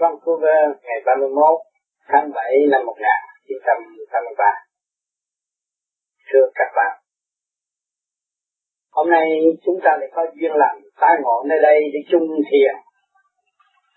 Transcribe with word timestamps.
Vâng, 0.00 0.10
Vancouver 0.10 0.62
ngày 0.82 1.00
31 1.06 1.60
tháng 2.08 2.30
7 2.34 2.44
năm 2.70 2.86
1983. 2.86 4.44
Thưa 6.32 6.46
các 6.54 6.68
bạn, 6.76 7.00
hôm 8.90 9.10
nay 9.10 9.28
chúng 9.64 9.80
ta 9.84 9.90
lại 10.00 10.08
có 10.12 10.26
duyên 10.34 10.52
lành 10.54 10.80
tái 11.00 11.16
ngộ 11.22 11.44
nơi 11.48 11.58
đây 11.62 11.80
để 11.92 12.00
chung 12.10 12.28
thiền 12.50 12.74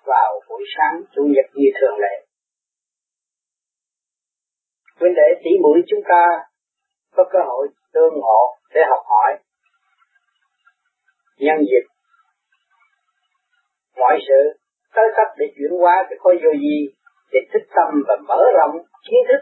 vào 0.06 0.42
buổi 0.50 0.64
sáng 0.78 1.02
chủ 1.16 1.22
nhật 1.36 1.46
như 1.54 1.70
thường 1.82 2.00
lệ. 2.00 2.26
Huynh 5.00 5.14
đệ 5.16 5.42
tỷ 5.44 5.52
mũi 5.62 5.82
chúng 5.88 6.02
ta 6.10 6.26
có 7.16 7.24
cơ 7.32 7.40
hội 7.46 7.68
tương 7.94 8.14
ngộ 8.14 8.56
để 8.74 8.82
học 8.90 9.04
hỏi 9.06 9.38
nhân 11.38 11.58
dịp 11.60 11.88
mọi 13.98 14.20
sự 14.28 14.60
tới 14.96 15.08
cấp 15.18 15.28
để 15.38 15.46
chuyển 15.56 15.80
hóa 15.80 16.06
cái 16.10 16.18
khối 16.20 16.36
vô 16.44 16.52
vi 16.62 16.78
để 17.32 17.40
thức 17.54 17.64
tâm 17.76 17.90
và 18.08 18.16
mở 18.28 18.42
rộng 18.58 18.76
kiến 19.06 19.22
thức. 19.30 19.42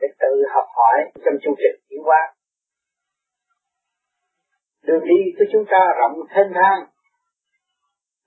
Để 0.00 0.08
tự 0.20 0.32
học 0.54 0.66
hỏi 0.76 0.98
trong 1.24 1.34
chương 1.42 1.58
trình 1.62 1.76
chuyển 1.88 2.00
hóa. 2.04 2.20
Đường 4.82 5.04
đi 5.04 5.20
của 5.38 5.44
chúng 5.52 5.64
ta 5.70 5.80
rộng 5.98 6.16
thênh 6.34 6.52
thang. 6.54 6.80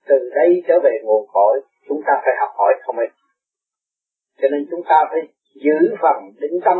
Từ 0.08 0.16
đây 0.34 0.62
trở 0.68 0.80
về 0.84 0.90
nguồn 1.02 1.26
cội 1.32 1.60
chúng 1.88 2.00
ta 2.06 2.12
phải 2.24 2.34
học 2.40 2.50
hỏi 2.58 2.72
không 2.86 2.98
ít 2.98 3.10
cho 4.42 4.48
nên 4.52 4.66
chúng 4.70 4.82
ta 4.88 4.98
phải 5.10 5.20
giữ 5.64 5.96
phần 6.02 6.16
định 6.40 6.60
tâm 6.64 6.78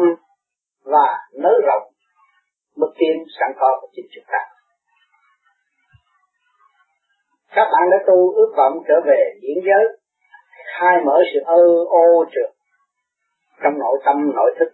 và 0.85 1.09
nới 1.43 1.57
rộng 1.67 1.93
mức 2.77 2.93
tiên 2.99 3.17
sẵn 3.39 3.53
có 3.61 3.79
của 3.81 3.89
chính 3.93 4.07
chúng 4.15 4.25
ta 4.33 4.43
các 7.55 7.69
bạn 7.73 7.91
đã 7.91 7.97
tu 8.07 8.35
ước 8.35 8.55
vọng 8.57 8.73
trở 8.89 8.95
về 9.07 9.21
diễn 9.43 9.65
giới, 9.67 9.99
khai 10.79 10.97
mở 11.07 11.23
sự 11.35 11.41
ơ 11.45 11.63
ô 11.89 12.25
trượt 12.33 12.51
trong 13.63 13.79
nội 13.79 13.99
tâm, 14.05 14.17
nội 14.35 14.55
thức, 14.59 14.69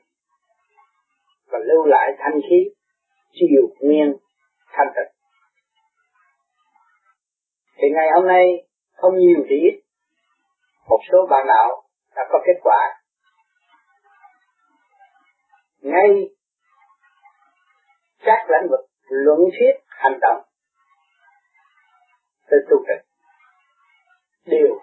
và 1.51 1.59
lưu 1.59 1.85
lại 1.85 2.13
thanh 2.19 2.41
khí 2.51 2.57
chiều 3.33 3.69
nguyên, 3.81 4.17
thanh 4.73 4.87
tịnh. 4.97 5.13
Thì 7.77 7.89
ngày 7.95 8.07
hôm 8.15 8.27
nay, 8.27 8.45
không 8.97 9.17
nhiều 9.17 9.45
thì 9.49 9.57
ít, 9.57 9.83
một 10.89 10.99
số 11.13 11.27
bạn 11.31 11.47
đạo 11.47 11.83
đã 12.17 12.23
có 12.31 12.39
kết 12.47 12.61
quả. 12.63 13.01
Ngay 15.81 16.09
các 18.19 18.47
lĩnh 18.51 18.71
vực 18.71 18.81
luận 19.09 19.39
thuyết 19.59 19.75
hành 19.89 20.19
động 20.21 20.46
tới 22.51 22.61
tu 22.71 22.77
trì 22.87 22.97
đều 24.45 24.79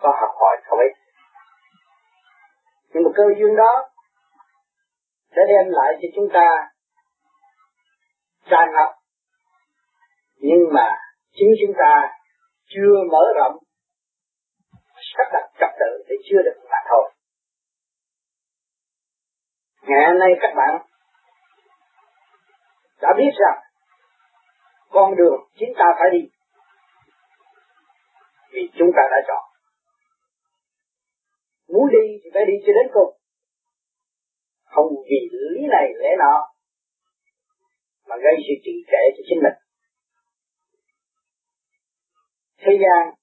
có 0.00 0.08
học 0.20 0.30
hỏi 0.40 0.56
không 0.64 0.78
ít 0.78 0.92
nhưng 2.92 3.04
mà 3.04 3.10
cơ 3.16 3.22
duyên 3.38 3.56
đó 3.56 3.90
sẽ 5.30 5.42
đem 5.48 5.72
lại 5.72 5.92
cho 6.02 6.08
chúng 6.16 6.28
ta 6.34 6.48
tràn 8.50 8.68
ngập. 8.74 8.90
Nhưng 10.36 10.62
mà 10.72 10.88
chính 11.32 11.48
chúng 11.60 11.74
ta 11.78 12.08
chưa 12.68 12.94
mở 13.10 13.24
rộng, 13.36 13.58
sắp 15.16 15.24
đặt 15.32 15.50
trật 15.60 15.70
tự 15.80 16.04
thì 16.08 16.14
chưa 16.30 16.42
được 16.44 16.60
mà 16.70 16.76
thôi. 16.90 17.12
Ngày 19.82 20.06
hôm 20.06 20.18
nay 20.18 20.30
các 20.40 20.50
bạn 20.56 20.86
đã 23.00 23.08
biết 23.18 23.32
rằng 23.38 23.67
con 24.90 25.16
đường 25.16 25.40
chúng 25.58 25.74
ta 25.78 25.84
phải 25.98 26.08
đi. 26.12 26.28
Vì 28.52 28.62
chúng 28.78 28.90
ta 28.96 29.02
đã 29.10 29.20
chọn. 29.28 29.44
Muốn 31.68 31.88
đi 31.92 32.06
thì 32.24 32.30
phải 32.34 32.42
đi 32.46 32.52
cho 32.66 32.72
đến 32.78 32.92
cùng. 32.94 33.12
Không 34.64 34.88
vì 35.10 35.20
lý 35.32 35.66
này 35.70 35.86
lẽ 36.00 36.08
nọ, 36.18 36.36
mà 38.08 38.16
gây 38.16 38.34
sự 38.46 38.54
trì 38.64 38.72
trệ 38.90 39.02
cho 39.16 39.22
chính 39.28 39.40
mình. 39.42 39.58
Thế 42.58 42.72
gian 42.82 43.14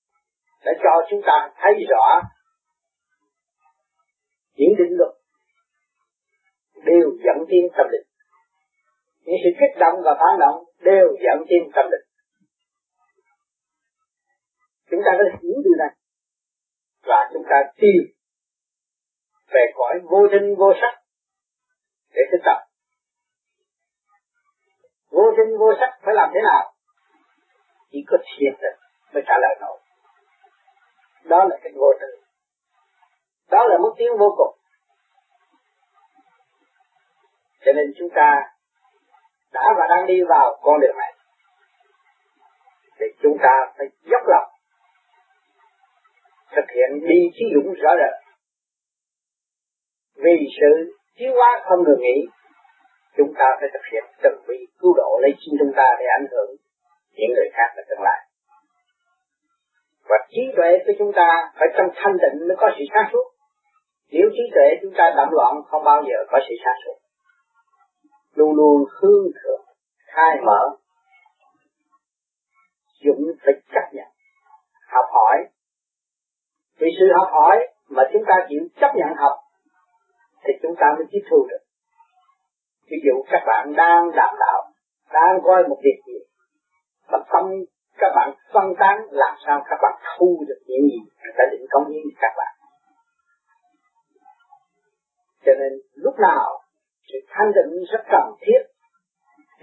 đã 0.66 0.72
cho 0.84 1.08
chúng 1.10 1.22
ta 1.26 1.54
thấy 1.62 1.74
rõ 1.90 2.22
những 4.56 4.74
định 4.78 4.98
luật 4.98 5.14
đều 6.86 7.10
dẫn 7.26 7.46
tiến 7.50 7.68
tâm 7.78 7.88
linh 7.92 8.08
những 9.26 9.40
sự 9.44 9.50
kích 9.60 9.76
động 9.80 9.98
và 10.06 10.14
phản 10.22 10.40
động 10.40 10.58
đều 10.80 11.08
dẫn 11.24 11.38
tim 11.50 11.64
tâm 11.76 11.86
định 11.92 12.06
chúng 14.96 15.02
ta 15.06 15.12
đã 15.20 15.26
hiểu 15.42 15.58
điều 15.64 15.76
này. 15.78 15.92
Và 17.04 17.30
chúng 17.34 17.44
ta 17.50 17.58
tìm 17.76 18.02
về 19.54 19.64
cõi 19.76 20.00
vô 20.12 20.28
sinh 20.32 20.56
vô 20.58 20.74
sắc 20.82 21.02
để 22.16 22.22
thực 22.32 22.42
tập. 22.46 22.60
Vô 25.12 25.24
sinh 25.38 25.58
vô 25.60 25.74
sắc 25.80 26.00
phải 26.04 26.14
làm 26.16 26.30
thế 26.34 26.40
nào? 26.44 26.74
Chỉ 27.92 28.00
có 28.08 28.18
thiền 28.18 28.54
định 28.62 28.80
mới 29.14 29.24
trả 29.28 29.34
lời 29.42 29.56
nổi. 29.62 29.80
Đó 31.24 31.46
là 31.50 31.58
cái 31.64 31.72
vô 31.76 31.94
tự 32.02 32.08
đó 33.50 33.66
là 33.66 33.78
mức 33.78 33.94
tiến 33.98 34.12
vô 34.20 34.36
cùng. 34.38 34.58
Cho 37.66 37.72
nên 37.76 37.94
chúng 37.98 38.10
ta 38.16 38.55
đã 39.56 39.66
và 39.78 39.86
đang 39.90 40.06
đi 40.08 40.18
vào 40.30 40.58
con 40.62 40.82
đường 40.82 40.98
này. 40.98 41.12
Thì 43.00 43.06
chúng 43.24 43.38
ta 43.44 43.54
phải 43.78 43.88
dốc 44.12 44.22
lòng 44.28 44.50
thực 46.56 46.68
hiện 46.76 46.90
đi 47.10 47.20
chí 47.36 47.46
dũng 47.54 47.74
rõ 47.74 47.92
rệt 48.02 48.16
vì 50.24 50.38
sự 50.60 50.72
chiếu 51.18 51.32
hóa 51.36 51.52
không 51.66 51.80
ngừng 51.84 52.02
nghỉ, 52.02 52.18
chúng 53.18 53.34
ta 53.40 53.48
phải 53.60 53.70
thực 53.74 53.86
hiện 53.92 54.04
từng 54.24 54.40
vị 54.48 54.60
cứu 54.80 54.94
độ 54.98 55.20
lấy 55.22 55.32
chính 55.40 55.56
chúng 55.60 55.74
ta 55.76 55.88
để 56.00 56.06
ảnh 56.20 56.28
hưởng 56.32 56.50
những 57.18 57.32
người 57.36 57.50
khác 57.54 57.70
ở 57.76 57.84
tương 57.90 58.04
lai. 58.08 58.20
Và 60.10 60.18
trí 60.30 60.42
tuệ 60.56 60.78
của 60.86 60.94
chúng 61.00 61.12
ta 61.16 61.30
phải 61.60 61.68
trong 61.78 61.90
thanh 61.96 62.16
tịnh 62.22 62.48
mới 62.48 62.58
có 62.60 62.68
sự 62.78 62.84
sáng 62.94 63.10
suốt. 63.12 63.26
Nếu 64.12 64.28
trí 64.36 64.44
tuệ 64.56 64.68
chúng 64.82 64.94
ta 64.98 65.14
đậm 65.18 65.30
loạn, 65.32 65.54
không 65.66 65.84
bao 65.84 66.04
giờ 66.08 66.18
có 66.32 66.40
sự 66.50 66.56
sáng 66.64 66.78
suốt 66.86 66.98
luôn 68.36 68.56
luôn 68.56 68.84
hướng 69.02 69.26
thượng, 69.44 69.66
khai 70.06 70.36
mở, 70.46 70.78
dũng 73.06 73.24
phải 73.46 73.54
chấp 73.74 73.94
nhận 73.94 74.08
học 74.88 75.06
hỏi. 75.14 75.38
Vì 76.80 76.88
sự 77.00 77.06
học 77.18 77.30
hỏi 77.32 77.68
mà 77.90 78.04
chúng 78.14 78.24
ta 78.28 78.36
chịu 78.50 78.62
chấp 78.82 78.92
nhận 78.96 79.10
học, 79.18 79.38
thì 80.44 80.54
chúng 80.62 80.76
ta 80.80 80.88
mới 80.98 81.06
tiếp 81.12 81.24
thu 81.30 81.48
được. 81.50 81.64
Ví 82.90 82.98
dụ 83.06 83.24
các 83.32 83.44
bạn 83.48 83.74
đang 83.78 84.12
đàm 84.16 84.36
đạo, 84.40 84.72
đang 85.14 85.40
coi 85.44 85.68
một 85.68 85.78
việc 85.84 86.00
gì, 86.08 86.20
mà 87.12 87.18
tâm 87.34 87.46
các 87.98 88.12
bạn 88.16 88.34
phân 88.54 88.74
tán 88.80 89.08
làm 89.12 89.36
sao 89.46 89.64
các 89.70 89.80
bạn 89.82 89.94
thu 90.18 90.44
được 90.48 90.62
những 90.68 90.88
gì 90.92 91.00
đã 91.24 91.32
ta 91.38 91.44
định 91.52 91.66
công 91.72 91.90
hiến 91.90 92.04
các 92.22 92.34
bạn. 92.38 92.56
Cho 95.46 95.52
nên 95.60 95.74
lúc 95.96 96.16
nào 96.20 96.65
sự 97.08 97.18
thanh 97.30 97.52
định 97.56 97.84
rất 97.92 98.04
cần 98.12 98.24
thiết 98.42 98.62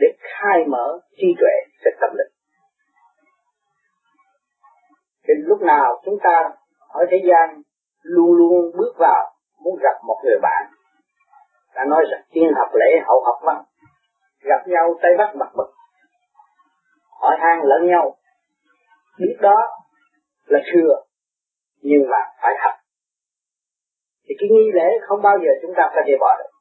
để 0.01 0.09
khai 0.21 0.65
mở 0.69 1.01
trí 1.17 1.27
tuệ 1.41 1.55
cho 1.85 1.91
tâm 2.01 2.11
linh. 2.19 2.33
Thì 5.25 5.35
lúc 5.37 5.63
nào 5.63 6.03
chúng 6.05 6.19
ta 6.23 6.51
ở 6.89 7.07
thế 7.11 7.17
gian 7.29 7.63
luôn 8.03 8.33
luôn 8.33 8.73
bước 8.79 8.95
vào 8.99 9.35
muốn 9.65 9.79
gặp 9.83 9.97
một 10.07 10.21
người 10.25 10.39
bạn 10.43 10.63
đã 11.75 11.85
nói 11.85 12.05
rằng 12.11 12.23
tiên 12.33 12.53
học 12.57 12.69
lễ 12.75 13.01
hậu 13.07 13.23
học 13.25 13.39
văn, 13.43 13.65
gặp 14.41 14.69
nhau 14.69 14.95
tay 15.03 15.13
bắt 15.19 15.37
mặt 15.37 15.49
mực 15.55 15.69
hỏi 17.23 17.37
han 17.41 17.59
lẫn 17.63 17.91
nhau. 17.91 18.17
Biết 19.19 19.37
đó 19.41 19.57
là 20.47 20.61
thừa, 20.73 20.95
nhưng 21.83 22.03
mà 22.11 22.17
phải 22.43 22.55
học. 22.65 22.75
Thì 24.25 24.35
cái 24.39 24.49
nghi 24.53 24.71
lễ 24.75 24.89
không 25.09 25.23
bao 25.23 25.37
giờ 25.43 25.51
chúng 25.63 25.75
ta 25.77 25.83
có 25.95 26.01
thể 26.07 26.13
bỏ 26.21 26.37
được 26.39 26.52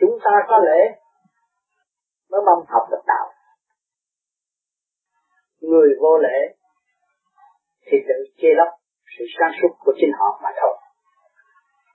chúng 0.00 0.18
ta 0.24 0.30
có 0.48 0.58
lễ 0.58 0.80
mới 2.30 2.40
mong 2.46 2.64
học 2.68 2.82
được 2.90 3.02
đạo. 3.06 3.26
Người 5.60 5.88
vô 6.00 6.18
lễ 6.18 6.56
thì 7.86 7.98
tự 8.08 8.14
chê 8.36 8.48
lấp 8.56 8.68
sự 9.18 9.24
sáng 9.38 9.52
suốt 9.62 9.76
của 9.78 9.92
chính 10.00 10.12
họ 10.18 10.40
mà 10.42 10.50
thôi. 10.60 10.76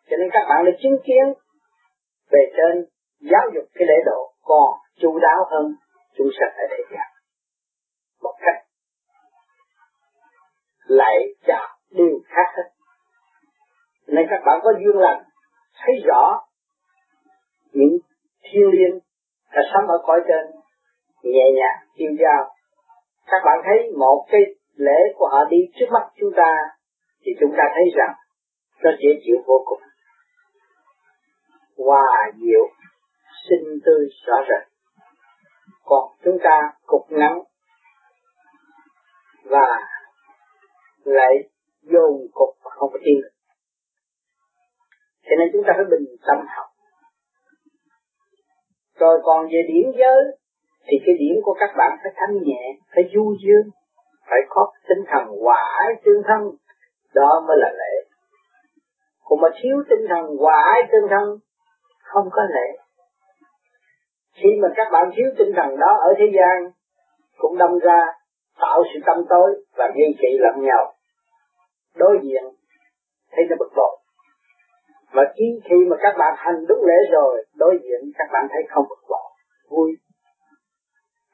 Cho 0.09 0.17
nên 0.19 0.29
các 0.33 0.45
bạn 0.49 0.65
đã 0.65 0.71
chứng 0.83 0.97
kiến 1.05 1.33
về 2.31 2.43
trên 2.57 2.85
giáo 3.31 3.45
dục 3.53 3.63
cái 3.73 3.87
lễ 3.87 3.95
độ 4.05 4.33
còn 4.41 4.69
chu 5.01 5.19
đáo 5.19 5.39
hơn 5.51 5.75
chúng 6.17 6.27
sanh 6.39 6.53
ở 6.57 6.65
thế 6.69 6.83
gian. 6.91 7.07
Một 8.21 8.35
cách 8.39 8.65
lại 10.85 11.15
chào 11.47 11.67
điều 11.89 12.19
khác 12.25 12.47
hết. 12.57 12.69
Nên 14.07 14.25
các 14.29 14.41
bạn 14.45 14.59
có 14.63 14.73
duyên 14.79 14.97
lành, 14.97 15.23
thấy 15.73 15.95
rõ 16.05 16.41
những 17.73 17.97
thiên 18.43 18.67
liên 18.71 18.99
đã 19.55 19.61
sống 19.73 19.87
ở 19.87 19.97
cõi 20.03 20.19
trên, 20.27 20.45
nhẹ 21.23 21.45
nhàng 21.57 21.87
yêu 21.95 22.11
giao 22.19 22.53
các 23.25 23.41
bạn 23.45 23.59
thấy 23.65 23.91
một 23.97 24.25
cái 24.31 24.41
lễ 24.75 24.99
của 25.15 25.27
họ 25.31 25.45
đi 25.49 25.57
trước 25.75 25.85
mắt 25.91 26.09
chúng 26.19 26.31
ta, 26.35 26.55
thì 27.21 27.31
chúng 27.39 27.51
ta 27.57 27.63
thấy 27.75 27.83
rằng 27.97 28.13
nó 28.83 28.91
dễ 28.99 29.09
chịu 29.25 29.35
vô 29.45 29.63
cùng. 29.65 29.81
Hòa 31.77 32.31
diệu, 32.35 32.69
sinh 33.49 33.79
tươi 33.85 34.07
rõ 34.25 34.35
rệt. 34.49 34.67
Còn 35.85 36.11
chúng 36.23 36.37
ta 36.43 36.71
cục 36.85 37.05
ngắn 37.09 37.39
và 39.43 39.79
lại 41.03 41.33
dồn 41.81 42.27
cục 42.33 42.49
và 42.63 42.71
không 42.73 42.89
có 42.93 42.99
tin 43.05 43.17
cho 45.23 45.35
nên 45.39 45.49
chúng 45.53 45.63
ta 45.67 45.73
phải 45.75 45.85
bình 45.91 46.05
tâm 46.27 46.37
học 46.55 46.72
rồi 49.03 49.15
còn 49.23 49.45
về 49.53 49.61
điển 49.71 49.87
giới, 49.99 50.21
thì 50.87 50.95
cái 51.05 51.15
điểm 51.19 51.35
của 51.45 51.55
các 51.59 51.71
bạn 51.77 51.91
phải 52.03 52.11
thanh 52.15 52.35
nhẹ, 52.47 52.63
phải 52.95 53.03
du 53.13 53.25
dương, 53.43 53.67
phải 54.29 54.41
có 54.49 54.71
tinh 54.87 55.03
thần 55.11 55.23
hòa 55.43 55.61
ái 55.83 55.91
tương 56.05 56.21
thân. 56.27 56.41
Đó 57.13 57.29
mới 57.47 57.57
là 57.59 57.69
lễ. 57.81 57.93
Còn 59.25 59.41
mà 59.41 59.49
thiếu 59.61 59.77
tinh 59.89 60.05
thần 60.09 60.25
hòa 60.39 60.57
ái 60.73 60.81
tương 60.91 61.09
thân, 61.09 61.27
không 62.03 62.27
có 62.31 62.41
lễ. 62.55 62.67
Khi 64.35 64.49
mà 64.61 64.67
các 64.75 64.87
bạn 64.91 65.11
thiếu 65.15 65.27
tinh 65.37 65.51
thần 65.55 65.79
đó 65.79 65.97
ở 66.07 66.13
thế 66.17 66.25
gian, 66.35 66.71
cũng 67.37 67.57
đâm 67.57 67.79
ra 67.79 68.01
tạo 68.61 68.83
sự 68.93 68.99
tâm 69.05 69.17
tối 69.29 69.49
và 69.77 69.91
nghi 69.95 70.15
kỵ 70.21 70.37
lẫn 70.39 70.55
nhau. 70.61 70.93
Đối 71.95 72.19
diện, 72.23 72.43
thấy 73.31 73.45
nó 73.49 73.55
bực 73.59 73.71
bội 73.75 74.02
và 75.13 75.23
khi 75.35 75.45
khi 75.69 75.75
mà 75.89 75.95
các 76.03 76.13
bạn 76.19 76.33
hành 76.37 76.65
đúng 76.69 76.83
lễ 76.85 76.99
rồi, 77.11 77.45
đối 77.55 77.79
diện 77.83 78.11
các 78.17 78.27
bạn 78.33 78.47
thấy 78.49 78.63
không 78.69 78.85
bực 78.89 79.01
bội, 79.09 79.31
vui. 79.69 79.91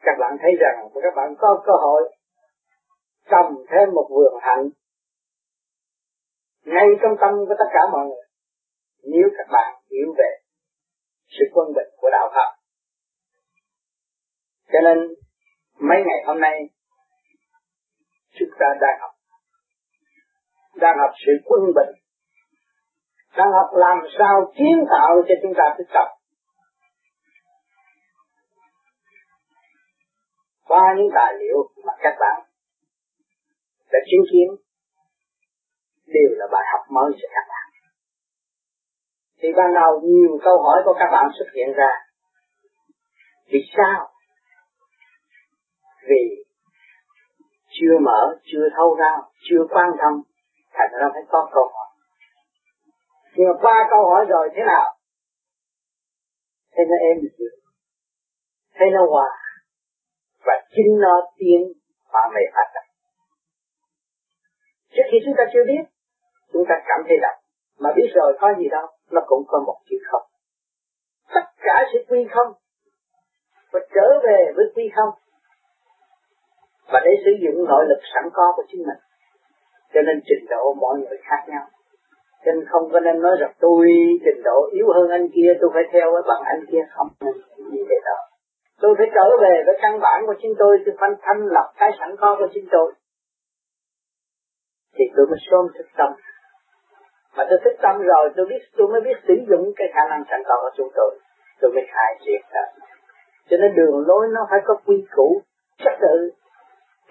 Các 0.02 0.16
bạn 0.20 0.38
thấy 0.42 0.52
rằng 0.60 0.90
các 1.04 1.14
bạn 1.16 1.36
có 1.38 1.64
cơ 1.66 1.74
hội 1.82 2.02
trồng 3.32 3.66
thêm 3.72 3.94
một 3.94 4.08
vườn 4.10 4.34
hạnh 4.42 4.70
ngay 6.66 6.88
trong 7.02 7.16
tâm 7.22 7.34
của 7.48 7.56
tất 7.60 7.70
cả 7.74 7.80
mọi 7.92 8.06
người. 8.06 8.26
Nếu 9.04 9.30
các 9.38 9.48
bạn 9.52 9.82
hiểu 9.92 10.14
về 10.18 10.32
sự 11.28 11.46
quân 11.54 11.68
bình 11.76 11.90
của 11.98 12.10
đạo 12.12 12.30
Phật. 12.36 12.60
Cho 14.72 14.80
nên, 14.84 14.98
mấy 15.80 15.98
ngày 15.98 16.24
hôm 16.26 16.40
nay, 16.42 16.70
chúng 18.40 18.50
ta 18.60 18.66
đang 18.82 19.00
học. 19.02 19.12
Đang 20.76 20.98
học 21.00 21.12
sự 21.26 21.32
quân 21.46 21.62
bình 21.76 21.96
đang 23.40 23.52
học 23.58 23.70
làm 23.86 23.98
sao 24.18 24.52
kiến 24.58 24.78
tạo 24.92 25.10
cho 25.28 25.36
chúng 25.42 25.54
ta 25.58 25.66
thức 25.78 25.88
tập 25.94 26.08
qua 30.70 30.84
những 30.98 31.12
tài 31.16 31.34
liệu 31.40 31.60
mà 31.86 31.94
các 32.04 32.16
bạn 32.20 32.38
đã 33.92 34.00
chứng 34.10 34.26
kiến 34.32 34.48
đều 36.16 36.30
là 36.40 36.46
bài 36.52 36.66
học 36.72 36.84
mới 36.96 37.12
cho 37.20 37.28
các 37.36 37.46
bạn. 37.52 37.68
Thì 39.40 39.48
ban 39.58 39.74
đầu 39.74 40.02
nhiều 40.04 40.40
câu 40.44 40.62
hỏi 40.64 40.82
của 40.86 40.96
các 41.00 41.10
bạn 41.12 41.26
xuất 41.38 41.50
hiện 41.56 41.70
ra. 41.78 41.92
Vì 43.52 43.60
sao? 43.78 44.10
Vì 46.10 46.24
chưa 47.70 47.96
mở, 48.02 48.38
chưa 48.44 48.66
thâu 48.76 48.96
ra, 48.96 49.14
chưa 49.50 49.64
quan 49.70 49.90
tâm, 50.00 50.14
thành 50.74 50.92
ra 51.00 51.08
phải 51.14 51.24
có 51.30 51.50
câu 51.54 51.64
hỏi. 51.74 51.79
Nhưng 53.40 53.48
mà 53.48 53.56
qua 53.62 53.88
câu 53.90 54.02
hỏi 54.10 54.26
rồi 54.30 54.50
thế 54.56 54.62
nào? 54.68 54.86
Thế 56.74 56.84
nó 56.90 56.96
êm 57.08 57.18
chưa? 57.38 57.54
Thế 58.74 58.86
nó 58.94 59.02
hòa. 59.10 59.30
Và 60.46 60.54
chính 60.76 61.00
nó 61.00 61.16
tiến 61.38 61.62
và 62.14 62.20
mày 62.34 62.44
phát 62.54 62.68
triển. 62.74 62.88
Trước 64.94 65.08
khi 65.12 65.18
chúng 65.26 65.36
ta 65.38 65.44
chưa 65.54 65.64
biết, 65.68 65.84
chúng 66.54 66.66
ta 66.70 66.76
cảm 66.88 67.00
thấy 67.08 67.18
rằng 67.22 67.38
mà 67.80 67.90
biết 67.96 68.10
rồi 68.16 68.38
có 68.40 68.48
gì 68.60 68.68
đâu, 68.72 68.88
nó 69.12 69.22
cũng 69.28 69.44
có 69.48 69.64
một 69.68 69.80
chữ 69.90 69.96
không. 70.12 70.26
Tất 71.34 71.46
cả 71.58 71.76
sẽ 71.94 72.00
quy 72.10 72.28
không, 72.32 72.54
và 73.72 73.80
trở 73.96 74.08
về 74.28 74.52
với 74.56 74.66
quy 74.76 74.92
không. 74.96 75.10
Và 76.92 77.00
để 77.06 77.12
sử 77.26 77.32
dụng 77.44 77.66
nội 77.70 77.86
lực 77.90 78.02
sẵn 78.14 78.30
có 78.34 78.54
của 78.56 78.64
chính 78.72 78.82
mình. 78.88 79.02
Cho 79.94 80.02
nên 80.02 80.22
trình 80.26 80.46
độ 80.50 80.74
mọi 80.74 81.00
người 81.00 81.18
khác 81.24 81.42
nhau. 81.48 81.68
Cho 82.46 82.52
nên 82.52 82.66
không 82.72 82.90
có 82.92 83.00
nên 83.00 83.22
nói 83.22 83.36
rằng 83.40 83.54
tôi 83.60 83.86
trình 84.26 84.42
độ 84.44 84.70
yếu 84.72 84.88
hơn 84.96 85.10
anh 85.10 85.28
kia, 85.36 85.54
tôi 85.62 85.70
phải 85.74 85.84
theo 85.92 86.12
với 86.14 86.22
bằng 86.28 86.44
anh 86.46 86.62
kia. 86.72 86.84
Không. 86.90 87.08
Như 87.58 87.84
thế 87.90 87.96
đó. 88.06 88.18
Tôi 88.82 88.96
phải 88.98 89.08
trở 89.16 89.38
về 89.42 89.64
với 89.66 89.78
căn 89.82 90.00
bản 90.00 90.26
của 90.26 90.36
chính 90.42 90.54
tôi, 90.60 90.78
tôi 90.86 90.96
phải 91.00 91.10
thanh 91.22 91.42
lập 91.46 91.68
cái 91.80 91.92
sẵn 92.00 92.16
có 92.20 92.36
của 92.40 92.48
chính 92.54 92.68
tôi. 92.72 92.94
Thì 94.96 95.06
tôi 95.16 95.26
mới 95.28 95.40
sớm 95.52 95.66
thức 95.78 95.88
tâm. 95.98 96.12
Mà 97.38 97.46
tôi 97.50 97.60
thức 97.64 97.76
tâm 97.82 98.02
rồi 98.02 98.30
tôi 98.36 98.46
biết 98.50 98.62
tôi 98.78 98.88
mới 98.88 99.02
biết 99.02 99.18
sử 99.28 99.34
dụng 99.50 99.74
cái 99.76 99.88
khả 99.94 100.02
năng 100.10 100.24
sẵn 100.30 100.42
có 100.46 100.56
của 100.62 100.72
chúng 100.78 100.90
tôi. 100.96 101.20
Tôi 101.62 101.72
mới 101.72 101.84
khai 101.88 102.20
triệt 102.26 102.42
ra. 102.54 102.62
Cho 103.50 103.58
nên 103.58 103.76
đường 103.76 104.08
lối 104.08 104.28
nó 104.34 104.48
phải 104.50 104.60
có 104.66 104.76
quy 104.86 105.06
củ 105.16 105.42
trật 105.78 105.94
tự 106.02 106.32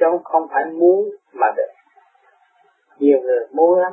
chứ 0.00 0.06
không 0.24 0.46
phải 0.50 0.64
muốn 0.64 1.10
mà 1.32 1.46
được. 1.56 1.72
Nhiều 2.98 3.18
người 3.20 3.46
muốn 3.52 3.78
lắm 3.78 3.92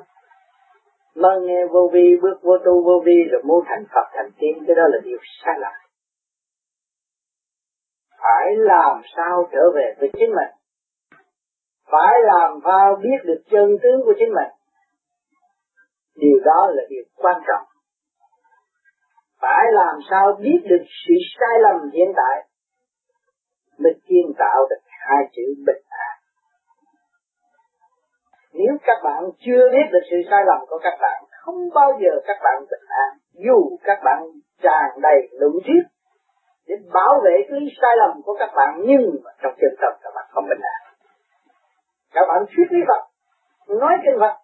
mơ 1.15 1.41
nghe 1.43 1.65
vô 1.71 1.89
vi, 1.93 2.17
bước 2.21 2.37
vô 2.41 2.57
tu 2.65 2.83
vô 2.85 3.03
vi, 3.05 3.17
rồi 3.31 3.41
muốn 3.43 3.63
thành 3.67 3.85
Phật, 3.93 4.07
thành 4.13 4.31
tiên, 4.39 4.63
cái 4.67 4.75
đó 4.75 4.83
là 4.87 4.97
điều 5.03 5.17
sai 5.43 5.55
lầm. 5.59 5.73
Phải 8.21 8.55
làm 8.55 9.01
sao 9.15 9.49
trở 9.51 9.71
về 9.75 9.95
với 9.99 10.09
chính 10.13 10.29
mình? 10.29 10.53
Phải 11.91 12.13
làm 12.23 12.59
sao 12.63 12.95
biết 12.95 13.19
được 13.23 13.41
chân 13.51 13.77
tướng 13.83 14.01
của 14.05 14.13
chính 14.19 14.33
mình? 14.33 14.51
Điều 16.15 16.39
đó 16.45 16.67
là 16.73 16.83
điều 16.89 17.03
quan 17.15 17.41
trọng. 17.47 17.67
Phải 19.41 19.65
làm 19.71 19.95
sao 20.09 20.37
biết 20.41 20.59
được 20.69 20.85
sự 21.07 21.13
sai 21.39 21.59
lầm 21.61 21.89
hiện 21.93 22.13
tại? 22.15 22.49
Mới 23.77 23.93
kiến 24.07 24.33
tạo 24.37 24.67
được 24.69 24.81
hai 24.87 25.23
chữ 25.35 25.43
bình 25.65 25.83
nếu 28.57 28.73
các 28.87 28.97
bạn 29.03 29.23
chưa 29.45 29.63
biết 29.71 29.87
được 29.93 30.05
sự 30.11 30.17
sai 30.29 30.43
lầm 30.45 30.59
của 30.69 30.79
các 30.83 30.97
bạn, 31.01 31.23
không 31.41 31.59
bao 31.73 31.91
giờ 32.01 32.11
các 32.27 32.37
bạn 32.43 32.57
bình 32.71 32.87
an. 33.05 33.09
Dù 33.45 33.77
các 33.83 33.99
bạn 34.03 34.19
tràn 34.61 34.89
đầy 35.01 35.19
lũ 35.31 35.59
thuyết 35.65 35.83
để 36.67 36.75
bảo 36.93 37.21
vệ 37.25 37.35
cái 37.49 37.59
sai 37.81 37.97
lầm 37.97 38.21
của 38.25 38.35
các 38.39 38.49
bạn, 38.55 38.81
nhưng 38.87 39.03
mà 39.23 39.31
trong 39.41 39.53
chân 39.61 39.75
tâm 39.81 39.93
các 40.03 40.11
bạn 40.15 40.25
không 40.29 40.45
bình 40.49 40.63
an. 40.73 40.81
Các 42.13 42.25
bạn 42.29 42.45
thuyết 42.51 42.67
lý 42.69 42.81
Phật, 42.87 43.01
nói 43.79 43.93
kinh 44.03 44.19
Phật, 44.19 44.35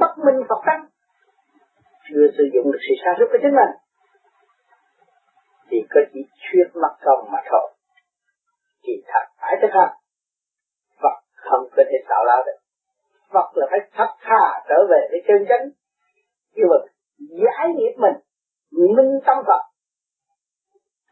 bất 0.00 0.12
minh 0.24 0.46
Phật 0.48 0.60
tăng. 0.66 0.86
Chưa 2.08 2.26
sử 2.36 2.44
dụng 2.54 2.72
được 2.72 2.78
sự 2.88 2.94
sáng 3.04 3.14
suốt 3.18 3.26
của 3.30 3.38
chính 3.42 3.56
mình, 3.60 3.72
thì 5.70 5.78
có 5.90 6.00
chỉ 6.12 6.20
thuyết 6.44 6.68
mất 6.82 6.94
công 7.04 7.30
mà 7.32 7.38
thôi. 7.50 7.72
Thì 8.84 8.92
thật, 9.06 9.26
phải 9.40 9.54
thực 9.62 9.72
hành. 9.72 9.94
Phật 11.02 11.16
không 11.36 11.64
có 11.76 11.82
thể 11.90 11.98
tạo 12.08 12.24
ra 12.26 12.36
được. 12.46 12.63
Phật 13.34 13.50
là 13.54 13.66
phải 13.70 13.80
thật 13.92 14.10
thà 14.20 14.62
trở 14.68 14.86
về 14.90 15.08
với 15.10 15.20
chân 15.28 15.46
chánh. 15.48 15.68
Như 16.54 16.64
mà 16.70 16.76
giải 17.18 17.68
nghiệp 17.74 17.94
mình, 17.96 18.16
minh 18.96 19.20
tâm 19.26 19.36
Phật, 19.46 19.62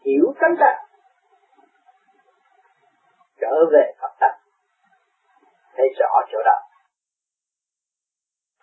hiểu 0.05 0.35
cánh 0.41 0.55
tánh 0.61 0.85
trở 3.41 3.55
về 3.73 3.93
Phật 4.01 4.13
tánh 4.21 4.39
thấy 5.77 5.87
rõ 5.99 6.13
chỗ 6.33 6.39
đó. 6.45 6.59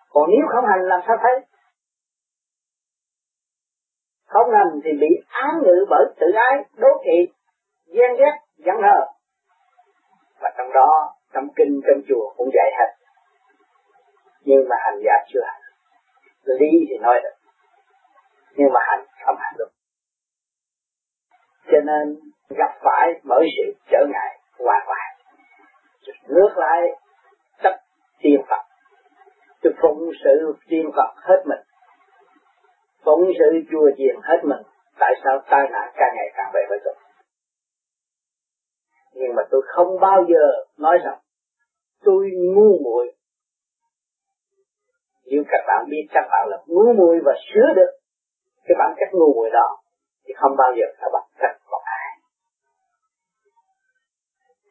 Còn 0.09 0.29
nếu 0.29 0.47
không 0.53 0.65
hành, 0.65 0.81
làm 0.81 1.01
sao 1.07 1.17
thấy? 1.21 1.45
Không 4.25 4.51
hành 4.51 4.79
thì 4.83 4.91
bị 5.01 5.07
án 5.27 5.49
ngự 5.63 5.85
bởi 5.89 6.05
tự 6.19 6.27
ái, 6.35 6.65
đố 6.77 6.87
kỵ, 7.05 7.33
ghen 7.93 8.11
ghét, 8.19 8.35
giận 8.57 8.75
hờn. 8.75 9.07
Và 10.41 10.49
trong 10.57 10.73
đó, 10.73 11.15
trong 11.33 11.47
kinh, 11.55 11.81
trong 11.87 12.01
chùa 12.09 12.33
cũng 12.37 12.49
dạy 12.53 12.71
hết 12.79 12.98
nhưng 14.41 14.69
mà 14.69 14.75
hành 14.79 14.99
giả 15.05 15.13
chưa 15.33 15.41
hành 15.45 15.61
lý 16.43 16.85
thì 16.89 16.97
nói 17.01 17.19
được. 17.23 17.49
Nhưng 18.55 18.73
mà 18.73 18.79
hành 18.87 19.05
không 19.25 19.35
hành 19.39 19.55
được. 19.57 19.69
Cho 21.71 21.79
nên 21.85 22.19
gặp 22.49 22.71
phải 22.81 23.21
bởi 23.23 23.47
sự 23.57 23.73
trở 23.91 24.05
ngại 24.13 24.39
hoàn 24.59 24.83
toàn 24.85 25.19
ngược 26.27 26.57
lại 26.57 26.81
chấp 27.63 27.73
tiên 28.19 28.41
Phật. 28.49 28.63
Tôi 29.61 29.73
phụng 29.81 30.11
sự 30.23 30.53
tiên 30.69 30.91
Phật 30.95 31.21
hết 31.21 31.43
mình. 31.45 31.59
Phụng 33.03 33.31
sự 33.39 33.59
chùa 33.71 33.89
chiền 33.97 34.15
hết 34.23 34.39
mình. 34.43 34.61
Tại 34.99 35.13
sao 35.23 35.39
tai 35.49 35.67
nạn 35.71 35.91
càng 35.95 36.13
ngày 36.15 36.31
càng 36.35 36.51
về 36.53 36.61
với 36.69 36.79
tôi? 36.85 36.95
Nhưng 39.13 39.35
mà 39.35 39.43
tôi 39.51 39.61
không 39.65 39.99
bao 40.01 40.25
giờ 40.29 40.65
nói 40.77 40.97
rằng 41.05 41.19
tôi 42.03 42.29
ngu 42.33 42.79
muội 42.83 43.13
nếu 45.31 45.43
các 45.51 45.63
bạn 45.67 45.85
biết 45.89 46.05
các 46.11 46.25
bạn 46.31 46.47
là 46.49 46.57
ngu 46.67 46.93
muội 46.93 47.19
và 47.25 47.33
sửa 47.47 47.73
được 47.75 47.91
cái 48.65 48.75
bản 48.79 48.91
chất 48.99 49.09
ngu 49.11 49.33
muội 49.35 49.49
đó, 49.49 49.67
thì 50.25 50.33
không 50.37 50.55
bao 50.57 50.71
giờ 50.77 50.85
các 51.01 51.09
bạn 51.13 51.23
trách 51.41 51.57
một 51.71 51.81
ai. 51.83 52.09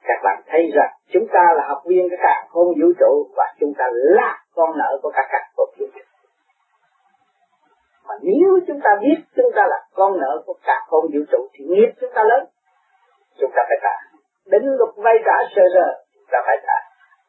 Các 0.03 0.19
bạn 0.25 0.43
thấy 0.47 0.71
rằng 0.75 0.93
chúng 1.13 1.27
ta 1.33 1.43
là 1.57 1.65
học 1.69 1.83
viên 1.87 2.11
của 2.11 2.17
cả 2.23 2.47
không 2.49 2.67
vũ 2.67 2.89
trụ 3.01 3.31
và 3.37 3.45
chúng 3.61 3.73
ta 3.79 3.85
là 3.93 4.39
con 4.55 4.71
nợ 4.79 4.99
của 5.03 5.11
cả 5.15 5.23
các 5.33 5.43
không 5.57 5.71
vũ 5.79 5.87
trụ. 5.95 6.01
Mà 8.09 8.15
nếu 8.23 8.49
chúng 8.67 8.81
ta 8.85 8.91
biết 9.01 9.19
chúng 9.37 9.53
ta 9.57 9.63
là 9.69 9.79
con 9.95 10.21
nợ 10.21 10.43
của 10.47 10.55
cả 10.67 10.77
không 10.87 11.05
vũ 11.13 11.21
trụ, 11.31 11.49
thì 11.53 11.65
nghiệp 11.69 11.91
chúng 12.01 12.11
ta 12.15 12.25
lớn. 12.25 12.45
Chúng 13.41 13.51
ta 13.57 13.63
phải 13.69 13.79
trả. 13.83 14.19
Đến 14.47 14.63
lúc 14.65 14.89
vay 14.97 15.15
trả 15.25 15.37
sơ 15.57 15.63
sơ, 15.75 16.05
chúng 16.15 16.29
ta 16.33 16.39
phải 16.47 16.57
trả. 16.67 16.79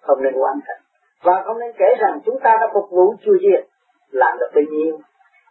Không 0.01 0.23
nên 0.23 0.33
quan 0.33 0.59
trọng 0.67 0.88
và 1.23 1.43
không 1.45 1.59
nên 1.59 1.71
kể 1.77 1.85
rằng 1.99 2.19
chúng 2.25 2.39
ta 2.43 2.57
đã 2.61 2.67
phục 2.73 2.89
vụ 2.91 3.15
chùa 3.25 3.37
chiền 3.41 3.67
làm 4.11 4.37
được 4.39 4.51
bao 4.55 4.63
nhiêu, 4.71 4.99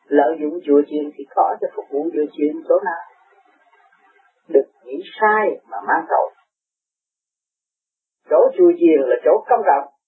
lợi 0.05 0.37
dụng 0.41 0.59
chùa 0.67 0.83
chiền 0.91 1.11
thì 1.15 1.25
khó 1.35 1.55
cho 1.61 1.67
phục 1.77 1.85
vụ 1.91 2.09
chùa 2.15 2.27
chiền 2.33 2.63
chỗ 2.69 2.75
nào. 2.85 3.03
Được 4.49 4.69
nghĩ 4.85 5.03
sai 5.21 5.61
mà 5.71 5.77
mang 5.89 6.05
tội. 6.09 6.31
Chỗ 8.31 8.51
chùa 8.59 8.73
chiền 8.81 9.01
là 9.09 9.17
chỗ 9.25 9.45
công 9.49 9.63
cộng 9.67 9.99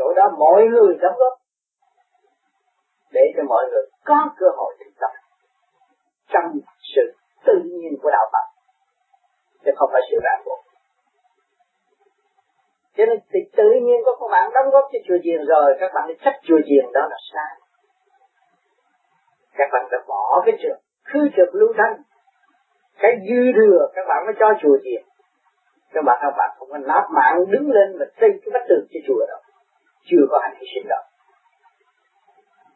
chỗ 0.00 0.12
đó 0.16 0.24
mọi 0.38 0.62
người 0.72 0.94
đóng 1.02 1.16
góp 1.18 1.38
để 3.12 3.20
cho 3.36 3.42
mọi 3.48 3.64
người 3.70 3.82
có 4.04 4.30
cơ 4.38 4.46
hội 4.56 4.74
thực 4.78 4.92
tập 5.00 5.12
trong 6.32 6.60
sự 6.94 7.02
tự 7.46 7.52
nhiên 7.64 7.92
của 8.02 8.10
đạo 8.10 8.26
Phật. 8.32 8.46
Chứ 9.64 9.70
không 9.76 9.90
phải 9.92 10.02
sự 10.10 10.16
ràng 10.22 10.42
buộc 10.44 10.69
cho 13.00 13.06
nên 13.08 13.18
thì 13.32 13.40
tự 13.56 13.68
nhiên 13.86 13.98
có 14.04 14.12
các 14.20 14.28
bạn 14.30 14.50
đóng 14.54 14.70
góp 14.70 14.84
cho 14.92 14.98
chùa 15.08 15.18
chiền 15.24 15.40
rồi, 15.52 15.76
các 15.80 15.90
bạn 15.94 16.08
đi 16.08 16.14
trách 16.24 16.38
chùa 16.42 16.60
chiền 16.68 16.84
đó 16.94 17.00
là 17.10 17.16
sai. 17.32 17.52
Các 19.58 19.68
bạn 19.72 19.82
phải 19.90 20.00
bỏ 20.08 20.42
cái 20.46 20.54
trường 20.62 20.80
cứ 21.12 21.20
trực 21.36 21.54
lưu 21.54 21.72
thanh 21.76 22.02
cái 22.98 23.12
dư 23.28 23.52
thừa, 23.56 23.88
các 23.94 24.04
bạn 24.08 24.26
mới 24.26 24.34
cho 24.40 24.48
chùa 24.62 24.76
chiền 24.84 25.02
các 25.92 26.04
bạn 26.04 26.18
các 26.22 26.34
bạn 26.38 26.50
không 26.58 26.68
có 26.70 26.78
nát 26.78 27.04
mạng 27.10 27.44
đứng 27.50 27.70
lên 27.70 27.96
và 27.98 28.06
xây 28.20 28.30
cái 28.42 28.50
bát 28.54 28.64
tường 28.68 28.86
cho 28.90 29.00
chùa 29.06 29.26
đâu. 29.28 29.38
Chưa 30.04 30.24
có 30.30 30.38
hành 30.42 30.54
hy 30.60 30.66
sinh 30.74 30.88
đâu. 30.88 31.02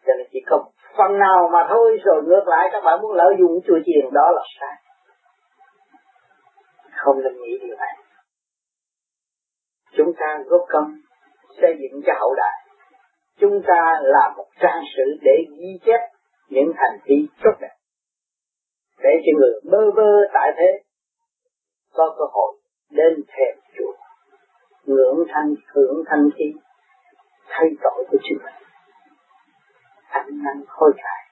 Cho 0.06 0.12
nên 0.18 0.26
chỉ 0.32 0.40
không 0.46 0.62
phần 0.96 1.18
nào 1.18 1.48
mà 1.52 1.66
thôi, 1.68 1.98
rồi 2.04 2.22
ngược 2.22 2.48
lại, 2.48 2.68
các 2.72 2.84
bạn 2.84 3.00
muốn 3.02 3.12
lợi 3.12 3.34
dụng 3.38 3.60
chùa 3.66 3.78
chiền 3.86 4.04
đó 4.12 4.30
là 4.30 4.42
sai. 4.60 4.76
Không 6.96 7.22
nên 7.22 7.32
nghĩ 7.42 7.58
điều 7.62 7.76
này 7.76 8.03
chúng 9.96 10.12
ta 10.18 10.38
góp 10.46 10.60
công 10.68 10.92
xây 11.60 11.76
dựng 11.80 12.00
cho 12.06 12.12
hậu 12.20 12.34
đại. 12.34 12.66
Chúng 13.40 13.62
ta 13.66 14.00
là 14.02 14.34
một 14.36 14.46
trang 14.60 14.82
sử 14.96 15.02
để 15.22 15.36
ghi 15.58 15.78
chép 15.86 16.00
những 16.48 16.72
hành 16.76 16.98
vi 17.04 17.28
tốt 17.44 17.52
đẹp. 17.60 17.74
Để 18.98 19.10
cho 19.26 19.38
người 19.38 19.60
bơ 19.64 19.90
vơ 19.96 20.10
tại 20.34 20.52
thế, 20.56 20.82
có 21.92 22.14
cơ 22.18 22.24
hội 22.32 22.56
đến 22.90 23.24
thềm 23.28 23.58
chùa 23.78 23.92
ngưỡng 24.84 25.24
thanh, 25.28 25.54
hưởng 25.74 26.04
thanh 26.06 26.28
khí, 26.36 26.52
thay 27.48 27.68
đổi 27.82 28.04
của 28.10 28.18
chính 28.22 28.38
mình. 28.44 28.54
Ăn 30.08 30.26
năn 30.44 30.64
khôi 30.68 30.92
cải 30.96 31.24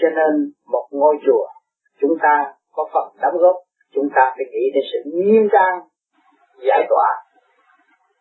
cho 0.00 0.08
nên 0.08 0.52
một 0.72 0.88
ngôi 0.90 1.16
chùa, 1.26 1.46
chúng 2.00 2.14
ta 2.22 2.54
có 2.72 2.88
phần 2.92 3.22
đóng 3.22 3.38
góp, 3.38 3.56
chúng 3.94 4.08
ta 4.16 4.22
phải 4.36 4.44
nghĩ 4.52 4.64
đến 4.74 4.84
sự 4.92 5.10
nghiêm 5.14 5.48
trang 5.52 5.87
giải 6.58 6.86
tỏa 6.88 7.24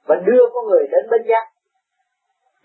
và 0.05 0.15
đưa 0.15 0.43
con 0.53 0.65
người 0.65 0.87
đến 0.91 1.09
bên 1.11 1.21
giác, 1.29 1.47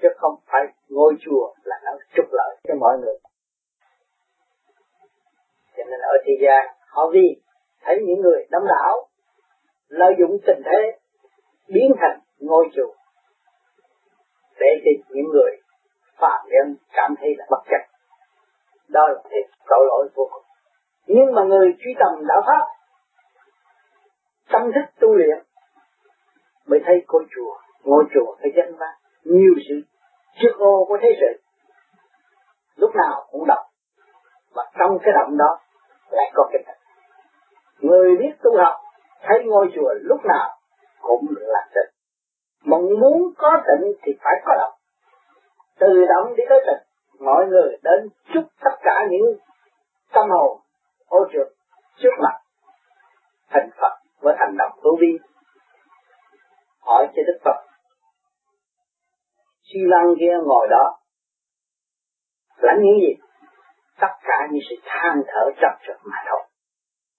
chứ 0.03 0.09
không 0.17 0.35
phải 0.47 0.63
ngôi 0.89 1.15
chùa 1.21 1.55
là 1.63 1.77
nó 1.85 1.91
trục 2.17 2.27
lợi 2.33 2.57
cho 2.69 2.75
mọi 2.81 2.99
người. 2.99 3.19
Cho 5.77 5.85
nên 5.85 6.01
ở 6.01 6.17
thế 6.25 6.33
gian, 6.43 6.77
họ 6.89 7.11
vì 7.13 7.43
thấy 7.83 7.97
những 8.07 8.21
người 8.21 8.47
đông 8.51 8.65
đảo, 8.67 9.09
lợi 9.89 10.13
dụng 10.19 10.39
tình 10.47 10.63
thế, 10.65 10.99
biến 11.69 11.93
thành 12.01 12.21
ngôi 12.39 12.69
chùa, 12.77 12.95
để 14.61 14.69
cho 14.85 14.91
những 15.09 15.27
người 15.33 15.57
phạm 16.17 16.47
nhân 16.49 16.77
cảm 16.93 17.15
thấy 17.21 17.35
là 17.39 17.47
bất 17.51 17.63
chấp 17.71 17.93
đó 18.93 19.09
là 19.09 19.23
thiệt 19.25 19.51
tội 19.69 19.87
lỗi 19.89 20.09
vô 20.15 20.29
cùng. 20.33 20.43
Nhưng 21.07 21.35
mà 21.35 21.43
người 21.43 21.75
truy 21.85 21.95
tầm 21.99 22.27
đạo 22.27 22.43
pháp, 22.47 22.67
tâm 24.53 24.73
thức 24.75 25.01
tu 25.01 25.15
luyện 25.15 25.39
mới 26.73 26.81
thấy 26.87 27.05
ngôi 27.09 27.25
chùa 27.35 27.55
ngôi 27.85 28.05
chùa 28.15 28.37
phải 28.41 28.51
danh 28.57 28.79
ba 28.79 28.87
nhiều 29.25 29.55
sự 29.69 29.75
trước 30.43 30.59
ô 30.59 30.85
của 30.89 30.99
thế 31.03 31.09
sự. 31.21 31.43
Lúc 32.77 32.91
nào 32.95 33.27
cũng 33.31 33.47
động 33.47 33.67
và 34.55 34.63
trong 34.79 34.99
cái 35.03 35.13
động 35.21 35.37
đó 35.37 35.59
lại 36.11 36.31
có 36.35 36.49
cái 36.53 36.63
thật. 36.67 36.79
Người 37.81 38.17
biết 38.17 38.33
tu 38.43 38.51
học, 38.59 38.75
thấy 39.23 39.45
ngôi 39.45 39.67
chùa 39.75 39.95
lúc 40.01 40.21
nào 40.25 40.51
cũng 41.03 41.27
là 41.39 41.69
tịnh 41.75 41.93
mong 42.65 42.89
muốn 43.01 43.33
có 43.37 43.63
tịnh 43.67 43.93
thì 44.03 44.13
phải 44.25 44.35
có 44.45 44.55
động 44.59 44.75
từ 45.79 46.05
động 46.09 46.35
đi 46.37 46.45
tới 46.49 46.61
tịnh 46.67 46.87
mọi 47.27 47.47
người 47.47 47.77
đến 47.83 48.09
chúc 48.35 48.45
tất 48.65 48.77
cả 48.83 49.07
những 49.11 49.37
tâm 50.13 50.31
hồn 50.31 50.61
ô 51.09 51.27
trượt 51.33 51.49
trước 51.97 52.11
mặt 52.23 52.39
thành 53.51 53.71
Phật 53.81 53.93
với 54.21 54.35
hành 54.39 54.57
động 54.59 54.73
tu 54.83 54.97
vi 55.01 55.32
hỏi 56.83 57.07
cho 57.17 57.23
Đức 57.27 57.39
Phật. 57.45 57.59
Chi 59.63 59.81
Lăng 59.87 60.15
kia 60.21 60.35
ngồi 60.47 60.69
đó. 60.71 60.99
Lãnh 62.57 62.83
những 62.83 63.01
gì? 63.01 63.15
Tất 64.01 64.13
cả 64.23 64.49
những 64.51 64.63
sự 64.71 64.77
than 64.85 65.23
thở 65.27 65.51
chấp 65.61 65.79
trực 65.87 65.97
mà 66.05 66.17
thôi. 66.31 66.43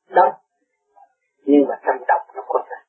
Đó. 0.10 0.32
Nhưng 1.46 1.62
mà 1.70 1.76
trong 1.86 2.04
độc 2.08 2.22
nó 2.36 2.42
có 2.48 2.64
thật. 2.70 2.84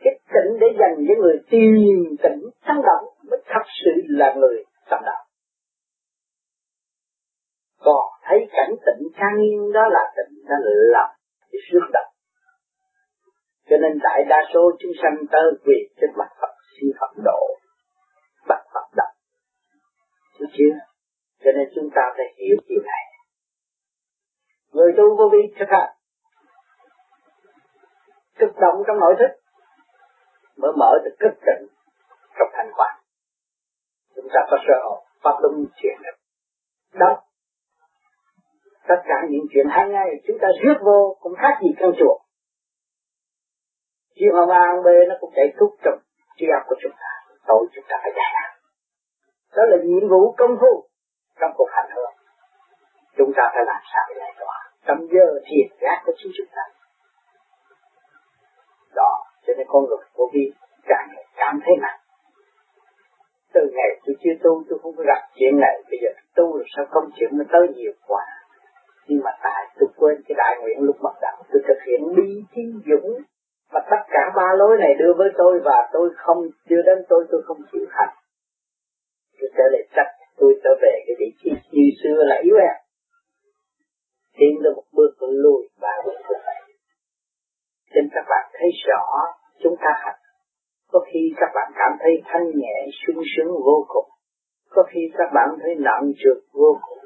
Cái 0.00 0.20
tỉnh 0.32 0.58
để 0.60 0.66
dành 0.80 1.04
cho 1.08 1.14
người 1.22 1.38
tìm 1.50 1.74
tỉnh 2.22 2.50
trong 2.66 2.82
động 2.82 3.04
mới 3.30 3.42
thật 3.46 3.64
sự 3.84 3.90
là 4.08 4.34
người 4.34 4.64
trong 4.90 5.02
động 5.04 5.30
còn 7.80 8.06
thấy 8.22 8.38
cảnh 8.52 8.70
tỉnh 8.86 9.08
trang 9.18 9.36
nghiêm 9.38 9.72
đó 9.72 9.80
là 9.90 10.12
tỉnh 10.16 10.44
đó 10.48 10.56
là 10.64 11.16
sự 11.40 11.46
cái 11.52 11.60
rước 11.70 11.86
động 11.92 12.12
cho 13.70 13.76
nên 13.82 13.98
đại 14.02 14.24
đa 14.28 14.40
số 14.54 14.70
chúng 14.80 14.92
sanh 15.02 15.16
tới 15.32 15.46
quỳ 15.64 15.78
trên 16.00 16.10
mặt 16.18 16.30
Phật 16.40 16.54
xin 16.74 16.90
Phật 17.00 17.22
độ 17.24 17.40
bắt 18.48 18.60
Phật 18.74 18.88
động 18.96 19.14
Chứ 20.38 20.44
chưa? 20.52 20.74
Cho 21.44 21.50
nên 21.56 21.68
chúng 21.74 21.90
ta 21.94 22.02
phải 22.16 22.26
hiểu 22.38 22.56
điều 22.68 22.82
này. 22.82 23.04
Người 24.72 24.92
tu 24.96 25.16
vô 25.16 25.28
vi 25.32 25.54
thực 25.58 25.68
hành, 25.68 25.90
cực 28.38 28.50
động 28.60 28.82
trong 28.86 29.00
nội 29.00 29.14
thức 29.18 29.32
mới 30.56 30.72
mở 30.78 30.92
được 31.04 31.16
cực 31.20 31.32
tịnh 31.46 31.68
trong 32.38 32.48
thành 32.52 32.70
quả 32.76 33.00
chúng 34.16 34.28
ta 34.34 34.40
có 34.50 34.56
sơ 34.66 34.74
hồn, 34.84 34.98
pháp 35.22 35.34
luân 35.40 35.66
chuyển 35.82 35.96
được. 36.02 36.16
Đó. 36.98 37.22
Tất 38.88 39.02
cả 39.04 39.26
những 39.30 39.46
chuyện 39.52 39.66
hàng 39.70 39.92
ngày 39.92 40.08
chúng 40.26 40.38
ta 40.40 40.48
rước 40.62 40.74
vô 40.84 41.16
cũng 41.20 41.34
khác 41.34 41.58
gì 41.62 41.68
căn 41.78 41.90
chuột 41.98 42.19
chiều 44.20 44.32
hoàng 44.34 44.48
an 44.48 44.82
bê 44.84 44.96
nó 45.08 45.14
cũng 45.20 45.32
chạy 45.36 45.48
thúc 45.58 45.70
trong 45.84 45.98
trí 46.36 46.46
học 46.54 46.62
của 46.68 46.76
chúng 46.82 46.92
ta, 47.02 47.10
tội 47.48 47.66
chúng 47.74 47.84
ta 47.88 47.96
phải 48.02 48.12
giải 48.16 48.30
đó 49.56 49.62
là 49.70 49.76
nhiệm 49.84 50.08
vụ 50.08 50.34
công 50.38 50.56
phu 50.60 50.84
trong 51.40 51.52
cuộc 51.56 51.68
hành 51.70 51.90
hương. 51.94 52.14
Chúng 53.16 53.32
ta 53.36 53.42
phải 53.54 53.64
làm 53.66 53.82
sao 53.92 54.04
để 54.08 54.14
giải 54.18 54.32
tỏa 54.40 54.56
trong 54.86 54.98
giờ 55.12 55.26
thiền 55.46 55.68
giác 55.82 56.02
của 56.06 56.12
chính 56.16 56.32
chúng 56.36 56.50
ta. 56.56 56.62
Đó, 58.94 59.12
cho 59.46 59.52
nên 59.56 59.66
con 59.70 59.84
người 59.84 60.04
vô 60.16 60.24
vi 60.32 60.52
càng 60.84 61.06
ngày 61.14 61.24
cảm 61.36 61.60
thấy 61.64 61.74
nặng. 61.80 62.00
Từ 63.54 63.60
ngày 63.74 64.00
tôi 64.04 64.16
chưa 64.22 64.34
tu, 64.42 64.62
tôi 64.68 64.78
không 64.82 64.96
có 64.96 65.02
gặp 65.06 65.20
chuyện 65.34 65.60
này. 65.60 65.82
Bây 65.90 65.98
giờ 66.02 66.08
tu 66.36 66.56
rồi 66.56 66.66
sao 66.76 66.84
công 66.90 67.10
chuyện 67.16 67.30
nó 67.32 67.44
tới 67.52 67.68
nhiều 67.74 67.92
quá? 68.06 68.24
Nhưng 69.06 69.20
mà 69.24 69.30
tại 69.42 69.66
tôi 69.78 69.88
quên 69.96 70.22
cái 70.28 70.34
đại 70.38 70.56
nguyện 70.60 70.78
lúc 70.80 70.96
bắt 71.02 71.14
đầu, 71.20 71.36
tôi 71.52 71.62
thực 71.68 71.78
hiện 71.86 72.00
bi 72.16 72.44
trí 72.54 72.62
dũng 72.88 73.22
mà 73.72 73.80
tất 73.90 74.02
cả 74.08 74.32
ba 74.36 74.48
lối 74.58 74.78
này 74.78 74.94
đưa 74.98 75.14
với 75.18 75.28
tôi 75.36 75.60
và 75.64 75.88
tôi 75.92 76.10
không 76.16 76.38
chưa 76.68 76.82
đến 76.86 76.98
tôi 77.08 77.24
tôi 77.30 77.42
không 77.46 77.60
chịu 77.72 77.86
hành. 77.90 78.14
Tôi 79.40 79.50
trở 79.56 79.64
lại 79.72 79.82
trách 79.96 80.12
tôi 80.36 80.60
trở 80.64 80.70
về 80.82 80.94
cái 81.06 81.16
vị 81.20 81.30
trí 81.42 81.50
như 81.70 81.86
xưa 82.02 82.18
là 82.30 82.36
yếu 82.42 82.56
em 82.56 82.76
tiến 84.38 84.62
được 84.62 84.72
một 84.76 84.88
bước 84.92 85.14
lùi 85.20 85.68
ba 85.80 85.94
bước 86.04 86.20
lại 86.28 86.60
nên 87.94 88.08
các 88.12 88.24
bạn 88.28 88.50
thấy 88.52 88.70
rõ 88.86 89.02
chúng 89.62 89.76
ta 89.76 89.92
hành. 90.04 90.20
Có 90.92 91.00
khi 91.12 91.20
các 91.36 91.50
bạn 91.54 91.72
cảm 91.74 91.92
thấy 92.00 92.22
thanh 92.24 92.46
nhẹ, 92.54 92.86
sung 93.06 93.22
sướng 93.36 93.48
vô 93.48 93.86
cùng. 93.88 94.10
Có 94.70 94.82
khi 94.90 95.00
các 95.18 95.30
bạn 95.34 95.48
thấy 95.62 95.74
nặng 95.78 96.12
trượt 96.18 96.38
vô 96.52 96.78
cùng. 96.88 96.98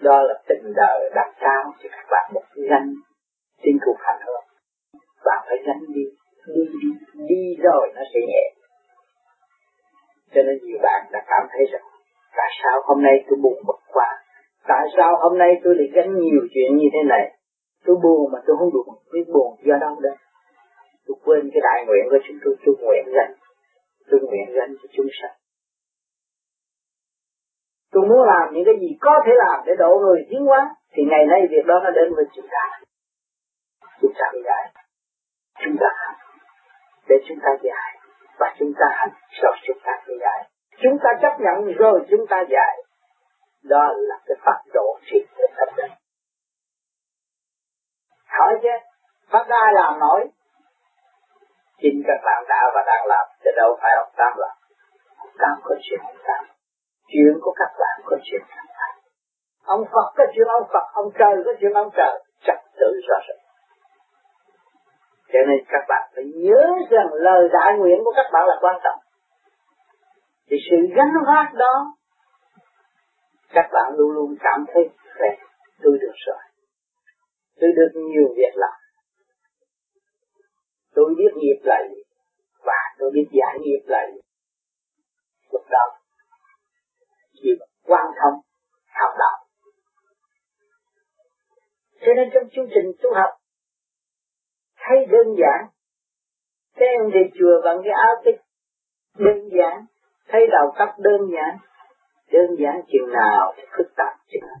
Đó 0.00 0.22
là 0.22 0.34
tình 0.48 0.72
đời 0.76 1.10
đặt 1.14 1.34
cao 1.40 1.62
cho 1.82 1.88
các 1.92 2.06
bạn 2.10 2.30
một 2.34 2.44
danh 2.70 2.94
trên 3.64 3.76
thuộc 3.84 3.96
hành 4.06 4.20
hương 4.26 4.46
bạn 5.26 5.40
phải 5.46 5.58
gánh 5.66 5.82
đi 5.94 6.04
đi 6.54 6.62
đi 6.82 6.90
đi 7.30 7.42
rồi 7.62 7.92
nó 7.96 8.02
sẽ 8.14 8.20
nhẹ. 8.30 8.44
Cho 10.34 10.42
nên 10.46 10.56
nhiều 10.62 10.78
bạn 10.82 11.00
đã 11.12 11.20
cảm 11.26 11.44
thấy 11.52 11.64
rằng 11.72 11.86
tại 12.36 12.50
sao 12.62 12.82
hôm 12.84 13.02
nay 13.02 13.24
tôi 13.26 13.38
buồn 13.42 13.58
bực 13.66 13.80
quá? 13.92 14.08
Tại 14.68 14.84
sao 14.96 15.10
hôm 15.22 15.38
nay 15.38 15.60
tôi 15.64 15.74
lại 15.78 15.88
gánh 15.94 16.10
nhiều 16.14 16.42
chuyện 16.54 16.76
như 16.76 16.88
thế 16.92 17.02
này? 17.08 17.24
Tôi 17.84 17.96
buồn 18.02 18.32
mà 18.32 18.38
tôi 18.46 18.56
không 18.58 18.70
được 18.74 18.86
biết 19.12 19.26
buồn 19.34 19.56
do 19.66 19.76
đâu 19.80 20.00
đây 20.02 20.16
tôi 21.06 21.16
quên 21.24 21.50
cái 21.52 21.60
đại 21.68 21.84
nguyện 21.86 22.04
của 22.10 22.18
chúng 22.26 22.38
tôi 22.44 22.54
tôi 22.64 22.74
nguyện 22.80 23.04
rằng, 23.16 23.32
tôi 24.10 24.20
nguyện 24.20 24.46
gánh 24.56 24.72
cho 24.82 24.88
chúng 24.96 25.06
sanh. 25.22 25.36
Tôi 27.92 28.02
muốn 28.08 28.22
làm 28.32 28.54
những 28.54 28.64
cái 28.64 28.74
gì 28.80 28.90
có 29.00 29.14
thể 29.26 29.32
làm 29.44 29.58
để 29.66 29.72
độ 29.78 29.98
người 30.02 30.20
tiến 30.30 30.44
hóa 30.44 30.74
thì 30.92 31.02
ngày 31.10 31.24
nay 31.26 31.40
việc 31.50 31.66
đó 31.66 31.80
nó 31.84 31.90
đến 31.90 32.14
với 32.16 32.24
chúng 32.36 32.46
ta 32.50 32.64
chúng 34.00 34.12
ta 34.18 34.24
bị 34.32 34.38
giải 34.44 34.72
chúng 35.64 35.76
ta 35.80 35.88
hành 35.96 36.16
để 37.08 37.16
chúng 37.28 37.38
ta 37.42 37.50
giải 37.62 37.98
và 38.38 38.54
chúng 38.58 38.72
ta 38.78 38.86
hành 38.90 39.12
rồi 39.42 39.56
chúng 39.66 39.78
ta 39.84 39.92
bị 40.06 40.14
giải 40.20 40.50
chúng 40.82 40.98
ta 41.02 41.10
chấp 41.22 41.40
nhận 41.40 41.72
rồi 41.78 42.06
chúng 42.10 42.26
ta 42.30 42.44
giải 42.50 42.82
đó 43.62 43.92
là 43.96 44.16
cái 44.26 44.36
pháp 44.44 44.58
độ 44.74 44.98
thiệt 45.06 45.26
của 45.36 45.46
tâm 45.56 45.68
linh 45.76 45.92
hỏi 48.38 48.54
chứ, 48.62 48.74
pháp 49.30 49.46
ai 49.48 49.72
làm 49.74 49.98
nổi. 49.98 50.20
Chính 51.82 52.02
các 52.06 52.20
bạn 52.24 52.44
đã 52.48 52.60
và 52.74 52.82
đang 52.86 53.06
làm, 53.06 53.26
chứ 53.44 53.50
đâu 53.56 53.78
phải 53.82 53.92
ông 53.96 54.12
Tam 54.16 54.32
làm 54.36 54.56
ông 55.18 55.34
Tam 55.38 55.60
có 55.64 55.74
chuyện 55.82 56.00
ông 56.00 56.16
Tam 56.26 56.44
chuyện 57.08 57.34
của 57.42 57.54
các 57.58 57.70
bạn 57.80 58.00
có 58.04 58.16
chuyện 58.24 58.42
các 58.48 58.66
bạn 58.78 58.94
ông 59.64 59.84
Phật 59.92 60.08
có 60.16 60.24
chuyện 60.34 60.46
ông 60.48 60.68
Phật, 60.72 60.86
ông 60.92 61.10
trời 61.18 61.34
có 61.44 61.52
chuyện 61.60 61.72
ông 61.72 61.90
trời. 61.96 62.22
Trật 62.46 62.58
tự 62.80 63.00
rõ 63.08 63.16
ràng 63.28 63.43
cho 65.34 65.40
nên 65.48 65.58
các 65.68 65.84
bạn 65.88 66.10
phải 66.14 66.24
nhớ 66.24 66.62
rằng 66.90 67.06
lời 67.12 67.48
đại 67.52 67.78
nguyện 67.78 67.98
của 68.04 68.12
các 68.16 68.26
bạn 68.32 68.42
là 68.46 68.56
quan 68.60 68.76
trọng. 68.84 69.00
Thì 70.48 70.56
sự 70.70 70.76
gánh 70.96 71.14
vác 71.26 71.54
đó, 71.54 71.74
các 73.48 73.68
bạn 73.72 73.92
luôn 73.96 74.10
luôn 74.10 74.36
cảm 74.40 74.64
thấy 74.74 74.88
khỏe, 75.18 75.28
tôi 75.82 75.98
được 76.00 76.16
rồi. 76.26 76.42
Tôi 77.60 77.70
được 77.76 78.00
nhiều 78.00 78.28
việc 78.36 78.54
làm. 78.54 78.76
Tôi 80.94 81.14
biết 81.18 81.32
nghiệp 81.36 81.60
là 81.62 81.78
gì 81.90 82.02
và 82.64 82.78
tôi 82.98 83.10
biết 83.14 83.28
giải 83.32 83.58
nghiệp 83.60 83.82
là 83.86 84.06
gì 84.12 84.20
lúc 85.52 85.62
đó, 85.70 85.98
chỉ 87.32 87.48
quan 87.84 88.06
thông, 88.22 88.40
học 89.00 89.14
đạo. 89.18 89.46
Cho 92.00 92.12
nên 92.16 92.30
trong 92.34 92.48
chương 92.54 92.68
trình 92.74 92.92
tu 93.02 93.14
học 93.14 93.43
thấy 94.88 95.06
đơn 95.06 95.26
giản. 95.38 95.60
Các 96.76 96.86
em 96.86 97.10
đi 97.10 97.20
chùa 97.38 97.60
bằng 97.64 97.80
cái 97.84 97.92
áo 97.92 98.14
tích 98.24 98.40
đơn 99.18 99.48
giản. 99.58 99.84
Thấy 100.28 100.46
đầu 100.52 100.72
tóc 100.78 100.88
đơn 100.98 101.20
giản. 101.34 101.58
Đơn 102.32 102.56
giản 102.58 102.82
chừng 102.92 103.12
nào 103.12 103.52
thì 103.56 103.62
phức 103.76 103.86
tạp 103.96 104.14
chừng 104.28 104.46
nào. 104.46 104.60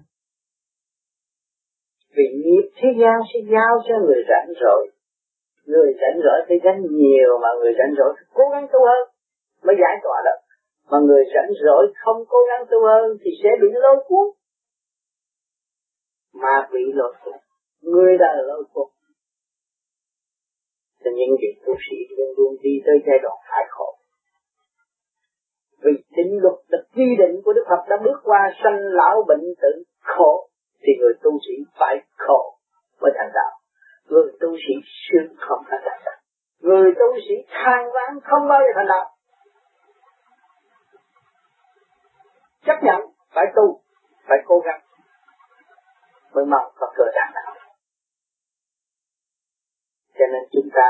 Vì 2.16 2.24
nghiệp 2.44 2.70
thế 2.76 2.88
gian 3.00 3.16
sẽ 3.34 3.40
giao 3.52 3.74
cho 3.88 3.94
người 4.06 4.22
rảnh 4.28 4.52
rỗi 4.60 4.94
người 5.66 5.90
rảnh 6.00 6.18
rỗi 6.24 6.38
phải 6.48 6.58
gánh 6.64 6.80
nhiều 6.90 7.38
mà 7.42 7.48
người 7.60 7.72
rảnh 7.78 7.94
rỗi 7.98 8.12
phải 8.16 8.26
cố 8.34 8.44
gắng 8.52 8.66
tu 8.72 8.78
hơn 8.88 9.04
mới 9.64 9.76
giải 9.82 9.96
tỏa 10.02 10.18
được. 10.26 10.40
Mà 10.90 10.98
người 11.06 11.24
rảnh 11.34 11.52
rỗi 11.64 11.92
không 12.04 12.24
cố 12.28 12.38
gắng 12.48 12.66
tu 12.70 12.78
hơn 12.86 13.16
thì 13.22 13.30
sẽ 13.42 13.48
bị 13.62 13.68
lôi 13.72 13.96
cuốn. 14.08 14.26
Mà 16.34 16.68
bị 16.72 16.84
lôi 16.94 17.14
cuốn. 17.24 17.34
Người 17.82 18.18
đời 18.18 18.36
lôi 18.46 18.64
cuốn 18.72 18.88
cho 21.04 21.10
những 21.18 21.36
vị 21.40 21.50
tu 21.66 21.74
sĩ 21.86 21.96
luôn 22.16 22.30
luôn 22.36 22.56
đi 22.62 22.74
tới 22.86 22.96
giai 23.06 23.18
đoạn 23.22 23.36
phải 23.50 23.64
khổ. 23.68 23.98
Vì 25.82 25.92
chính 26.16 26.32
luật 26.42 26.58
là 26.68 26.78
quy 26.94 27.16
định 27.18 27.34
của 27.44 27.52
Đức 27.52 27.64
Phật 27.70 27.82
đã 27.88 27.96
bước 28.04 28.18
qua 28.24 28.50
sanh 28.64 28.78
lão 28.80 29.24
bệnh 29.28 29.44
tử 29.62 29.82
khổ, 30.00 30.48
thì 30.82 30.92
người 31.00 31.14
tu 31.22 31.30
sĩ 31.46 31.54
phải 31.78 31.96
khổ 32.18 32.58
mới 33.00 33.12
thành 33.16 33.30
đạo. 33.34 33.52
Người 34.08 34.32
tu 34.40 34.48
sĩ 34.56 34.74
sướng 35.04 35.36
không 35.38 35.62
thành 35.70 35.80
đạo. 35.84 36.16
Người 36.60 36.92
tu 36.98 37.06
sĩ 37.28 37.34
than 37.48 37.84
vãn 37.94 38.20
không 38.24 38.48
bao 38.48 38.60
giờ 38.60 38.72
thành 38.74 38.86
đạo. 38.88 39.06
Chấp 42.66 42.78
nhận 42.82 43.00
phải 43.34 43.44
tu, 43.56 43.80
phải 44.28 44.38
cố 44.46 44.58
gắng 44.58 44.80
mới 46.34 46.44
mong 46.44 46.72
có 46.76 46.92
cơ 46.96 47.04
đạt. 47.14 47.34
đạo 47.34 47.63
cho 50.18 50.24
nên 50.32 50.42
chúng 50.52 50.68
ta 50.74 50.88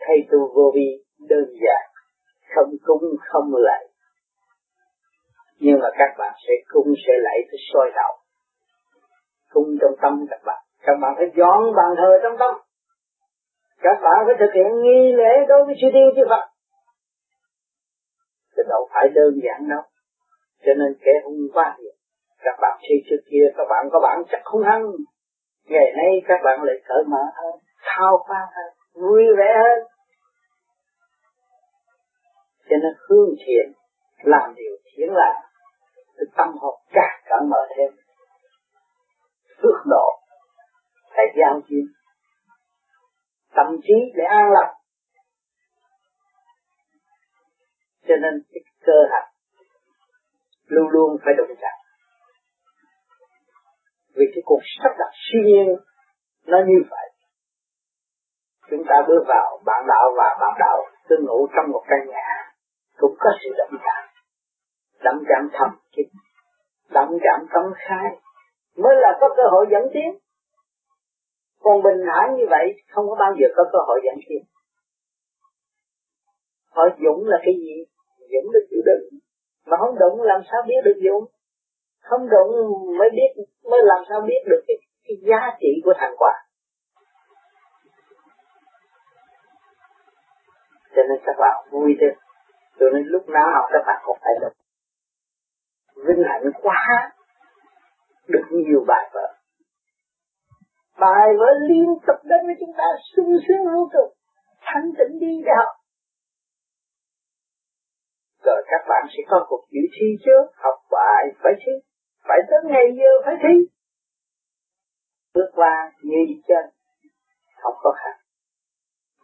thay 0.00 0.16
tu 0.30 0.38
vô 0.54 0.72
vi 0.74 0.88
đơn 1.18 1.46
giản, 1.62 1.84
không 2.54 2.70
cúng, 2.86 3.04
không 3.20 3.52
lạy. 3.54 3.84
Nhưng 5.58 5.78
mà 5.80 5.88
các 5.98 6.14
bạn 6.18 6.34
sẽ 6.46 6.54
cung 6.68 6.94
sẽ 7.06 7.12
lạy 7.22 7.38
phải 7.50 7.58
soi 7.72 7.90
đầu 7.96 8.12
cung 9.52 9.76
trong 9.80 9.94
tâm 10.02 10.26
các 10.30 10.40
bạn. 10.44 10.62
Các 10.80 10.96
bạn 11.02 11.14
phải 11.16 11.26
dọn 11.36 11.60
bàn 11.76 11.90
thờ 11.96 12.10
trong 12.22 12.36
tâm. 12.38 12.54
Các 13.80 13.98
bạn 14.02 14.16
phải 14.26 14.34
thực 14.40 14.52
hiện 14.54 14.82
nghi 14.82 15.12
lễ 15.12 15.32
đối 15.48 15.64
với 15.64 15.74
chư 15.80 15.88
thiên 15.92 16.08
chư 16.16 16.22
Phật. 16.28 16.44
Cái 18.56 18.64
đâu 18.68 18.88
phải 18.92 19.08
đơn 19.14 19.32
giản 19.44 19.68
đâu. 19.68 19.82
Cho 20.64 20.72
nên 20.78 20.98
kẻ 21.04 21.12
hung 21.24 21.48
quá 21.52 21.76
nhiều 21.78 21.98
các 22.44 22.56
bạn 22.60 22.78
khi 22.88 22.94
trước 23.10 23.22
kia, 23.30 23.44
các 23.56 23.66
bạn 23.70 23.88
có 23.92 24.00
bản 24.02 24.22
chất 24.30 24.40
hung 24.44 24.62
hăng 24.62 24.84
ngày 25.68 25.92
nay 25.96 26.10
các 26.28 26.40
bạn 26.44 26.62
lại 26.62 26.76
cởi 26.88 27.04
mở 27.06 27.22
hơn, 27.34 27.60
thao 27.82 28.24
pha 28.28 28.40
hơn, 28.56 29.02
vui 29.02 29.24
vẻ 29.38 29.54
hơn. 29.56 29.88
Cho 32.68 32.76
nên 32.82 32.92
hương 33.08 33.34
thiện 33.46 33.72
làm 34.22 34.54
điều 34.54 34.76
thiện 34.84 35.08
lành 35.12 35.42
tâm 36.36 36.48
hồn 36.60 36.80
càng 36.92 37.20
cởi 37.30 37.40
mở 37.50 37.66
thêm. 37.76 37.90
Phước 39.62 39.86
độ, 39.86 40.20
phải 41.10 41.24
giao 41.38 41.60
chiến 41.68 41.84
tâm 43.54 43.66
trí 43.82 43.94
để 44.14 44.24
an 44.24 44.50
lạc 44.52 44.74
cho 48.08 48.14
nên 48.22 48.42
cái 48.52 48.60
cơ 48.86 48.92
hạch 49.10 49.28
luôn 50.66 50.88
luôn 50.88 51.16
phải 51.24 51.34
đụng 51.38 51.56
chạm 51.60 51.77
vì 54.18 54.26
cái 54.34 54.42
cuộc 54.44 54.60
sắp 54.82 54.92
đặt 54.98 55.12
siêu 55.24 55.42
nhiên 55.44 55.66
nó 56.46 56.58
như 56.66 56.78
vậy. 56.90 57.08
Chúng 58.70 58.84
ta 58.88 58.94
bước 59.08 59.24
vào 59.28 59.62
bạn 59.66 59.84
đạo 59.88 60.06
và 60.16 60.36
bạn 60.40 60.54
đạo 60.58 60.78
tương 61.08 61.24
ngủ 61.26 61.46
trong 61.54 61.70
một 61.72 61.84
căn 61.88 62.08
nhà, 62.08 62.52
cũng 62.96 63.14
có 63.18 63.30
sự 63.42 63.50
động 63.58 63.80
chạm 63.84 64.04
động 65.04 65.22
chạm 65.28 65.48
thầm 65.52 65.70
kín 65.96 66.06
động 66.90 67.18
chạm 67.24 67.46
tâm 67.54 67.72
khai, 67.76 68.10
mới 68.76 68.94
là 68.96 69.18
có 69.20 69.28
cơ 69.36 69.42
hội 69.50 69.66
dẫn 69.70 69.82
tiến. 69.94 70.18
Còn 71.60 71.82
bình 71.82 72.06
thản 72.06 72.36
như 72.36 72.44
vậy, 72.50 72.66
không 72.90 73.08
có 73.08 73.16
bao 73.20 73.32
giờ 73.40 73.46
có 73.56 73.64
cơ 73.72 73.78
hội 73.86 74.00
dẫn 74.04 74.14
tiến. 74.28 74.42
Họ 76.70 76.82
dũng 77.02 77.28
là 77.28 77.38
cái 77.44 77.54
gì? 77.54 77.84
Dũng 78.18 78.52
là 78.52 78.60
chịu 78.70 78.82
đựng. 78.86 79.18
Mà 79.66 79.76
không 79.80 79.98
đụng 79.98 80.22
làm 80.22 80.40
sao 80.50 80.60
biết 80.66 80.80
được 80.84 81.00
dũng? 81.04 81.24
Không 82.00 82.28
đụng 82.30 82.52
mới 82.98 83.10
biết 83.10 83.42
mới 83.70 83.80
làm 83.84 84.04
sao 84.08 84.20
biết 84.20 84.42
được 84.46 84.62
cái, 84.66 84.76
cái 85.04 85.16
giá 85.28 85.56
trị 85.60 85.80
của 85.84 85.92
thành 85.98 86.14
quả 86.18 86.34
cho 90.96 91.02
nên 91.08 91.18
các 91.26 91.36
bạn 91.38 91.68
vui 91.70 91.96
chứ 92.00 92.06
cho 92.80 92.86
nên 92.92 93.02
lúc 93.06 93.28
nào 93.28 93.68
các 93.72 93.82
bạn 93.86 94.02
cũng 94.04 94.18
phải 94.20 94.32
được 94.40 94.52
vinh 96.06 96.24
hạnh 96.28 96.42
quá. 96.62 97.12
Được 98.28 98.44
nhiều 98.50 98.84
bài 98.86 99.10
vở. 99.14 99.34
Bài 101.00 101.28
vở 101.38 101.46
liên 101.68 101.86
tục 102.06 102.16
đến 102.24 102.46
với 102.46 102.54
chúng 102.60 102.74
ta 102.78 102.84
sung 103.16 103.32
sướng 103.48 103.74
vô 103.74 103.88
cùng. 103.92 104.12
Thanh 104.60 104.92
tịnh 104.98 105.18
đi 105.20 105.42
để 105.44 105.52
học 105.56 105.74
rồi 108.44 108.62
các 108.70 108.82
bạn 108.88 109.06
sẽ 109.16 109.22
có 109.30 109.46
cuộc 109.48 109.64
dự 109.70 109.80
thi 109.94 110.06
chứ? 110.24 110.36
Học 110.54 110.78
bài 110.90 111.24
phải 111.42 111.52
chứ? 111.66 111.72
Phải 112.28 112.38
tới 112.50 112.60
ngày 112.64 112.84
giờ 112.98 113.12
phải 113.24 113.34
thi. 113.42 113.54
Bước 115.34 115.50
qua 115.54 115.92
như 116.02 116.18
chân 116.48 116.64
không 117.62 117.74
có 117.82 117.92
khăn. 118.02 118.16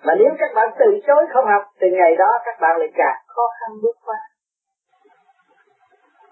Mà 0.05 0.15
nếu 0.19 0.31
các 0.39 0.51
bạn 0.55 0.69
từ 0.79 0.87
chối 1.07 1.27
không 1.35 1.45
học, 1.45 1.63
thì 1.81 1.87
ngày 1.91 2.17
đó 2.19 2.31
các 2.45 2.57
bạn 2.61 2.77
lại 2.79 2.89
càng 2.97 3.23
khó 3.27 3.43
khăn 3.61 3.71
bước 3.83 3.97
qua. 4.05 4.19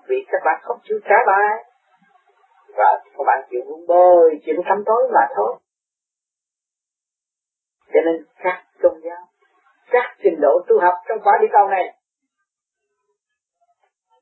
Vì 0.08 0.16
các 0.28 0.42
bạn 0.44 0.60
không 0.62 0.78
chịu 0.84 0.98
trả 1.04 1.16
bài, 1.26 1.64
và 2.76 3.02
các 3.04 3.24
bạn 3.26 3.48
chịu 3.50 3.60
vun 3.68 3.86
bôi 3.88 4.40
chịu 4.44 4.56
thăm 4.64 4.82
tối 4.86 5.10
mà 5.14 5.26
thôi. 5.36 5.56
Cho 7.86 8.00
nên 8.04 8.24
các 8.36 8.64
tôn 8.82 9.00
giáo, 9.04 9.26
các 9.90 10.16
trình 10.22 10.40
độ 10.40 10.60
tu 10.68 10.80
học 10.80 10.94
trong 11.08 11.18
quả 11.24 11.38
địa 11.40 11.48
cầu 11.52 11.68
này, 11.68 11.98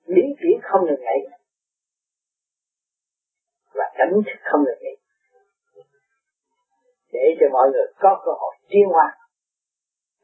lý 0.04 0.22
chuyển 0.40 0.60
không 0.62 0.86
ngừng 0.86 1.00
nghỉ 1.00 1.39
và 3.80 3.86
cảnh 3.98 4.12
thức 4.26 4.38
không 4.50 4.62
được 4.64 4.78
nghỉ. 4.80 4.94
Để 7.12 7.24
cho 7.40 7.46
mọi 7.52 7.66
người 7.72 7.86
có 8.02 8.22
cơ 8.24 8.32
hội 8.40 8.54
tiến 8.70 8.86
hóa, 8.94 9.06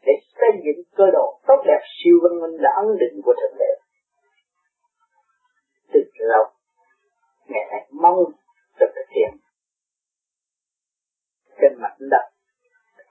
để 0.06 0.12
xây 0.38 0.52
dựng 0.64 0.80
cơ 0.96 1.04
đồ 1.12 1.40
tốt 1.46 1.60
đẹp 1.66 1.82
siêu 1.96 2.16
văn 2.22 2.40
minh 2.42 2.56
là 2.64 2.70
ấn 2.82 2.86
định 3.02 3.16
của 3.24 3.34
thượng 3.40 3.58
đế. 3.58 3.72
Từ 5.92 6.00
lâu 6.18 6.44
ngày 7.46 7.64
nay 7.70 7.82
mong 8.02 8.16
được 8.80 8.90
thực 8.96 9.08
hiện. 9.16 9.30
Trên 11.60 11.72
mặt 11.82 11.94
đất 11.98 12.26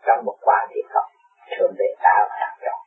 trong 0.06 0.26
một 0.26 0.38
quả 0.42 0.68
địa 0.70 0.82
không 0.94 1.12
thượng 1.58 1.74
đế 1.78 1.86
đã 2.04 2.28
và 2.30 2.36
đang 2.40 2.58
rồi 2.62 2.80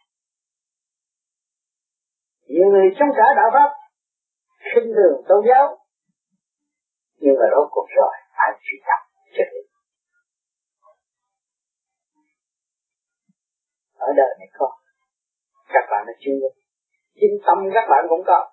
nhiều 2.49 2.69
người 2.73 2.89
trong 2.99 3.09
cả 3.17 3.25
đạo 3.37 3.51
pháp 3.53 3.71
khinh 4.75 4.93
thường 4.97 5.25
tôn 5.29 5.45
giáo 5.49 5.79
nhưng 7.23 7.35
mà 7.41 7.47
rốt 7.55 7.69
cuộc 7.71 7.89
rồi, 7.99 8.15
phải 8.37 8.51
truy 8.65 8.79
cập 8.89 9.01
chân 9.37 9.49
lý 9.55 9.63
ở 13.99 14.09
đời 14.17 14.33
này 14.39 14.49
có, 14.59 14.69
các 15.69 15.85
bạn 15.91 16.05
là 16.07 16.13
chuyên 16.21 16.35
nghiệp 16.39 16.55
chính 17.21 17.37
tâm 17.47 17.59
các 17.75 17.87
bạn 17.91 18.05
cũng 18.09 18.23
có. 18.27 18.53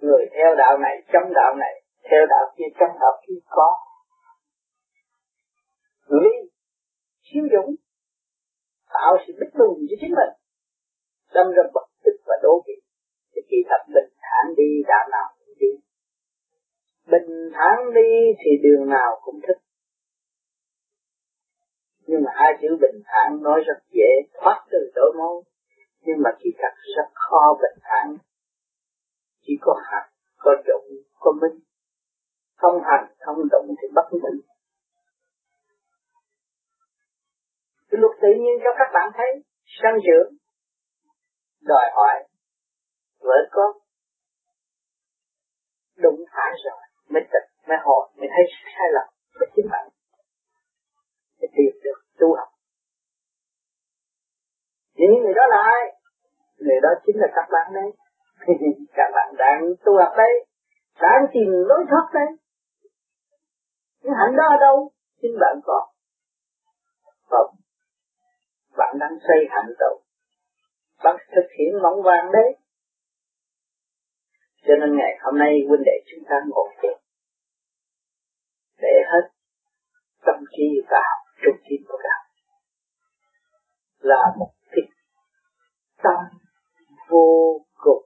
Người 0.00 0.24
theo 0.34 0.54
đạo 0.58 0.78
này 0.78 0.94
chống 1.12 1.32
đạo 1.34 1.54
này, 1.54 1.74
theo 2.10 2.26
đạo 2.28 2.44
kia 2.56 2.70
chống 2.80 2.94
đạo 3.00 3.14
kia 3.26 3.40
có. 3.48 3.68
Lý 6.06 6.30
chiếm 7.22 7.42
dũng 7.52 7.74
tạo 8.94 9.12
sự 9.26 9.32
bất 9.40 9.50
bình 9.58 9.86
cho 9.88 9.96
chính 10.00 10.14
mình. 10.18 10.32
Đâm 11.34 11.46
ra 11.56 11.62
bực 11.74 11.86
tức 12.04 12.16
và 12.26 12.34
đố 12.42 12.62
kỵ. 12.66 12.72
Thì 13.32 13.40
kỳ 13.50 13.56
thật 13.68 13.82
bình 13.94 14.10
thản 14.20 14.54
đi, 14.56 14.68
đạo 14.86 15.08
nào 15.10 15.33
bình 17.14 17.50
thản 17.54 17.78
đi 17.94 18.10
thì 18.38 18.50
đường 18.62 18.88
nào 18.88 19.20
cũng 19.24 19.40
thích. 19.46 19.60
Nhưng 22.06 22.22
mà 22.24 22.30
hai 22.34 22.52
chữ 22.62 22.68
bình 22.80 23.02
thản 23.04 23.42
nói 23.42 23.60
rất 23.66 23.78
dễ 23.90 24.10
thoát 24.34 24.66
từ 24.70 24.78
đổi 24.94 25.12
mối. 25.18 25.42
Nhưng 26.00 26.16
mà 26.24 26.30
kỳ 26.38 26.50
thật 26.58 26.74
rất 26.96 27.08
khó 27.14 27.58
bình 27.62 27.78
thản. 27.82 28.16
Chỉ 29.40 29.52
có 29.60 29.80
hạt 29.84 30.08
có 30.36 30.52
dụng 30.66 30.86
có 31.18 31.32
minh. 31.32 31.60
Không 32.56 32.82
hành 32.84 33.14
không 33.20 33.36
động 33.50 33.66
thì 33.82 33.88
bất 33.94 34.08
minh. 34.12 34.40
Cái 37.90 38.00
luật 38.00 38.12
tự 38.22 38.28
nhiên 38.28 38.56
cho 38.64 38.70
các 38.78 38.90
bạn 38.94 39.10
thấy, 39.16 39.42
sanh 39.82 39.98
dưỡng, 40.06 40.34
đòi 41.62 41.90
hỏi 41.94 42.28
vợ 43.20 43.48
con 43.50 43.76
đụng 45.96 46.24
phải 46.32 46.52
rồi 46.64 46.83
mới 47.14 47.24
tỉnh, 47.32 47.48
mới 47.68 47.78
hồi, 47.86 48.02
mới 48.18 48.28
thấy 48.34 48.44
sai 48.76 48.88
lầm 48.96 49.06
của 49.38 49.46
chính 49.56 49.68
bạn 49.72 49.86
mới 51.40 51.48
tìm 51.56 51.72
được 51.84 51.98
tu 52.18 52.28
học. 52.38 52.48
Những 54.94 55.14
người 55.22 55.34
đó 55.34 55.42
là 55.50 55.60
ai? 55.76 55.82
Người 56.58 56.80
đó 56.82 56.88
chính 57.06 57.16
là 57.22 57.28
các 57.36 57.46
bạn 57.52 57.72
đấy. 57.74 57.90
Các 58.98 59.10
bạn 59.14 59.34
đang 59.38 59.60
tu 59.84 59.92
học 59.98 60.12
đấy. 60.16 60.46
Đang 61.00 61.26
tìm 61.32 61.48
lối 61.68 61.84
thoát 61.90 62.06
đấy. 62.14 62.30
Nhưng 64.02 64.14
hạnh 64.14 64.36
đó 64.36 64.44
ở 64.50 64.56
đâu? 64.60 64.90
Chính 65.22 65.34
bạn 65.40 65.60
có. 65.64 65.86
Không 67.30 67.54
bạn 68.76 68.96
đang 68.98 69.18
xây 69.28 69.46
hạnh 69.50 69.72
đâu 69.78 70.00
bạn 71.04 71.16
thực 71.34 71.48
hiện 71.58 71.82
mong 71.82 72.02
vàng 72.02 72.32
đấy. 72.32 72.56
Cho 74.66 74.74
nên 74.80 74.96
ngày 74.96 75.18
hôm 75.20 75.38
nay 75.38 75.52
huynh 75.68 75.82
đệ 75.84 75.96
chúng 76.10 76.24
ta 76.28 76.36
ngồi 76.48 76.68
thiền 76.82 76.98
để 78.78 79.02
hết 79.12 79.28
tâm 80.56 80.80
vào 80.90 81.14
trung 81.42 81.60
tâm 81.68 81.76
của 81.88 81.98
đạo 82.04 82.24
là 83.98 84.22
một 84.38 84.50
cái 84.70 84.82
tâm 86.02 86.38
vô 87.08 87.60
cùng 87.74 88.04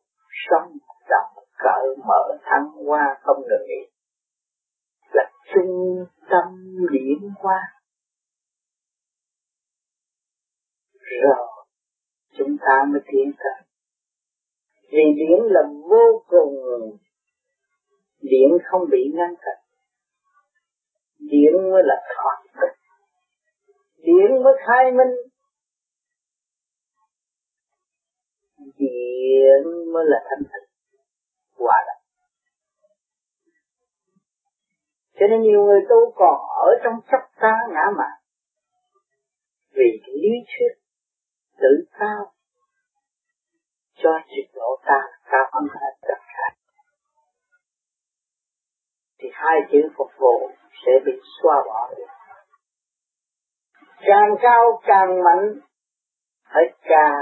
sống 0.51 0.73
động, 1.09 1.45
cởi 1.59 1.97
mở, 2.07 2.39
thăng 2.43 2.69
hoa, 2.87 3.19
không 3.23 3.37
ngừng 3.41 3.67
nghỉ. 3.69 3.91
Là 5.13 5.31
trung 5.55 6.05
tâm 6.31 6.77
điển 6.93 7.31
hoa. 7.39 7.61
Rồi, 11.23 11.47
chúng 12.39 12.57
ta 12.61 12.85
mới 12.93 13.01
tiến 13.13 13.33
tới. 13.39 13.67
Vì 14.91 15.05
điển 15.17 15.45
là 15.45 15.61
vô 15.91 16.25
cùng 16.29 16.55
điển 18.21 18.51
không 18.65 18.83
bị 18.91 19.13
ngăn 19.15 19.35
cách 19.41 19.68
điển 21.31 21.71
mới 21.73 21.83
là 21.85 21.97
thoát 22.15 22.39
điển 24.09 24.43
mới 24.43 24.55
khai 24.67 24.93
minh. 24.93 25.15
Điển 28.77 29.63
mới 29.93 30.05
là 30.07 30.19
thanh 30.31 30.45
tịnh. 30.53 30.69
Hòa 31.57 31.85
đồng. 31.87 32.03
Cho 35.21 35.27
nên 35.31 35.43
nhiều 35.43 35.65
người 35.65 35.81
tu 35.89 36.13
còn 36.17 36.37
ở 36.67 36.71
trong 36.85 36.95
chấp 37.11 37.41
ta 37.41 37.53
ngã 37.71 37.85
mạn. 37.99 38.21
Vì 39.71 40.03
lý 40.07 40.31
thuyết 40.49 40.73
tự 41.61 41.85
cao. 41.99 42.33
Cho 43.95 44.11
trình 44.29 44.51
độ 44.55 44.81
ta 44.87 45.01
cao 45.25 45.45
hơn 45.53 45.69
hết 45.75 45.93
tất 46.03 46.21
cả. 46.27 46.57
Thì 49.19 49.29
hai 49.33 49.61
chữ 49.73 49.79
phục 49.97 50.11
vụ 50.19 50.51
sẽ 50.87 50.93
bị 51.07 51.13
xóa 51.43 51.55
bỏ 51.67 51.91
được. 51.97 52.05
Càng 54.01 54.37
cao 54.43 54.81
càng 54.83 55.23
mạnh 55.25 55.55
phải 56.53 56.63
càng 56.83 57.19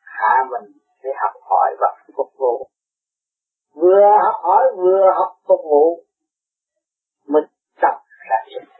hạ 0.00 0.44
mình 0.50 0.72
để 1.02 1.10
học 1.22 1.32
hỏi 1.42 1.76
và 1.80 1.88
phục 2.16 2.32
vụ. 2.38 2.68
Vừa 3.74 4.10
học 4.24 4.40
hỏi, 4.42 4.64
vừa 4.76 5.06
học 5.14 5.36
phục 5.48 5.60
vụ 5.64 6.04
mới 7.26 7.42
tập 7.82 7.94
ra 8.30 8.36
sức. 8.54 8.72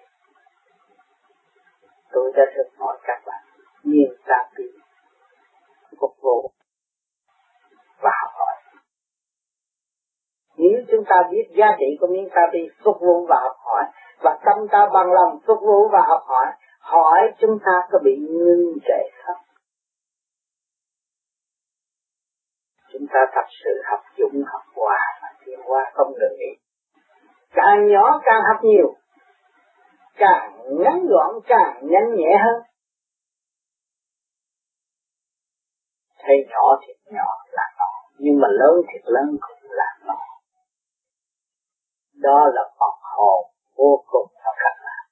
tôi 2.13 2.33
đã 2.37 2.43
được 2.57 2.71
hỏi 2.79 2.99
các 3.03 3.23
bạn 3.27 3.43
nhiên 3.83 4.13
ta 4.27 4.51
bị 4.57 4.65
phục 6.01 6.15
vụ 6.23 6.51
và 8.03 8.11
học 8.23 8.33
hỏi. 8.35 8.57
Nếu 10.57 10.85
chúng 10.91 11.05
ta 11.05 11.17
biết 11.31 11.45
giá 11.57 11.67
trị 11.79 11.87
của 12.01 12.07
miếng 12.07 12.29
ta 12.35 12.43
đi 12.53 12.61
phục 12.85 12.97
vụ 13.01 13.27
và 13.29 13.37
học 13.43 13.57
hỏi. 13.73 13.85
Và 14.23 14.39
tâm 14.45 14.69
ta 14.73 14.87
bằng 14.95 15.13
lòng 15.13 15.39
phục 15.47 15.59
vụ 15.61 15.89
và 15.93 16.01
học 16.09 16.23
hỏi 16.27 16.47
hỏi 16.81 17.21
chúng 17.41 17.59
ta 17.67 17.73
có 17.91 17.99
bị 18.05 18.17
ngưng 18.29 18.79
trệ 18.85 19.03
không? 19.25 19.43
Chúng 22.93 23.07
ta 23.13 23.21
thật 23.35 23.47
sự 23.65 23.71
học 23.85 24.01
dụng 24.17 24.43
học 24.47 24.63
hòa 24.77 25.01
mà 25.23 25.29
tiến 25.47 25.59
qua 25.67 25.91
không 25.95 26.13
được 26.21 26.37
nghỉ. 26.39 26.59
Càng 27.51 27.89
nhỏ 27.93 28.21
càng 28.25 28.43
học 28.49 28.65
nhiều, 28.65 28.95
càng 30.17 30.61
ngắn 30.79 31.07
gọn 31.07 31.35
càng 31.47 31.81
nhanh 31.83 32.15
nhẹ 32.17 32.37
hơn. 32.45 32.63
Thấy 36.19 36.37
nhỏ 36.51 36.81
thì 36.87 36.93
nhỏ 37.13 37.29
là 37.51 37.63
nhỏ, 37.79 38.11
nhưng 38.19 38.41
mà 38.41 38.49
lớn 38.51 38.83
thì 38.89 38.99
lớn 39.05 39.37
cũng 39.41 39.71
là 39.71 39.87
nhỏ. 40.07 40.19
Đó 42.15 42.45
là 42.55 42.63
Phật 42.79 42.97
hồn 43.17 43.52
vô 43.77 44.05
cùng 44.07 44.29
mà 44.45 44.51
các 44.63 44.75
bạn, 44.85 45.05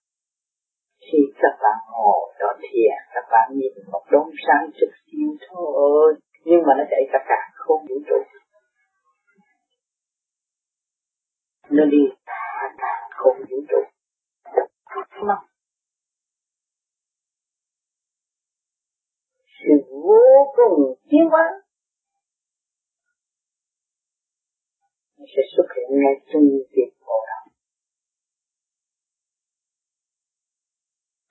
khi 1.01 1.19
các 1.43 1.55
bạn 1.63 1.79
ngồi 1.93 2.35
đó 2.41 2.49
thiền 2.63 2.99
các 3.15 3.25
bạn 3.31 3.51
nhìn 3.59 3.73
một 3.93 4.05
đống 4.11 4.31
sáng 4.47 4.71
trực 4.81 4.91
siêu 5.07 5.29
thôi 5.49 6.15
nhưng 6.45 6.63
mà 6.67 6.73
nó 6.79 6.85
chạy 6.91 7.03
cả 7.13 7.19
cả 7.29 7.51
không 7.55 7.87
vũ 7.89 7.97
trụ. 8.09 8.19
Nó 11.71 11.85
đi 11.85 12.05
cả 12.27 12.75
cả 12.79 13.09
không 13.11 13.37
vũ 13.51 13.57
trụ. 13.69 13.81
Mắt 15.23 15.41
sự 19.65 19.75
vô 19.91 20.53
cùng 20.57 20.95
tiến 21.11 21.29
hóa 21.31 21.47
sẽ 25.19 25.43
xuất 25.57 25.67
hiện 25.77 25.89
ngay 25.91 26.15
trong 26.33 26.43
việc 26.77 26.91
ngộ 27.01 27.19
đạo 27.29 27.47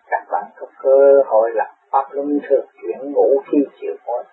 các 0.10 0.24
bạn 0.32 0.44
có 0.58 0.68
cơ 0.84 1.22
hội 1.26 1.52
làm 1.54 1.76
pháp 1.92 2.06
luân 2.12 2.40
thường 2.50 2.68
chuyển 2.82 3.12
ngũ 3.12 3.44
khi 3.52 3.58
chịu 3.82 3.96
hội 4.06 4.24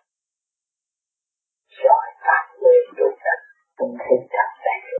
rồi 1.83 2.07
các 2.21 2.45
lên 2.63 2.85
trụ 2.97 3.11
đất 3.25 3.41
cũng 3.77 3.97
thấy 3.99 4.29
thật 4.31 4.51
đẹp 4.65 4.99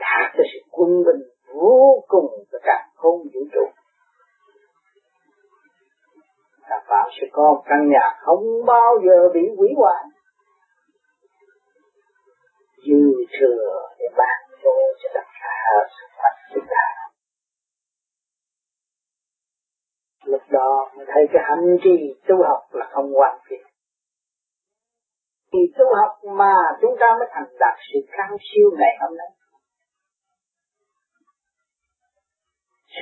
đã 0.00 0.32
có 0.36 0.42
sự 0.52 0.60
quân 0.70 0.90
bình 1.06 1.22
vô 1.54 2.04
cùng 2.08 2.44
của 2.52 2.58
cả 2.62 2.88
không 2.94 3.18
vũ 3.34 3.40
trụ. 3.52 3.64
Các 6.68 6.82
bạn 6.88 7.08
sẽ 7.20 7.26
có 7.32 7.62
căn 7.64 7.88
nhà 7.88 8.18
không 8.20 8.44
bao 8.66 8.94
giờ 9.04 9.28
bị 9.34 9.40
hủy 9.58 9.68
hoại. 9.76 10.04
Đó 21.26 21.30
cái 21.32 21.42
hành 21.48 21.76
trì 21.84 22.14
tu 22.28 22.36
học 22.48 22.62
là 22.70 22.90
không 22.92 23.12
hoàn 23.12 23.38
thiện 23.48 23.66
thì 25.52 25.58
tu 25.78 25.84
học 26.00 26.12
mà 26.38 26.54
chúng 26.80 26.96
ta 27.00 27.06
mới 27.18 27.28
thành 27.32 27.48
đạt 27.60 27.74
sự 27.92 27.98
cao 28.16 28.36
siêu 28.40 28.70
ngày 28.78 28.96
hôm 29.00 29.16
nay 29.16 29.30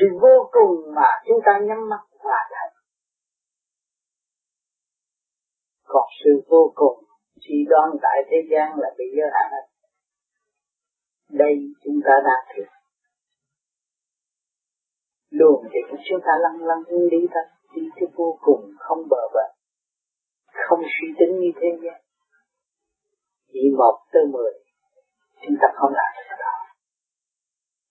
sự 0.01 0.07
vô 0.23 0.51
cùng 0.53 0.95
mà 0.95 1.09
chúng 1.27 1.39
ta 1.47 1.53
nhắm 1.63 1.89
mắt 1.89 2.03
và 2.25 2.41
thấy 2.51 2.71
còn 5.85 6.09
sự 6.25 6.31
vô 6.49 6.73
cùng 6.75 7.05
chỉ 7.41 7.55
đoan 7.69 7.91
tại 8.03 8.19
thế 8.31 8.37
gian 8.51 8.69
là 8.77 8.89
bị 8.99 9.05
giới 9.17 9.31
hạn 9.33 9.53
đây 11.31 11.55
chúng 11.85 12.01
ta 12.05 12.13
đạt 12.25 12.57
được. 12.57 12.65
luôn 15.31 15.65
thì 15.73 15.81
chúng 16.11 16.21
ta 16.21 16.33
lăn 16.41 16.67
lăn 16.69 16.79
đi 17.11 17.27
thôi 17.35 17.54
ý 17.75 17.83
thức 18.01 18.11
vô 18.15 18.39
cùng 18.41 18.63
không 18.79 19.09
bờ 19.11 19.23
bến 19.35 19.55
không 20.69 20.81
suy 20.95 21.09
tính 21.19 21.41
như 21.41 21.51
thế 21.61 21.69
gian. 21.83 22.01
Chỉ 23.53 23.61
một 23.79 23.97
tới 24.13 24.23
mười, 24.33 24.53
chúng 25.43 25.57
ta 25.61 25.69
không 25.75 25.93
làm 25.95 26.11
được 26.17 26.37
đó. 26.39 26.55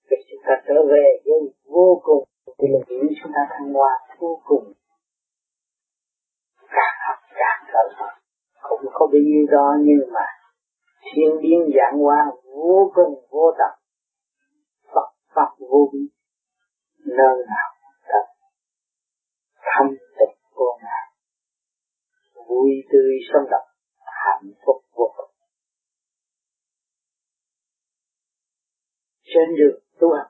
Vì 0.10 0.18
chúng 0.30 0.42
ta 0.46 0.54
trở 0.68 0.74
về 0.90 1.06
với 1.26 1.40
vô 1.66 2.02
cùng, 2.04 2.24
thì 2.60 2.68
là 2.74 2.80
những 2.88 3.08
chúng 3.24 3.32
ta 3.36 3.42
thăng 3.50 3.74
hoa 3.74 3.92
vô 4.20 4.42
cùng. 4.46 4.74
Càng 6.76 6.98
học 7.08 7.20
càng 7.40 7.62
cởi 7.74 7.88
không 8.60 8.86
có 8.94 9.08
bao 9.12 9.22
nhiêu 9.28 9.46
đó, 9.52 9.76
nhưng 9.80 10.14
mà 10.14 10.26
thiên 11.04 11.42
biến 11.42 11.60
dạng 11.76 12.00
hóa 12.00 12.32
vô 12.44 12.92
cùng 12.96 13.26
vô 13.30 13.52
tận. 13.58 13.80
Phật 14.94 15.10
Pháp 15.36 15.50
vô 15.60 15.90
biên. 15.94 16.08
Nơi 17.06 17.38
nào 17.48 17.73
thanh 19.74 19.90
tịnh 20.18 20.36
vô 20.56 20.80
ngại 20.84 21.06
vui 22.48 22.72
tươi 22.92 23.14
sống 23.34 23.50
động, 23.52 23.68
hạnh 24.24 24.52
phúc 24.66 24.78
vô 24.96 25.14
cùng. 25.18 25.32
Trên 29.24 29.56
đường 29.58 29.80
tu 30.00 30.08
học 30.18 30.28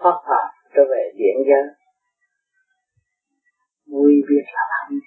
thoát 0.00 0.16
phàm 0.26 0.48
trở 0.74 0.82
về 0.90 1.12
điện 1.14 1.36
giới. 1.48 1.66
Vui 3.86 4.12
biết 4.28 4.44
là 4.54 4.64
hạnh 4.70 4.98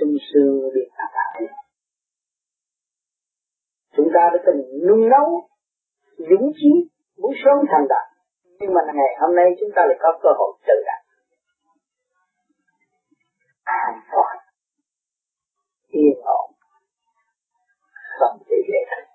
sung 0.00 0.14
sướng 0.32 0.70
biết 0.74 0.88
là 0.98 1.04
đạo 1.14 1.30
chúng 3.96 4.08
ta 4.14 4.30
đã 4.32 4.38
từng 4.46 4.60
nung 4.86 5.08
nấu, 5.08 5.48
dũng 6.16 6.52
chí, 6.56 6.72
muốn 7.16 7.32
sớm 7.44 7.66
thành 7.72 7.86
đạt 7.88 8.06
nhưng 8.60 8.74
mà 8.74 8.80
ngày 8.94 9.12
hôm 9.20 9.36
nay 9.36 9.46
chúng 9.60 9.70
ta 9.76 9.82
lại 9.88 9.98
có 10.00 10.18
cơ 10.22 10.28
hội 10.38 10.52
tự 10.66 10.76
đạt 10.86 10.99
an 13.86 14.00
toàn 14.12 14.36
yên 15.88 16.18
ổn 16.38 16.48
không 18.18 18.38
bị 18.48 18.56
dễ 18.68 18.80
thuộc 18.90 19.10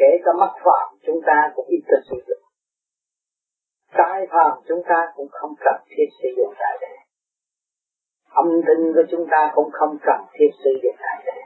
kể 0.00 0.10
cả 0.24 0.32
mắt 0.40 0.52
phạm 0.64 0.86
chúng 1.06 1.20
ta 1.26 1.52
cũng 1.54 1.66
ít 1.76 1.82
cần 1.90 2.00
sử 2.10 2.16
dụng. 2.28 2.44
Tai 3.98 4.26
phạm 4.32 4.52
chúng 4.68 4.82
ta 4.88 4.98
cũng 5.16 5.28
không 5.30 5.54
cần 5.64 5.78
thiết 5.90 6.08
sử 6.22 6.28
dụng 6.36 6.52
tại 6.60 6.74
đây. 6.80 6.96
Âm 8.42 8.48
thanh 8.66 8.82
của 8.94 9.06
chúng 9.10 9.26
ta 9.30 9.40
cũng 9.54 9.70
không 9.72 9.94
cần 10.06 10.20
thiết 10.34 10.50
sử 10.64 10.70
dụng 10.82 10.96
tại 11.04 11.18
đây. 11.26 11.40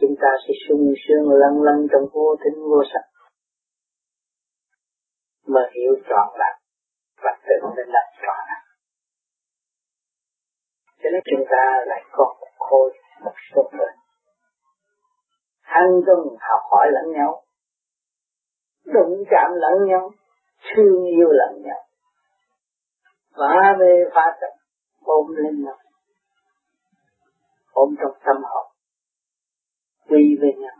Chúng 0.00 0.14
ta 0.22 0.30
sẽ 0.44 0.52
sung 0.68 0.84
sướng 1.04 1.24
lăn 1.40 1.54
lăn 1.66 1.78
trong 1.90 2.04
vô 2.12 2.36
tính 2.42 2.58
vô 2.70 2.80
sắc. 2.92 3.04
Mà 5.46 5.60
hiểu 5.74 5.92
trọn 6.08 6.28
lạc 6.40 6.54
và 7.22 7.32
tự 7.46 7.56
nên 7.76 7.88
là 7.88 8.02
trọn 8.22 8.40
lạc 8.48 8.62
cho 11.08 11.12
nên 11.12 11.22
chúng 11.24 11.46
ta 11.50 11.84
lại 11.86 12.02
còn 12.12 12.36
một 12.40 12.52
khối 12.58 12.90
một 13.24 13.32
số 13.54 13.70
người. 13.72 13.92
Ăn 15.62 15.86
tuần 16.06 16.18
học 16.40 16.60
hỏi 16.70 16.86
lẫn 16.92 17.12
nhau, 17.12 17.42
đụng 18.84 19.24
chạm 19.30 19.50
lẫn 19.54 19.86
nhau, 19.88 20.10
thương 20.74 21.04
yêu 21.04 21.28
lẫn 21.30 21.62
nhau. 21.62 21.78
Và 23.36 23.76
về 23.78 24.04
phá 24.14 24.36
trận, 24.40 24.50
ôm 25.02 25.26
lên 25.36 25.64
nhau, 25.64 25.76
ôm 27.72 27.94
trong 28.00 28.12
tâm 28.26 28.36
hồn 28.42 28.66
quy 30.08 30.38
với 30.40 30.52
nhau. 30.58 30.76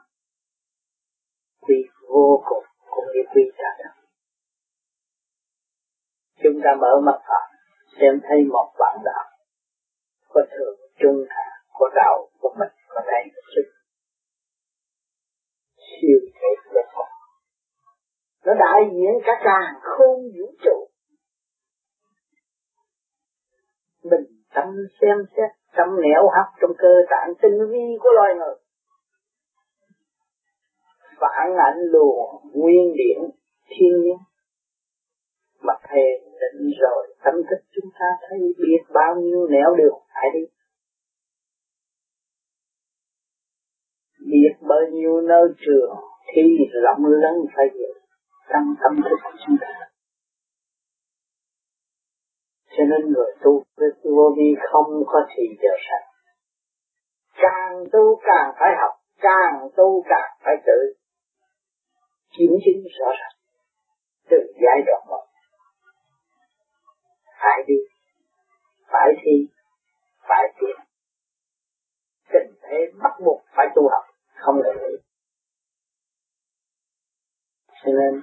Quy 1.60 1.74
vô 2.08 2.42
cùng, 2.44 2.64
cũng 2.90 3.04
như 3.14 3.20
quy 3.34 3.42
trả 3.58 3.84
đất 3.84 3.98
chúng 6.42 6.60
ta 6.64 6.70
mở 6.80 7.00
mắt 7.06 7.18
Phật 7.28 7.44
xem 8.00 8.20
thấy 8.28 8.38
một 8.52 8.72
bản 8.78 8.96
đạo 9.04 9.27
có 10.38 10.44
thường, 10.56 10.76
trung 11.00 11.24
thả 11.28 11.46
có 11.78 11.86
đạo 11.94 12.28
của 12.40 12.54
mình 12.58 12.72
có 12.88 13.00
thấy 13.10 13.22
một 13.34 13.42
siêu 16.00 16.18
thế 16.34 16.48
của 16.64 16.82
Phật 16.94 17.08
nó 18.46 18.54
đại 18.54 18.80
diện 18.92 19.12
cả 19.24 19.32
càng 19.44 19.80
không 19.82 20.20
vũ 20.38 20.46
trụ. 20.64 20.88
Mình 24.02 24.24
tâm 24.54 24.66
xem 25.00 25.16
xét, 25.36 25.50
tâm 25.76 25.88
nẻo 26.02 26.22
hấp 26.36 26.46
trong 26.60 26.70
cơ 26.78 26.92
tạng 27.10 27.34
tinh 27.42 27.58
vi 27.70 27.86
của 28.00 28.10
loài 28.14 28.34
người. 28.34 28.54
Phản 31.20 31.56
ảnh 31.56 31.78
luồng 31.92 32.52
nguyên 32.54 32.92
điển 32.96 33.30
thiên 33.68 34.00
nhiên 34.02 34.16
mà 35.62 35.74
thầy 35.88 36.04
định 36.40 36.70
rồi, 36.80 37.14
tâm 37.24 37.34
thức 37.50 37.60
chúng 37.74 37.90
ta 38.00 38.06
thấy 38.28 38.38
biết 38.58 38.82
bao 38.94 39.16
nhiêu 39.16 39.48
nẻo 39.48 39.74
đường 39.78 39.98
phải 40.14 40.30
đi. 40.34 40.46
Biết 44.30 44.54
bao 44.60 44.80
nhiêu 44.92 45.20
nơi 45.20 45.48
trường 45.66 45.96
thi 46.34 46.42
rộng 46.82 47.04
lớn 47.06 47.34
phải 47.56 47.66
hiểu 47.74 47.94
trong 48.52 48.74
tâm 48.82 49.02
thức 49.02 49.16
của 49.24 49.38
chúng 49.46 49.56
ta. 49.60 49.74
Cho 52.70 52.84
nên 52.90 53.12
người 53.12 53.32
tu 53.42 53.62
với 53.76 53.88
vô 54.02 54.34
vi 54.36 54.54
không 54.72 55.02
có 55.06 55.26
thì 55.36 55.42
giờ 55.62 55.70
sạch 55.90 56.08
càng 57.42 57.84
tu 57.92 58.20
càng 58.22 58.54
phải 58.58 58.70
học, 58.80 58.94
càng 59.20 59.68
tu 59.76 60.04
càng 60.08 60.30
phải 60.44 60.54
tự. 60.66 60.94
Kiểm 62.38 62.50
chứng 62.64 62.84
rõ 62.98 63.10
ràng. 63.20 63.36
Từ 64.30 64.36
giai 64.62 64.82
đoạn 64.86 65.02
một 65.08 65.24
phải 67.40 67.58
đi. 67.66 67.78
Phải 68.92 69.08
thi. 69.22 69.36
Phải 70.28 70.44
tiến 70.60 70.76
tình 72.32 72.50
thế 72.62 72.78
bắt 73.02 73.12
buộc 73.24 73.40
phải 73.56 73.66
tu 73.74 73.82
học. 73.82 74.04
Không 74.34 74.62
được 74.62 74.74
nghỉ 74.76 75.08
cho 77.84 77.92
nên, 77.92 78.22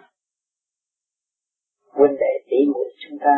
huynh 1.92 2.16
đệ 2.20 2.34
tỷ 2.50 2.58
muội 2.74 2.90
chúng 3.04 3.20
ta, 3.20 3.36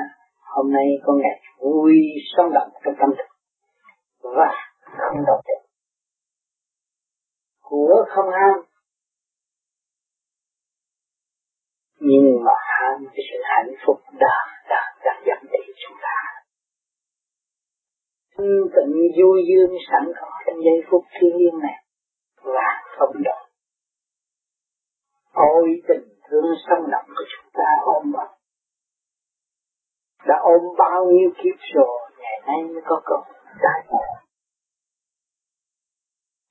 hôm 0.56 0.74
nay 0.74 0.86
có 1.04 1.14
ngày 1.14 1.42
vui 1.60 1.94
sống 2.38 2.54
động 2.54 2.70
trong 2.86 2.94
tâm 3.00 3.10
thức. 3.18 3.30
Và 4.22 4.52
không 4.84 5.26
độc 5.28 5.40
chết 5.46 5.68
của 7.62 8.06
không 8.10 8.30
ham. 8.32 8.66
Nhưng 12.00 12.44
mà 12.46 12.52
ham 12.58 13.06
cái 13.06 13.24
sự 13.32 13.44
hạnh 13.44 13.74
phúc 13.86 14.02
đã 14.20 14.38
đã 14.70 14.82
đã 15.06 15.22
dẫn 15.26 15.47
tận 18.76 18.90
vui 19.22 19.42
dương 19.50 19.78
sẵn 19.92 20.12
có 20.22 20.28
trong 20.46 20.64
giây 20.66 20.80
phút 20.92 21.04
thiên 21.20 21.38
nhiên 21.38 21.60
này. 21.60 21.84
Và 22.44 22.70
không 22.98 23.24
động. 23.24 23.50
Ôi, 25.34 25.82
tình 25.88 26.08
thương 26.30 26.46
sâu 26.68 26.88
nặng 26.92 27.06
của 27.08 27.24
chúng 27.34 27.52
ta 27.54 27.70
ôm 27.86 28.12
bao 28.12 28.38
đã 30.28 30.36
ôm 30.42 30.62
bao 30.78 31.06
nhiêu 31.06 31.30
kiếp 31.38 31.60
rồi, 31.76 32.12
ngày 32.20 32.42
nay 32.48 32.74
mới 32.74 32.82
có 32.86 33.02
cơ 33.06 33.16
giải 33.64 33.88
ngộ. 33.88 34.04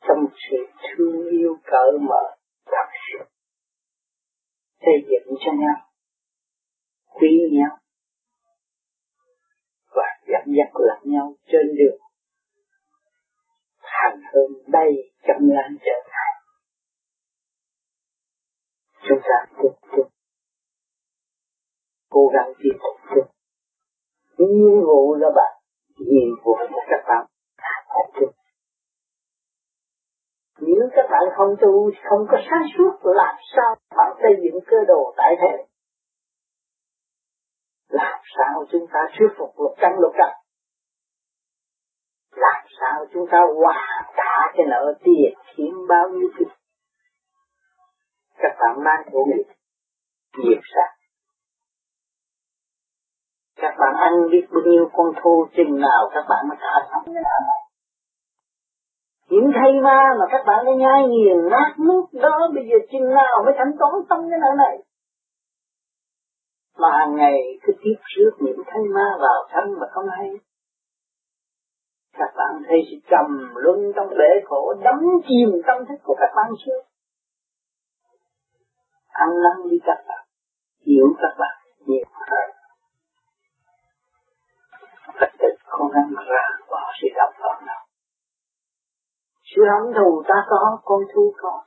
Trong 0.09 0.27
sự 0.51 0.57
thương 0.83 1.29
yêu 1.31 1.57
cởi 1.65 1.93
mở, 2.01 2.37
thật 2.67 2.89
sự, 3.07 3.25
xây 4.81 5.07
dựng 5.11 5.37
cho 5.41 5.53
nhau, 5.53 5.91
quý 7.21 7.29
nhau 7.53 7.79
và 10.27 10.33
dẫn 10.33 10.55
dắt 10.57 10.71
lẫn 10.89 10.99
nhau 11.05 11.35
trên 11.47 11.67
đường. 11.79 12.01
Thành 13.83 14.21
hơn 14.33 14.51
đây 14.67 15.13
trong 15.27 15.43
lan 15.43 15.77
trở 15.85 15.97
lại 16.13 16.33
chúng 19.09 19.21
ta 19.23 19.53
tiếp 19.63 19.75
tục 19.97 20.09
cố 22.11 22.31
gắng 22.35 22.53
tiếp 22.59 22.79
tục 22.83 22.97
tiếp 23.11 23.27
nhiệm 24.39 24.81
vụ 24.87 25.15
là 25.15 25.29
bạn. 25.37 25.53
Nhiệm 25.99 26.31
vụ 26.45 26.57
của 26.71 26.83
các 26.91 27.03
bạn. 27.09 27.27
Phải 27.89 28.11
tiếp 28.21 28.27
nếu 30.61 30.89
các 30.97 31.07
bạn 31.11 31.23
không 31.37 31.57
tu, 31.61 31.91
không 32.11 32.27
có 32.31 32.39
sáng 32.51 32.63
suốt, 32.79 32.93
làm 33.03 33.35
sao 33.57 33.77
bạn 33.97 34.17
xây 34.23 34.33
dựng 34.43 34.61
cơ 34.67 34.77
đồ 34.89 35.15
tại 35.17 35.35
thế 35.41 35.65
làm 37.89 38.21
sao 38.37 38.65
chúng 38.73 38.87
ta 38.93 39.01
thuyết 39.19 39.29
phục 39.39 39.61
lục 39.61 39.75
căn 39.79 39.93
lục 39.99 40.13
căn? 40.19 40.33
Làm 42.37 42.65
sao 42.81 43.07
chúng 43.13 43.27
ta 43.31 43.39
hoàn 43.63 44.05
trả 44.17 44.53
cái 44.57 44.67
nợ 44.67 44.95
tiền 45.05 45.35
kiếm 45.57 45.75
bao 45.89 46.09
nhiêu 46.09 46.29
tiền? 46.39 46.49
Các 48.39 48.57
bạn 48.61 48.85
mang 48.85 49.03
của 49.13 49.25
nghiệp 49.25 49.45
nghiệp 50.39 50.61
sạch 50.75 50.97
ăn 54.07 54.31
biết 54.31 54.47
bao 54.53 54.63
nhiêu 54.67 54.89
con 54.93 55.13
thô 55.23 55.47
chừng 55.57 55.81
nào 55.81 56.11
các 56.15 56.25
bạn 56.29 56.49
mới 56.49 56.59
trả 56.61 56.75
xong. 56.91 57.15
Những 59.29 59.51
thay 59.55 59.73
ma 59.83 60.01
mà 60.19 60.27
các 60.31 60.43
bạn 60.47 60.65
đã 60.67 60.73
nhai 60.79 61.03
nghiền 61.09 61.49
nát 61.51 61.75
nước 61.79 62.05
đó, 62.13 62.51
bây 62.55 62.65
giờ 62.69 62.77
chừng 62.93 63.15
nào 63.15 63.43
mới 63.45 63.55
thanh 63.59 63.73
toán 63.79 63.93
xong 64.11 64.31
cái 64.31 64.39
nợ 64.43 64.51
này? 64.57 64.77
Mà 66.77 66.89
hàng 66.99 67.17
ngày 67.17 67.39
cứ 67.63 67.73
tiếp 67.83 67.99
rước 68.17 68.31
những 68.39 68.63
thầy 68.67 68.83
ma 68.95 69.17
vào 69.21 69.49
thân 69.51 69.79
mà 69.81 69.87
không 69.91 70.09
hay 70.19 70.31
các 72.13 72.31
bạn 72.37 72.63
thấy 72.69 72.79
sự 72.91 72.97
trầm 73.11 73.55
luân 73.55 73.93
trong 73.97 74.09
bể 74.19 74.31
khổ 74.45 74.75
đắm 74.85 75.01
chìm 75.29 75.63
tâm 75.67 75.87
thức 75.89 76.01
của 76.05 76.17
các 76.19 76.31
bạn 76.37 76.53
chưa 76.67 76.81
ăn 79.09 79.29
năn 79.43 79.71
đi 79.71 79.77
các 79.87 80.05
bạn 80.09 80.27
hiểu 80.87 81.07
các 81.19 81.35
bạn 81.39 81.57
nhiều 81.87 82.05
hơn 82.13 82.51
Phật 85.21 85.33
tử 85.39 85.49
không 85.65 85.91
ăn 85.91 86.15
ra 86.29 86.45
bỏ 86.71 86.93
sự 87.01 87.09
đau 87.17 87.33
vào. 87.41 87.61
nào 87.67 87.87
sự 89.57 89.63
hận 89.73 89.95
thù 89.95 90.23
ta 90.29 90.35
có 90.49 90.79
con 90.85 91.01
thu 91.15 91.35
con, 91.37 91.61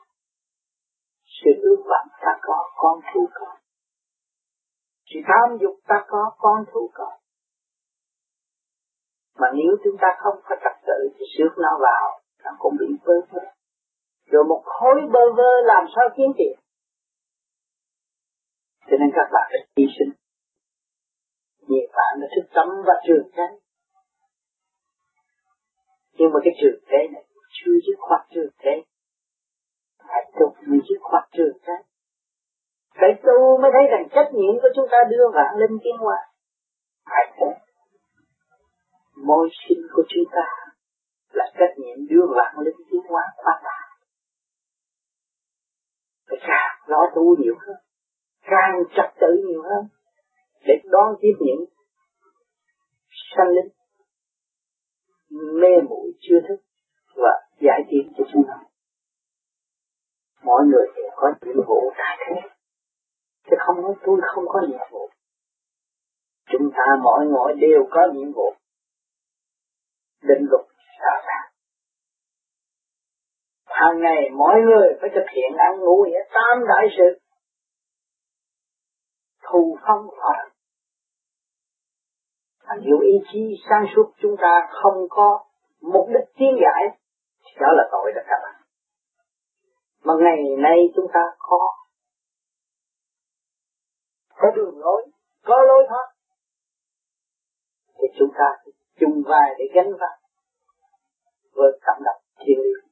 sự 1.25 1.51
ước 1.61 1.83
vọng 1.89 2.07
ta 2.21 2.39
có 2.41 2.69
con 2.75 2.99
thu 3.13 3.29
con 3.33 3.58
sự 5.09 5.19
tham 5.27 5.57
dục 5.61 5.75
ta 5.87 6.05
có, 6.07 6.31
con 6.37 6.65
thú 6.71 6.91
có. 6.93 7.17
Mà 9.39 9.47
nếu 9.53 9.71
chúng 9.83 9.97
ta 10.01 10.07
không 10.17 10.41
có 10.43 10.55
trật 10.63 10.75
tự 10.87 10.99
thì 11.15 11.25
xước 11.37 11.57
nó 11.57 11.79
vào, 11.81 12.19
nó 12.43 12.51
cũng 12.59 12.75
bị 12.79 12.85
vơ 13.03 13.13
vơ. 13.31 13.41
Rồi 14.25 14.43
một 14.43 14.63
khối 14.65 15.01
bơ 15.13 15.33
vơ 15.37 15.51
làm 15.63 15.85
sao 15.95 16.09
kiếm 16.17 16.31
tiền? 16.37 16.59
Cho 18.87 18.97
nên 18.99 19.09
các 19.15 19.27
bạn 19.33 19.47
phải 19.51 19.67
hy 19.77 19.85
sinh. 19.99 20.11
Nhiều 21.67 21.87
bạn 21.93 22.19
đã 22.21 22.27
thức 22.35 22.47
tâm 22.53 22.67
và 22.87 22.93
trường 23.07 23.29
tránh 23.35 23.59
nhưng 26.19 26.31
mà 26.33 26.39
cái 26.43 26.53
trường 26.61 26.79
thế 26.89 27.01
này 27.13 27.23
chưa 27.57 27.75
dứt 27.85 27.97
khoát 27.99 28.21
trường 28.33 28.51
thế 28.59 28.83
phải 30.07 30.31
tục 30.39 30.53
như 30.67 30.79
dứt 30.89 30.99
khoát 31.01 31.23
trường 31.31 31.57
chánh 31.65 31.83
phải 32.99 33.09
tu 33.23 33.57
mới 33.61 33.71
thấy 33.73 33.85
rằng 33.91 34.07
trách 34.15 34.29
nhiệm 34.33 34.53
của 34.61 34.69
chúng 34.75 34.87
ta 34.91 34.97
đưa 35.09 35.25
vạn 35.33 35.55
linh 35.59 35.77
tiến 35.83 35.97
hóa 35.97 36.17
phải 37.05 37.25
thế 37.37 37.47
môi 39.15 39.49
sinh 39.67 39.81
của 39.93 40.03
chúng 40.09 40.23
ta 40.31 40.47
là 41.31 41.45
trách 41.59 41.73
nhiệm 41.77 41.97
đưa 42.09 42.25
vạn 42.35 42.55
linh 42.65 42.75
tiến 42.91 43.01
hóa 43.09 43.23
qua 43.37 43.61
ta. 43.63 43.77
Phải 46.29 46.39
càng 46.47 46.75
lo 46.87 47.11
tu 47.15 47.35
nhiều 47.37 47.55
hơn 47.67 47.77
càng 48.41 48.83
trật 48.95 49.19
tự 49.21 49.27
nhiều 49.47 49.61
hơn 49.61 49.87
để 50.65 50.73
đón 50.83 51.15
tiếp 51.21 51.33
những 51.39 51.65
sanh 53.35 53.47
linh 53.47 53.71
mê 55.61 55.81
muội 55.89 56.11
chưa 56.19 56.39
thức 56.47 56.57
và 57.15 57.47
giải 57.61 57.81
quyết 57.89 58.03
cho 58.17 58.23
chúng 58.33 58.43
nó 58.47 58.69
mọi 60.43 60.63
người 60.65 60.85
đều 60.95 61.09
có 61.15 61.33
nhiệm 61.41 61.55
vụ 61.67 61.91
đại 61.97 62.17
thế 62.19 62.49
chứ 63.49 63.55
không 63.59 63.81
nói 63.81 63.93
tôi 64.05 64.19
không 64.35 64.45
có 64.47 64.61
nhiệm 64.69 64.87
vụ. 64.91 65.09
Chúng 66.51 66.71
ta 66.77 66.85
mọi 67.03 67.25
ngồi 67.25 67.53
đều 67.53 67.87
có 67.91 68.01
nhiệm 68.13 68.31
vụ. 68.31 68.53
Định 70.21 70.45
luật 70.49 70.65
rõ 71.01 71.13
ràng 71.27 71.49
hàng 73.79 73.99
ngày 73.99 74.29
mỗi 74.37 74.55
người 74.65 74.87
phải 75.01 75.09
thực 75.15 75.25
hiện 75.35 75.57
ăn 75.57 75.79
ngủ 75.79 76.05
nghĩa 76.05 76.23
tam 76.33 76.67
đại 76.67 76.87
sự. 76.97 77.19
Thù 79.43 79.77
phong 79.87 80.07
thành 82.69 82.79
nếu 82.85 82.99
ý 82.99 83.13
chí 83.31 83.39
sáng 83.69 83.85
suốt 83.95 84.11
chúng 84.21 84.35
ta 84.41 84.67
không 84.71 85.07
có 85.09 85.45
mục 85.81 86.07
đích 86.07 86.35
tiến 86.37 86.49
giải 86.61 86.97
đó 87.59 87.67
là 87.71 87.83
tội 87.91 88.11
đó 88.15 88.21
các 88.27 88.39
bạn. 88.43 88.61
Mà 90.03 90.13
ngày 90.19 90.43
nay 90.57 90.77
chúng 90.95 91.07
ta 91.13 91.19
có 91.39 91.57
có 94.39 94.47
đường 94.55 94.79
lối, 94.79 95.01
có 95.45 95.55
lối 95.67 95.85
thoát. 95.89 96.07
Thì 97.97 98.07
chúng 98.19 98.29
ta 98.37 98.71
chung 98.99 99.23
vai 99.25 99.55
để 99.57 99.65
gánh 99.73 99.91
vác 99.99 100.19
với 101.53 101.79
cảm 101.81 101.97
động 102.05 102.21
thiên 102.39 102.57
liêng. 102.63 102.85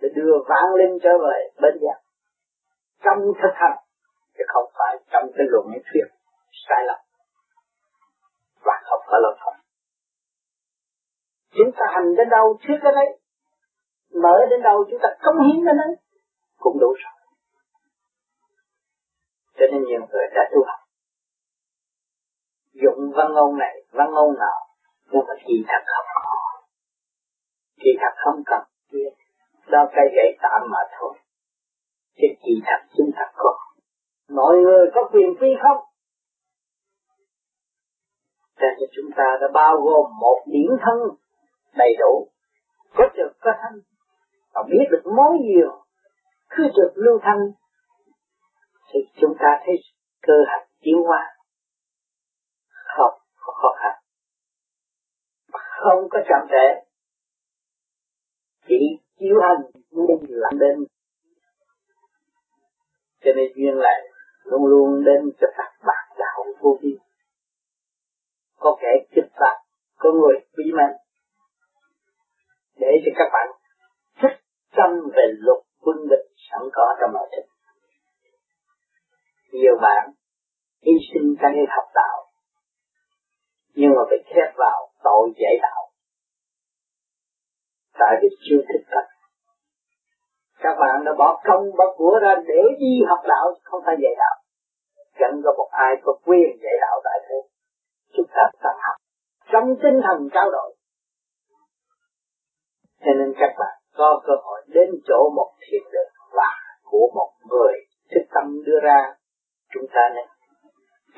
Để 0.00 0.08
đưa 0.14 0.32
vãng 0.48 0.74
linh 0.78 0.98
trở 1.02 1.18
về 1.18 1.38
bên 1.62 1.74
giác 1.82 1.98
trong 3.04 3.18
thực 3.42 3.54
hành, 3.54 3.78
chứ 4.38 4.44
không 4.48 4.70
phải 4.78 4.98
trong 5.12 5.30
cái 5.36 5.46
luận 5.50 5.66
thuyết 5.66 6.06
sai 6.68 6.84
lầm. 6.86 7.00
Và 8.64 8.82
không 8.84 9.02
có 9.06 9.18
lỗi 9.22 9.36
thoát. 9.40 9.56
Chúng 11.50 11.70
ta 11.72 11.84
hành 11.94 12.14
đến 12.16 12.28
đâu, 12.28 12.58
thuyết 12.66 12.78
đến 12.84 12.94
đấy 12.94 13.18
mở 14.22 14.36
đến 14.50 14.62
đâu, 14.62 14.84
chúng 14.90 15.00
ta 15.02 15.08
công 15.22 15.36
hiến 15.46 15.64
đến 15.66 15.76
đấy 15.76 15.96
cũng 16.58 16.78
đủ 16.80 16.94
rồi 17.02 17.13
cho 19.56 19.64
nên 19.72 19.84
nhiều 19.84 20.00
người 20.00 20.26
đã 20.34 20.42
tu 20.52 20.64
học. 20.66 20.80
Dụng 22.82 23.12
văn 23.16 23.32
ngôn 23.32 23.58
này, 23.58 23.74
văn 23.92 24.10
ngôn 24.14 24.34
nọ, 24.38 24.56
nhưng 25.10 25.24
mà 25.28 25.34
kỳ 25.46 25.64
thật 25.68 25.82
không 25.86 26.06
có. 26.24 26.38
Kỳ 27.76 27.90
thật 28.00 28.14
không 28.24 28.42
cần 28.46 28.62
kia 28.90 29.10
đó 29.70 29.88
cây 29.96 30.06
gậy 30.16 30.38
tạm 30.42 30.60
mà 30.70 30.78
thôi. 30.98 31.14
Chứ 32.16 32.26
kỳ 32.44 32.52
thật 32.66 32.80
chúng 32.96 33.10
ta 33.16 33.32
có. 33.36 33.58
Mọi 34.28 34.56
người 34.56 34.90
có 34.94 35.00
quyền 35.12 35.34
phi 35.40 35.46
không? 35.62 35.84
Cho 38.56 38.66
nên 38.78 38.88
chúng 38.96 39.10
ta 39.16 39.24
đã 39.40 39.46
bao 39.54 39.76
gồm 39.76 40.06
một 40.20 40.38
điểm 40.46 40.70
thân 40.84 40.98
đầy 41.76 41.96
đủ. 41.98 42.28
Có 42.94 43.04
trực 43.16 43.40
có 43.40 43.52
thanh 43.62 43.78
và 44.54 44.62
biết 44.70 44.84
được 44.90 45.02
mối 45.16 45.38
nhiều. 45.40 45.70
Cứ 46.50 46.64
trực 46.76 46.92
lưu 46.94 47.18
thanh 47.22 47.38
thì 48.92 49.00
chúng 49.20 49.34
ta 49.40 49.60
thấy 49.66 49.74
cơ 50.22 50.32
hạch 50.48 50.68
tiến 50.80 50.94
hóa 51.06 51.34
không 52.96 53.18
có 53.36 53.52
khó 53.52 53.68
khăn. 53.80 54.02
Không 55.52 56.08
có 56.10 56.18
chậm 56.28 56.48
trễ, 56.50 56.66
chỉ 58.68 58.76
chiếu 59.18 59.36
hành 59.42 59.82
nên 59.90 60.18
là 60.28 60.48
đến 60.60 60.78
cho 63.24 63.30
nên 63.36 63.52
duyên 63.56 63.74
lại 63.74 64.00
luôn 64.44 64.66
luôn 64.66 65.04
đến 65.04 65.30
cho 65.40 65.46
các 65.56 65.70
bạn 65.86 66.16
đạo 66.18 66.44
vô 66.60 66.78
vi. 66.82 66.98
Có 68.56 68.76
kẻ 68.80 68.88
kích 69.14 69.30
phạt, 69.40 69.56
có 69.96 70.12
người 70.12 70.46
bí 70.56 70.64
mật 70.76 71.04
để 72.76 72.88
cho 73.04 73.12
các 73.16 73.28
bạn 73.32 73.48
thích 74.22 74.44
tâm 74.76 74.90
về 75.16 75.22
luật 75.38 75.58
quân 75.80 75.96
định 76.10 76.26
sẵn 76.50 76.62
có 76.72 76.96
trong 77.00 77.12
nội 77.12 77.28
thức 77.36 77.53
nhiều 79.60 79.76
bạn 79.82 80.04
hy 80.84 80.92
sinh 81.08 81.26
trong 81.40 81.52
cái 81.54 81.66
học 81.76 81.88
đạo, 81.94 82.16
nhưng 83.74 83.90
mà 83.96 84.02
bị 84.10 84.16
khép 84.26 84.50
vào 84.56 84.78
tội 85.04 85.32
dạy 85.40 85.54
đạo. 85.62 85.82
Tại 87.98 88.12
vì 88.22 88.28
chưa 88.50 88.60
thích 88.68 88.86
thật 88.90 89.14
các 90.64 90.76
bạn 90.80 91.04
đã 91.04 91.12
bỏ 91.18 91.42
công, 91.44 91.64
bỏ 91.78 91.84
của 91.96 92.18
ra 92.22 92.34
để 92.46 92.60
đi 92.78 92.92
học 93.08 93.18
đạo, 93.28 93.46
không 93.62 93.82
phải 93.86 93.96
dạy 94.02 94.14
đạo. 94.18 94.36
Chẳng 95.18 95.40
có 95.44 95.54
một 95.58 95.68
ai 95.70 95.92
có 96.02 96.12
quyền 96.24 96.50
dạy 96.62 96.76
đạo 96.80 97.00
tại 97.04 97.18
thế. 97.28 97.36
Chúng 98.16 98.26
ta 98.34 98.42
phải 98.62 98.74
học. 98.86 98.96
Trong 99.52 99.66
tinh 99.82 100.00
thần 100.06 100.28
trao 100.34 100.50
đổi. 100.50 100.74
Cho 103.00 103.12
nên 103.18 103.34
các 103.38 103.52
bạn 103.58 103.74
có 103.96 104.22
cơ 104.26 104.32
hội 104.44 104.60
đến 104.68 104.88
chỗ 105.08 105.30
một 105.36 105.50
thiền 105.60 105.82
đường 105.92 106.12
và 106.32 106.50
của 106.90 107.10
một 107.14 107.32
người 107.50 107.74
thức 108.10 108.24
tâm 108.34 108.62
đưa 108.66 108.80
ra 108.82 109.14
chúng 109.74 109.86
ta 109.94 110.02
nên 110.14 110.26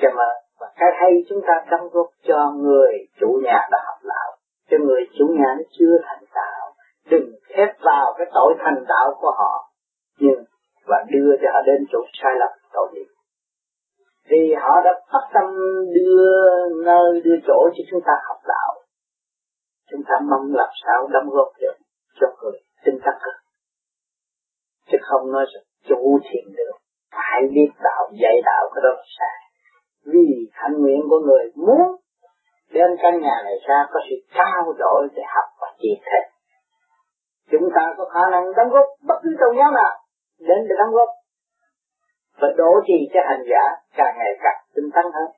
cho 0.00 0.08
ơn 0.08 0.36
và 0.60 0.66
cái 0.76 0.88
hay 1.00 1.12
chúng 1.28 1.40
ta 1.46 1.54
đóng 1.70 1.88
góp 1.92 2.06
cho 2.28 2.52
người 2.56 2.92
chủ 3.20 3.40
nhà 3.44 3.58
đã 3.70 3.78
học 3.86 3.98
đạo. 4.04 4.36
Cho 4.70 4.76
người 4.86 5.02
chủ 5.18 5.26
nhà 5.38 5.54
nó 5.58 5.64
chưa 5.78 5.96
thành 6.02 6.24
đạo, 6.34 6.72
đừng 7.10 7.30
khép 7.48 7.70
vào 7.80 8.14
cái 8.18 8.26
tội 8.34 8.54
thành 8.58 8.84
đạo 8.88 9.14
của 9.20 9.32
họ. 9.38 9.70
Nhưng, 10.18 10.44
và 10.86 11.04
đưa 11.10 11.36
cho 11.42 11.48
họ 11.52 11.60
đến 11.66 11.86
chỗ 11.92 11.98
sai 12.22 12.32
lầm, 12.38 12.50
tội 12.72 12.88
nghiệp. 12.92 13.06
Vì 14.30 14.54
họ 14.60 14.80
đã 14.84 15.00
phát 15.12 15.30
tâm 15.34 15.44
đưa 15.94 16.34
nơi, 16.84 17.20
đưa 17.24 17.36
chỗ 17.46 17.68
cho 17.76 17.82
chúng 17.90 18.00
ta 18.06 18.12
học 18.28 18.38
đạo. 18.48 18.82
Chúng 19.90 20.02
ta 20.08 20.14
mong 20.30 20.54
làm 20.54 20.68
sao 20.84 21.08
đóng 21.12 21.28
góp 21.30 21.48
được 21.60 21.74
cho 22.20 22.26
người 22.42 22.60
tinh 22.84 22.98
tắc 23.04 23.14
chứ 24.92 24.98
không 25.00 25.32
nói 25.32 25.46
chủ 25.88 26.18
thiện 26.24 26.52
được 26.56 26.76
phải 27.16 27.40
biết 27.54 27.70
đạo 27.86 28.04
dạy 28.22 28.36
đạo 28.44 28.64
cái 28.74 28.82
đó 28.84 29.02
sai 29.18 29.36
vì 30.12 30.28
hạnh 30.52 30.76
nguyện 30.78 31.00
của 31.10 31.20
người 31.26 31.44
muốn 31.66 31.96
đem 32.72 32.90
căn 33.02 33.20
nhà 33.20 33.36
này 33.44 33.58
ra 33.68 33.86
có 33.92 34.00
sự 34.10 34.16
trao 34.34 34.72
đổi 34.78 35.08
để 35.14 35.22
học 35.34 35.48
và 35.60 35.68
chia 35.78 35.96
sẻ 36.04 36.30
chúng 37.50 37.68
ta 37.74 37.94
có 37.96 38.04
khả 38.14 38.30
năng 38.30 38.44
đóng 38.56 38.68
góp 38.70 38.86
bất 39.08 39.14
cứ 39.22 39.30
tôn 39.40 39.56
giáo 39.58 39.70
nào 39.72 39.94
đến 40.38 40.58
để 40.68 40.74
đóng 40.78 40.94
góp 40.94 41.08
và 42.40 42.48
đổ 42.56 42.70
trì 42.86 43.08
cho 43.14 43.20
hành 43.28 43.44
giả 43.50 43.64
càng 43.96 44.14
ngày 44.18 44.32
càng 44.42 44.60
tinh 44.74 44.90
tấn 44.94 45.04
hơn, 45.14 45.28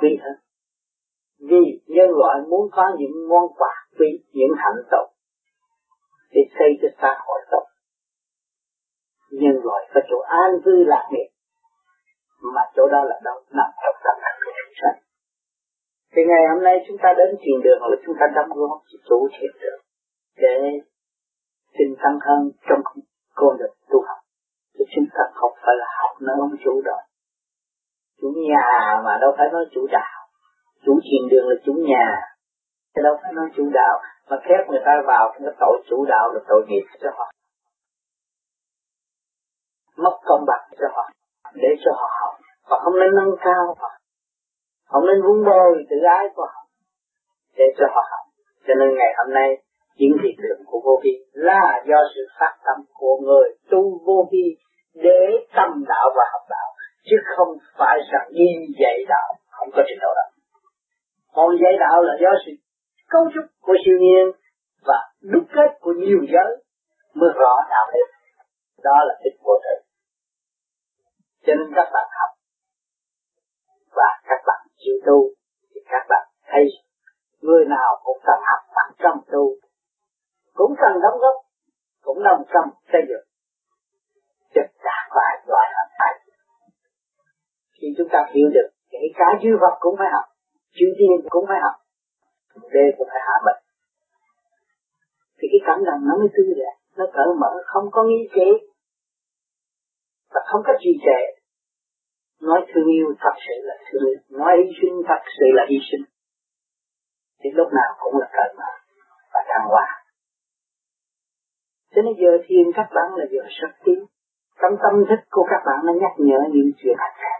quý 0.00 0.18
hơn. 0.22 0.36
Vì 1.48 1.64
nhân 1.86 2.10
loại 2.10 2.36
muốn 2.48 2.68
có 2.72 2.82
những 2.98 3.28
món 3.28 3.44
quà 3.58 3.74
quý, 3.98 4.24
những 4.32 4.52
hạnh 4.56 4.82
tốt 4.90 5.06
để 6.30 6.42
xây 6.58 6.68
cho 6.82 6.88
xã 7.02 7.18
hội 7.26 7.40
tốt 7.50 7.64
nhân 9.40 9.56
loại 9.64 9.82
có 9.94 10.00
chỗ 10.10 10.18
an 10.18 10.50
vui 10.64 10.84
lạc 10.92 11.06
nghiệp 11.10 11.28
mà 12.54 12.62
chỗ 12.76 12.88
đó 12.94 13.04
là 13.04 13.20
đâu 13.24 13.38
nằm 13.58 13.70
trong 13.82 13.96
tâm 14.04 14.16
thức 14.22 14.34
của 14.44 14.52
chúng 14.58 14.74
sanh. 14.80 14.98
Thì 16.12 16.22
ngày 16.30 16.42
hôm 16.52 16.62
nay 16.62 16.84
chúng 16.86 16.98
ta 17.02 17.08
đến 17.18 17.36
thiền 17.42 17.58
đường 17.64 17.80
là 17.90 17.96
chúng 18.06 18.16
ta 18.20 18.26
đóng 18.36 18.50
góp 18.58 18.80
chủ 19.08 19.28
thiền 19.32 19.52
đường 19.62 19.80
để 20.36 20.56
tinh 21.78 21.94
tăng 22.02 22.18
hơn 22.26 22.50
trong 22.68 22.80
con 23.34 23.56
đường 23.58 23.74
tu 23.90 23.98
học. 24.08 24.20
Thì 24.74 24.84
chúng 24.94 25.06
ta 25.14 25.22
không 25.34 25.54
phải 25.62 25.74
là 25.78 25.86
học 25.98 26.12
nơi 26.20 26.36
ông 26.38 26.56
chủ 26.64 26.82
đó. 26.84 26.98
Chủ 28.20 28.28
nhà 28.48 28.66
mà 29.04 29.18
đâu 29.20 29.30
phải 29.38 29.48
nói 29.52 29.64
chủ 29.74 29.86
đạo. 29.92 30.18
Chủ 30.84 31.00
thiền 31.06 31.22
đường 31.30 31.48
là 31.48 31.56
chủ 31.64 31.72
nhà. 31.72 32.06
Chứ 32.94 33.02
đâu 33.02 33.14
phải 33.22 33.32
nói 33.32 33.48
chủ 33.56 33.70
đạo. 33.72 34.00
Mà 34.30 34.36
khép 34.44 34.68
người 34.68 34.82
ta 34.84 34.92
vào 35.06 35.32
cái 35.32 35.54
tội 35.60 35.82
chủ 35.88 36.04
đạo 36.08 36.30
là 36.34 36.40
tội 36.48 36.62
nghiệp 36.68 36.84
cho 37.02 37.10
họ 37.16 37.30
mất 40.04 40.16
công 40.24 40.44
bằng 40.46 40.64
cho 40.80 40.86
họ, 40.94 41.04
để 41.54 41.68
cho 41.84 41.90
họ 41.94 42.08
học. 42.20 42.34
Và 42.70 42.76
không 42.84 42.98
nên 43.00 43.10
nâng 43.14 43.34
cao 43.44 43.74
họ. 43.78 43.90
Không 44.88 45.06
nên 45.06 45.22
vun 45.22 45.44
bồi 45.44 45.84
tự 45.90 45.96
ái 46.18 46.24
của 46.34 46.46
họ, 46.52 46.62
để 47.56 47.64
cho 47.78 47.86
họ 47.94 48.02
học. 48.10 48.24
Cho 48.66 48.74
nên 48.80 48.88
ngày 48.98 49.12
hôm 49.18 49.34
nay 49.34 49.48
những 49.96 50.16
thiền 50.22 50.36
đường 50.42 50.62
của 50.66 50.80
vô 50.84 51.00
vi 51.04 51.14
là 51.32 51.82
do 51.88 51.98
sự 52.14 52.22
phát 52.40 52.54
tâm 52.64 52.84
của 52.94 53.16
người 53.26 53.48
tu 53.70 53.82
vô 54.06 54.28
vi 54.32 54.56
để 54.94 55.20
tâm 55.56 55.84
đạo 55.88 56.06
và 56.16 56.24
học 56.32 56.42
đạo, 56.50 56.68
chứ 57.04 57.16
không 57.36 57.56
phải 57.78 57.98
rằng 58.12 58.28
đi 58.30 58.48
dạy 58.80 59.04
đạo 59.08 59.34
không 59.50 59.70
có 59.76 59.82
trình 59.88 59.98
độ 60.02 60.08
đó 60.16 60.32
còn 61.34 61.48
dạy 61.62 61.72
đạo 61.80 62.02
là 62.02 62.14
do 62.20 62.30
sự 62.46 62.52
cấu 63.08 63.24
trúc 63.34 63.44
của 63.60 63.74
siêu 63.84 63.98
nhiên 64.00 64.26
và 64.86 64.98
đúc 65.22 65.44
kết 65.54 65.70
của 65.80 65.92
nhiều 65.92 66.20
giới 66.32 66.64
mới 67.14 67.30
rõ 67.34 67.54
đạo 67.70 67.86
hết 67.94 68.06
đó 68.84 68.96
là 69.08 69.14
tích 69.24 69.38
vô 69.44 69.52
tự 69.64 69.81
cho 71.46 71.52
nên 71.58 71.68
các 71.76 71.88
bạn 71.94 72.08
học. 72.18 72.30
Và 73.96 74.10
các 74.28 74.40
bạn 74.46 74.60
chịu 74.82 74.96
tu, 75.06 75.18
thì 75.74 75.80
các 75.92 76.04
bạn 76.08 76.24
thấy 76.50 76.64
người 77.40 77.64
nào 77.64 77.90
cũng 78.04 78.18
cần 78.26 78.40
học 78.48 78.62
bằng 78.76 78.92
tâm 79.02 79.16
tu. 79.32 79.44
Cũng 80.54 80.74
cần 80.80 80.92
đóng 81.02 81.18
góp, 81.22 81.36
cũng 82.02 82.22
đồng 82.22 82.42
tâm 82.54 82.64
xây 82.92 83.02
dựng. 83.08 83.26
Chất 84.54 84.66
đạt 84.84 85.04
và 85.16 85.26
loại 85.46 85.68
là 85.76 85.84
phải 85.98 86.12
khi 87.80 87.88
chúng 87.98 88.08
ta 88.12 88.18
hiểu 88.34 88.48
được 88.54 88.68
kể 88.90 88.98
cả 89.14 89.26
chư 89.42 89.50
Phật 89.60 89.74
cũng 89.80 89.94
phải 89.98 90.08
học 90.12 90.24
chư 90.76 90.86
Thiên 90.98 91.28
cũng 91.28 91.44
phải 91.48 91.60
học. 91.62 91.74
Đê 92.74 92.84
cũng 92.98 93.08
phải 93.12 93.20
hạ 93.26 93.36
mình 93.46 93.62
thì 95.42 95.48
cái 95.52 95.60
cảm 95.66 95.78
động 95.84 96.00
nó 96.08 96.14
mới 96.20 96.28
tươi 96.36 96.54
đẹp, 96.62 96.74
nó 96.96 97.04
cởi 97.16 97.30
mở, 97.40 97.52
không 97.66 97.86
có 97.90 98.04
nghi 98.04 98.28
chế 98.34 98.48
và 100.32 100.40
không 100.48 100.62
có 100.66 100.72
trì 100.82 100.92
trệ 101.04 101.20
nói 102.48 102.60
thương 102.68 102.88
yêu 102.96 103.08
thật 103.22 103.36
sự 103.46 103.56
là 103.68 103.74
thương 103.86 104.04
yêu. 104.10 104.20
Nói 104.38 104.52
hy 104.58 104.70
sinh 104.80 104.94
thật 105.08 105.22
sự 105.36 105.46
là 105.58 105.64
hy 105.70 105.78
sinh. 105.88 106.04
Thì 107.40 107.50
lúc 107.58 107.68
nào 107.78 107.90
cũng 108.02 108.14
là 108.20 108.28
cởi 108.36 108.50
mở 108.58 108.72
và 109.32 109.40
thăng 109.50 109.66
hoa. 109.72 109.86
Cho 111.94 112.02
nên 112.02 112.14
giờ 112.22 112.32
thiền 112.46 112.66
các 112.74 112.88
bạn 112.94 113.08
là 113.18 113.24
giờ 113.32 113.42
sắp 113.60 113.72
tiến. 113.84 114.00
Trong 114.60 114.74
tâm 114.82 114.94
thức 115.08 115.20
của 115.30 115.46
các 115.50 115.62
bạn 115.66 115.78
nó 115.86 115.92
nhắc 116.02 116.14
nhở 116.18 116.40
những 116.54 116.70
chuyện 116.78 116.96
hạnh 116.98 117.16
phúc 117.20 117.32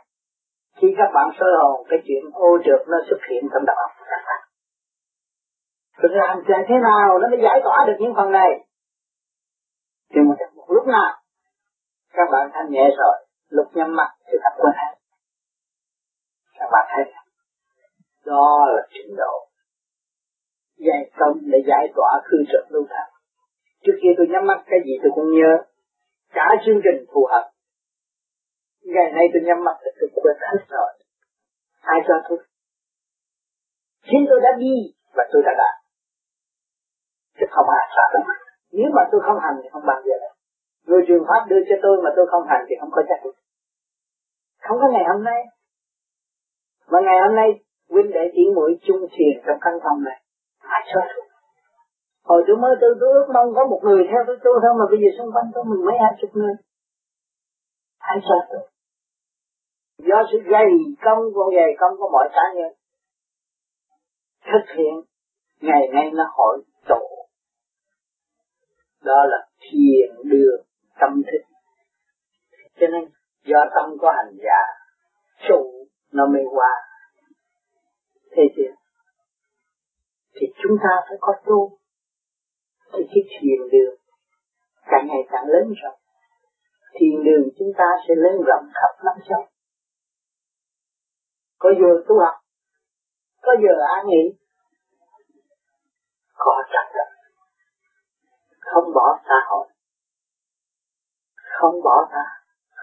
khi 0.82 0.88
các 0.98 1.10
bạn 1.14 1.28
sơ 1.38 1.46
hồn 1.62 1.86
cái 1.90 1.98
chuyện 2.06 2.24
ô 2.32 2.58
trượt 2.64 2.82
nó 2.88 2.98
xuất 3.08 3.20
hiện 3.30 3.42
trong 3.52 3.64
đầu 3.66 3.76
óc 3.76 3.90
các 4.10 4.22
bạn. 4.28 4.42
Rồi 6.00 6.12
làm 6.14 6.36
thế 6.68 6.74
nào 6.88 7.18
nó 7.18 7.28
mới 7.28 7.40
giải 7.42 7.60
tỏa 7.64 7.84
được 7.86 7.96
những 8.00 8.14
phần 8.16 8.32
này? 8.32 8.50
Thì 10.10 10.20
một, 10.20 10.34
một 10.56 10.66
lúc 10.68 10.86
nào 10.86 11.21
các 12.12 12.28
bạn 12.32 12.50
thanh 12.54 12.70
nhẹ 12.70 12.84
rồi, 12.98 13.26
lúc 13.48 13.66
nhắm 13.74 13.96
mắt 13.96 14.10
thì 14.26 14.38
tập 14.44 14.52
quên 14.56 14.72
hết 14.76 14.92
các 16.62 16.68
bạn 16.72 16.86
thấy 16.92 17.12
đó 18.24 18.66
là 18.74 18.82
trình 18.94 19.16
độ. 19.16 19.48
Dạy 20.76 21.10
công 21.18 21.38
để 21.52 21.58
giải 21.66 21.86
tỏa 21.96 22.10
khư 22.24 22.38
trực 22.52 22.72
lưu 22.72 22.84
thần. 22.88 23.08
Trước 23.84 23.96
kia 24.02 24.12
tôi 24.16 24.26
nhắm 24.30 24.46
mắt, 24.46 24.58
cái 24.66 24.78
gì 24.86 24.92
tôi 25.02 25.12
cũng 25.14 25.30
nhớ. 25.38 25.52
Cả 26.30 26.46
chương 26.66 26.80
trình 26.84 27.06
phù 27.14 27.26
hợp. 27.30 27.50
Ngày 28.82 29.12
nay 29.12 29.24
tôi 29.32 29.42
nhắm 29.46 29.64
mắt 29.64 29.76
thì 29.82 29.90
tôi 30.00 30.08
quên 30.22 30.36
hết 30.40 30.64
rồi. 30.68 30.90
Ai 31.80 32.00
cho 32.08 32.14
tôi? 32.28 32.38
Chính 34.04 34.26
tôi 34.30 34.40
đã 34.40 34.50
đi 34.58 34.74
và 35.16 35.24
tôi 35.32 35.42
đã 35.46 35.52
đạt. 35.58 35.74
Chứ 37.38 37.46
không 37.50 37.66
ai 37.78 37.86
sao 37.96 38.06
đâu 38.12 38.22
nếu 38.72 38.90
mà 38.94 39.02
tôi 39.12 39.20
không 39.24 39.38
hành 39.40 39.56
thì 39.62 39.68
không 39.72 39.86
bao 39.86 40.02
giờ. 40.04 40.14
được 40.22 40.31
người 40.86 41.02
truyền 41.06 41.22
pháp 41.28 41.42
đưa 41.50 41.62
cho 41.68 41.76
tôi 41.82 42.02
mà 42.04 42.10
tôi 42.16 42.26
không 42.30 42.44
hành 42.48 42.64
thì 42.68 42.74
không 42.80 42.90
có 42.92 43.02
chắc 43.08 43.24
được 43.24 43.36
không 44.62 44.78
có 44.80 44.88
ngày 44.92 45.04
hôm 45.12 45.24
nay. 45.24 45.40
Mà 46.90 46.98
ngày 47.06 47.18
hôm 47.24 47.34
nay, 47.36 47.48
huynh 47.90 48.10
đệ 48.10 48.24
chỉ 48.34 48.42
mũi 48.54 48.70
chung 48.86 49.02
thiền 49.12 49.34
trong 49.46 49.58
căn 49.60 49.74
phòng 49.84 49.98
này. 50.04 50.18
Ai 50.58 50.80
cho 50.94 51.00
tôi. 51.14 51.24
Hồi 52.24 52.44
tôi 52.46 52.56
mới 52.56 52.74
tôi 52.80 52.90
tôi 53.00 53.12
ước 53.12 53.26
mong 53.34 53.54
có 53.54 53.66
một 53.66 53.80
người 53.82 54.04
theo 54.10 54.22
tôi 54.26 54.38
thôi 54.62 54.72
mà 54.78 54.84
bây 54.90 54.98
giờ 55.02 55.08
xung 55.18 55.32
quanh 55.34 55.50
tôi 55.54 55.64
mình 55.64 55.84
mấy 55.86 55.96
hai 56.02 56.12
chục 56.20 56.30
người. 56.34 56.54
Ai 57.98 58.18
cho 58.28 58.36
tôi. 58.50 58.62
Do 59.98 60.22
sự 60.32 60.38
dày 60.52 60.68
công 61.04 61.22
của 61.34 61.52
dày 61.56 61.70
công 61.80 61.96
của 61.98 62.10
mọi 62.12 62.28
cá 62.32 62.42
nhân 62.56 62.72
thực 64.52 64.76
hiện, 64.76 64.94
ngày 65.60 65.88
nay 65.92 66.10
nó 66.14 66.24
hỏi 66.36 66.58
tổ 66.88 67.26
đó 69.04 69.24
là 69.24 69.46
thiền 69.60 70.30
đường 70.30 70.71
tâm 71.02 71.22
thức. 71.28 71.42
Cho 72.80 72.86
nên, 72.86 73.04
do 73.44 73.60
tâm 73.74 73.98
có 74.00 74.12
hành 74.16 74.34
giả, 74.44 74.60
trụ, 75.48 75.88
nó 76.12 76.26
mới 76.26 76.42
qua. 76.54 76.72
Thế 78.36 78.42
chưa 78.56 78.72
thì 80.34 80.46
chúng 80.62 80.76
ta 80.82 80.92
phải 81.08 81.18
có 81.20 81.32
tu. 81.46 81.78
Thì 82.92 83.02
cái 83.14 83.22
thiền 83.30 83.60
đường, 83.72 83.94
càng 84.84 85.06
ngày 85.08 85.22
càng 85.30 85.44
lớn 85.46 85.72
rộng. 85.82 85.98
Thiền 86.94 87.24
đường 87.24 87.48
chúng 87.58 87.72
ta 87.78 87.84
sẽ 88.08 88.14
lớn 88.14 88.36
rộng 88.46 88.64
khắp 88.74 89.04
năm 89.04 89.16
châu 89.28 89.52
có 91.62 91.70
giờ 91.80 92.04
tu 92.08 92.14
học, 92.18 92.34
có 93.42 93.52
giờ 93.62 93.74
an 93.96 94.06
nghỉ, 94.08 94.24
có 96.34 96.62
trật 96.72 96.86
tự. 96.94 97.06
Không 98.60 98.94
bỏ 98.94 99.18
xã 99.24 99.34
hội 99.50 99.71
không 101.60 101.82
bỏ 101.84 102.08
ta. 102.12 102.24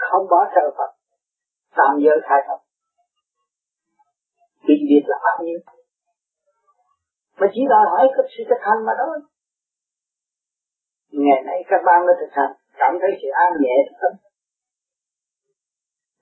Không 0.09 0.28
bỏ 0.30 0.39
sợ 0.55 0.65
Phật. 0.78 0.91
Tạm 1.78 1.93
giới 2.03 2.17
khai 2.24 2.39
Phật. 2.47 2.59
Vì 4.67 4.76
việc 4.89 5.05
là 5.07 5.17
bao 5.24 5.45
nhiêu. 5.45 5.59
Mà 7.39 7.47
chỉ 7.53 7.61
đòi 7.70 7.86
hỏi 7.91 8.07
cái 8.15 8.26
sự 8.38 8.43
thực 8.49 8.61
hành 8.61 8.86
mà 8.86 8.93
thôi. 8.97 9.20
Ngày 11.11 11.41
nay 11.45 11.59
các 11.70 11.82
bạn 11.86 11.99
đã 12.07 12.13
thực 12.20 12.32
hành, 12.32 12.53
cảm 12.74 12.93
thấy 13.01 13.11
sự 13.22 13.28
an 13.34 13.51
nhẹ 13.61 13.76
tâm 14.01 14.30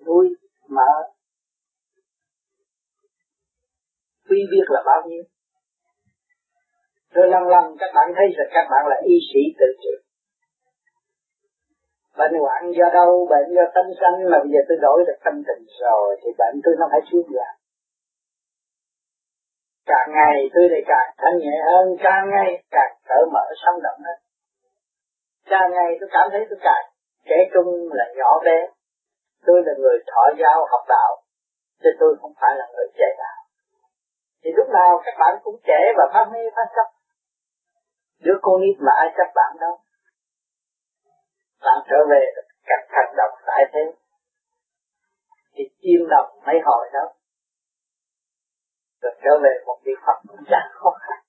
vui, 0.05 0.27
mở. 0.67 0.91
Quy 4.29 4.39
biết 4.51 4.65
là 4.67 4.81
bao 4.85 5.09
nhiêu. 5.09 5.23
Rồi 7.09 7.27
lần 7.27 7.43
lần 7.43 7.65
các 7.79 7.91
bạn 7.95 8.07
thấy 8.15 8.25
rằng 8.37 8.47
các 8.53 8.67
bạn 8.71 8.83
là 8.87 8.95
y 9.05 9.15
sĩ 9.33 9.39
tự 9.59 9.65
chịu 9.81 10.06
bệnh 12.17 12.33
hoạn 12.41 12.61
do 12.77 12.87
đâu 12.93 13.27
bệnh 13.29 13.55
do 13.55 13.65
tâm 13.75 13.85
sanh, 13.99 14.17
mà 14.31 14.37
bây 14.43 14.49
giờ 14.53 14.61
tôi 14.67 14.77
đổi 14.81 14.99
được 15.07 15.19
tâm 15.25 15.35
tình 15.47 15.63
rồi, 15.81 16.17
thì 16.21 16.29
bệnh 16.37 16.55
tôi 16.63 16.73
nó 16.79 16.85
phải 16.91 17.01
xuống 17.11 17.27
giảm 17.35 17.55
càng 19.91 20.09
ngày 20.17 20.37
tôi 20.53 20.69
lại 20.73 20.83
càng 20.91 21.09
thanh 21.17 21.37
nhẹ 21.37 21.57
hơn, 21.69 21.85
càng 22.05 22.29
ngày 22.33 22.63
càng 22.71 22.93
cởi 23.09 23.23
mở, 23.33 23.45
sống 23.65 23.81
động 23.83 23.99
hơn. 24.05 24.19
Càng 25.51 25.71
ngày 25.71 25.89
tôi 25.99 26.09
cảm 26.11 26.27
thấy 26.31 26.41
tôi 26.49 26.59
càng 26.61 26.85
trẻ 27.29 27.37
trung 27.53 27.69
là 27.91 28.05
nhỏ 28.17 28.31
bé. 28.45 28.59
Tôi 29.45 29.61
là 29.65 29.73
người 29.77 29.97
thọ 30.11 30.23
giáo 30.39 30.57
học 30.71 30.83
đạo, 30.89 31.11
chứ 31.83 31.89
tôi 31.99 32.15
không 32.21 32.33
phải 32.41 32.53
là 32.59 32.65
người 32.73 32.87
trẻ 32.97 33.07
đạo. 33.17 33.39
Thì 34.43 34.49
lúc 34.57 34.67
nào 34.69 35.01
các 35.05 35.15
bạn 35.19 35.39
cũng 35.43 35.57
trẻ 35.67 35.79
và 35.97 36.03
phát 36.13 36.25
mê 36.33 36.39
phát 36.55 36.67
chấp 36.75 36.87
đứa 38.25 38.37
con 38.41 38.61
nít 38.61 38.77
mà 38.79 38.91
ai 38.95 39.09
chấp 39.17 39.29
bạn 39.35 39.51
đâu 39.59 39.75
bạn 41.65 41.77
trở 41.89 41.99
về 42.11 42.21
các 42.69 42.81
hành 42.89 43.13
động 43.17 43.33
tại 43.47 43.63
thế. 43.73 43.83
Thì 45.53 45.63
chim 45.81 46.01
độc 46.09 46.25
mấy 46.45 46.55
hồi 46.65 46.87
đó, 46.93 47.05
rồi 49.01 49.13
trở 49.23 49.33
về 49.43 49.53
một 49.65 49.77
vị 49.85 49.91
Phật 50.05 50.17
cũng 50.27 50.43
chẳng 50.51 50.69
khó 50.73 50.89
khăn. 50.99 51.19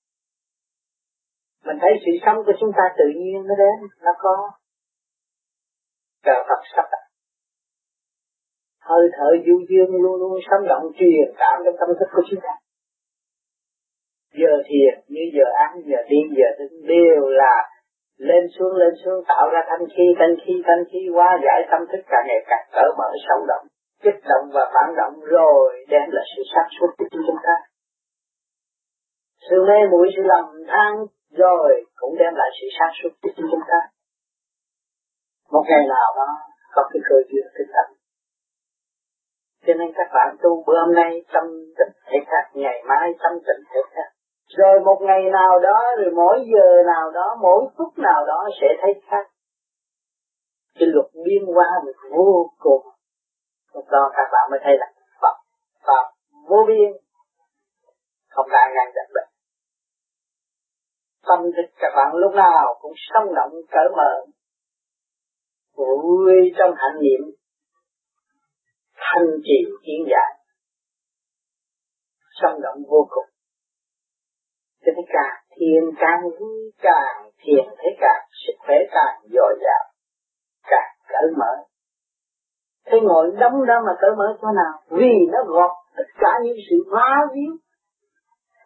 Mình 1.65 1.77
thấy 1.81 1.91
sự 2.05 2.11
sống 2.25 2.37
của 2.45 2.53
chúng 2.59 2.71
ta 2.77 2.83
tự 2.97 3.05
nhiên 3.21 3.47
nó 3.47 3.55
đến, 3.63 3.89
nó 4.01 4.11
có. 4.19 4.51
Cờ 6.23 6.37
Phật 6.47 6.61
sắp 6.75 6.85
đặt. 6.91 7.03
Hơi 8.81 9.09
thở 9.17 9.29
du 9.45 9.55
dương 9.69 10.01
luôn 10.01 10.15
luôn 10.19 10.39
sống 10.51 10.67
động, 10.67 10.83
truyền 10.99 11.27
cảm 11.37 11.61
trong 11.65 11.75
tâm 11.79 11.89
thức 11.99 12.09
của 12.11 12.23
chúng 12.29 12.39
ta. 12.43 12.53
Giờ 14.33 14.53
thiền 14.67 14.93
như 15.07 15.21
giờ 15.35 15.45
ăn, 15.65 15.71
giờ 15.85 15.97
đi, 16.09 16.17
giờ 16.37 16.49
đứng, 16.59 16.87
đều 16.87 17.21
là 17.41 17.69
lên 18.19 18.43
xuống 18.59 18.73
lên 18.81 18.93
xuống, 19.01 19.23
tạo 19.27 19.49
ra 19.53 19.61
thanh 19.69 19.85
khí 19.93 20.05
thanh 20.19 20.35
khí 20.41 20.53
thanh 20.67 20.83
khí 20.91 20.99
hóa 21.13 21.37
giải 21.45 21.59
tâm 21.71 21.81
thức 21.91 22.01
càng 22.11 22.25
ngày 22.27 22.41
càng 22.49 22.65
cỡ 22.71 22.85
mở 22.97 23.09
sống 23.27 23.47
động 23.47 23.65
kích 24.03 24.19
động 24.29 24.45
và 24.53 24.71
phản 24.73 24.95
động, 24.95 25.19
rồi 25.19 25.85
đem 25.89 26.09
lại 26.11 26.25
sự 26.35 26.41
sát 26.53 26.67
xuất 26.79 26.91
của 26.97 27.05
chúng 27.11 27.39
ta. 27.43 27.55
Sự 29.49 29.55
mê 29.67 29.79
muội, 29.91 30.07
sự 30.15 30.21
lầm 30.25 30.45
than, 30.67 30.93
rồi 31.31 31.85
cũng 31.95 32.15
đem 32.19 32.33
lại 32.35 32.49
sự 32.61 32.67
sát 32.79 32.91
xuất 33.03 33.13
của 33.21 33.29
chúng 33.37 33.61
ta. 33.67 33.79
Một 35.51 35.63
ngày 35.69 35.83
nào 35.87 36.09
đó, 36.17 36.27
có 36.73 36.89
cái 36.93 37.01
cơ 37.09 37.15
duyên 37.29 37.45
thức 37.57 37.67
tâm. 37.75 37.97
Cho 39.65 39.73
nên 39.73 39.91
các 39.95 40.09
bạn 40.13 40.35
tu 40.41 40.63
bữa 40.67 40.79
hôm 40.85 40.95
nay 40.95 41.25
tâm 41.33 41.43
tịnh 41.77 41.93
thể 42.05 42.19
khác, 42.25 42.45
ngày 42.53 42.83
mai 42.87 43.13
tâm 43.23 43.31
tịnh 43.47 43.63
thể 43.73 43.81
khác 43.95 44.18
rồi 44.57 44.79
một 44.85 44.99
ngày 45.01 45.23
nào 45.31 45.59
đó, 45.59 45.79
rồi 45.97 46.11
mỗi 46.15 46.45
giờ 46.53 46.83
nào 46.85 47.11
đó, 47.11 47.37
mỗi 47.41 47.65
phút 47.77 47.97
nào 47.97 48.25
đó 48.27 48.49
sẽ 48.61 48.67
thấy 48.81 49.01
khác. 49.09 49.25
Cái 50.75 50.87
luật 50.93 51.05
biên 51.25 51.43
qua 51.55 51.67
mình 51.85 51.95
vô 52.11 52.51
cùng. 52.59 52.87
Lúc 53.73 53.85
đó 53.91 54.11
các 54.13 54.27
bạn 54.31 54.51
mới 54.51 54.59
thấy 54.63 54.73
là 54.79 54.87
Phật 55.21 55.37
Phật 55.87 56.05
vô 56.49 56.57
biên. 56.67 56.91
Không 58.29 58.49
đã 58.51 58.59
ngăn 58.75 58.93
chặn 58.95 59.05
được. 59.15 59.29
Tâm 61.27 61.39
thức 61.55 61.73
các 61.75 61.93
bạn 61.95 62.15
lúc 62.15 62.33
nào 62.33 62.77
cũng 62.81 62.93
sống 62.95 63.35
động, 63.35 63.51
cởi 63.71 63.89
mở. 63.97 64.25
Vui 65.75 66.33
trong 66.57 66.75
hạnh 66.75 66.99
niệm. 67.01 67.35
Thanh 68.95 69.27
trì 69.43 69.65
kiến 69.83 70.05
giải. 70.11 70.39
Sống 72.41 72.61
động 72.61 72.77
vô 72.89 73.07
cùng 73.09 73.28
cho 74.85 74.91
nên 74.95 75.05
càng 75.13 75.35
thiền, 75.55 75.83
càng 75.99 76.21
vui, 76.39 76.71
càng 76.81 77.15
thiền, 77.41 77.65
thấy 77.77 77.91
càng 77.99 78.21
sức 78.45 78.53
khỏe 78.59 78.75
càng 78.91 79.15
dồi 79.33 79.53
dào, 79.63 79.85
càng 80.71 80.91
cởi 81.09 81.27
mở. 81.37 81.53
Thế 82.85 82.97
ngồi 83.03 83.31
đóng 83.39 83.65
đó 83.65 83.81
mà 83.85 83.91
cởi 84.01 84.11
mở 84.17 84.37
chỗ 84.41 84.47
nào? 84.55 84.73
Vì 84.89 85.13
nó 85.31 85.39
gọt 85.47 85.71
tất 85.97 86.09
cả 86.19 86.31
những 86.43 86.57
sự 86.69 86.75
hóa 86.91 87.27
víu 87.33 87.53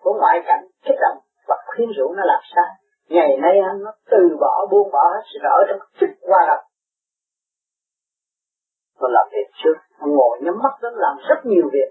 của 0.01 0.13
ngoại 0.19 0.39
cảnh, 0.45 0.63
kích 0.85 0.97
động 1.01 1.17
và 1.47 1.55
khuyến 1.65 1.89
rũ 1.97 2.13
nó 2.17 2.23
làm 2.25 2.41
sao? 2.55 2.69
Ngày 3.09 3.37
nay 3.41 3.59
anh 3.69 3.83
nó 3.83 3.91
từ 4.11 4.37
bỏ, 4.39 4.67
buông 4.71 4.91
bỏ 4.91 5.03
hết 5.13 5.21
sự 5.33 5.39
ở 5.43 5.63
trong 5.67 5.79
chức 5.99 6.09
qua 6.21 6.45
lập 6.47 6.63
nó 9.03 9.09
làm 9.09 9.27
việc 9.31 9.47
trước 9.63 9.77
ngồi 9.99 10.39
nhắm 10.41 10.53
mắt 10.63 10.73
nó 10.81 10.89
làm 10.93 11.15
rất 11.29 11.45
nhiều 11.45 11.69
việc 11.73 11.89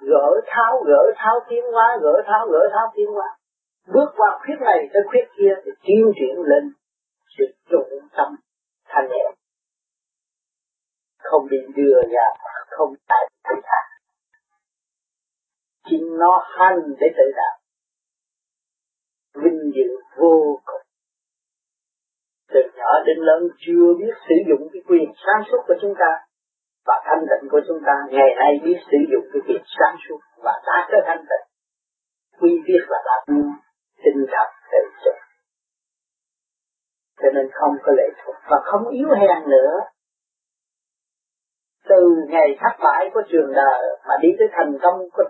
gỡ 0.00 0.40
tháo 0.46 0.82
gỡ 0.86 1.12
tháo 1.16 1.40
tiến 1.48 1.64
hóa, 1.72 1.98
gỡ 2.02 2.22
tháo 2.26 2.46
gỡ 2.48 2.68
tháo 2.72 2.92
tiến 2.94 3.06
hóa. 3.06 3.36
Bước 3.86 4.08
qua 4.16 4.38
khuyết 4.42 4.60
này 4.60 4.88
tới 4.92 5.02
khuyết 5.10 5.26
kia 5.38 5.54
thì 5.64 5.70
tiến 5.82 6.12
triển 6.20 6.36
lên 6.46 6.72
sự 7.38 7.44
trung 7.70 8.08
tâm, 8.16 8.36
thanh 8.88 9.08
nhẹ. 9.08 9.34
Không 11.22 11.46
bị 11.50 11.58
đưa 11.76 12.00
ra 12.10 12.26
không 12.70 12.94
tại 13.08 13.30
tự 13.48 13.54
thả 13.64 13.96
chính 15.88 16.18
nó 16.18 16.46
hành 16.58 16.78
để 17.00 17.06
tự 17.16 17.32
đạo. 17.36 17.58
Vinh 19.34 19.72
dự 19.74 19.96
vô 20.16 20.60
cùng. 20.64 20.82
Từ 22.48 22.60
nhỏ 22.76 23.04
đến 23.06 23.16
lớn 23.18 23.48
chưa 23.58 23.94
biết 23.98 24.14
sử 24.28 24.34
dụng 24.48 24.68
cái 24.72 24.82
quyền 24.86 25.12
sáng 25.26 25.42
suốt 25.50 25.58
của 25.66 25.74
chúng 25.80 25.94
ta 25.98 26.25
và 26.86 26.96
thanh 27.04 27.22
tịnh 27.30 27.50
của 27.50 27.60
chúng 27.68 27.80
ta 27.86 27.94
ngày 28.10 28.30
nay 28.40 28.52
biết 28.64 28.78
sử 28.90 28.98
dụng 29.12 29.24
cái 29.32 29.42
việc 29.48 29.62
sáng 29.78 29.96
suốt 30.08 30.20
và 30.44 30.52
đã 30.66 30.88
tới 30.90 31.00
thanh 31.06 31.24
tịnh. 31.30 31.46
Quy 32.40 32.50
biết 32.66 32.82
và 32.88 32.98
đã 33.08 33.16
tinh 34.04 34.26
thật 34.32 34.48
tự 34.72 34.82
sự 35.04 35.10
cho 37.20 37.28
nên 37.34 37.46
không 37.52 37.74
có 37.82 37.92
lệ 37.96 38.08
thuộc 38.24 38.36
và 38.50 38.56
không 38.64 38.88
yếu 38.88 39.08
hèn 39.08 39.50
nữa. 39.50 39.74
Từ 41.88 42.00
ngày 42.28 42.58
thất 42.60 42.76
bại 42.84 43.10
của 43.14 43.22
trường 43.32 43.52
đời 43.54 43.98
mà 44.08 44.14
đi 44.22 44.28
tới 44.38 44.48
thành 44.52 44.72
công 44.82 44.98
của, 45.12 45.24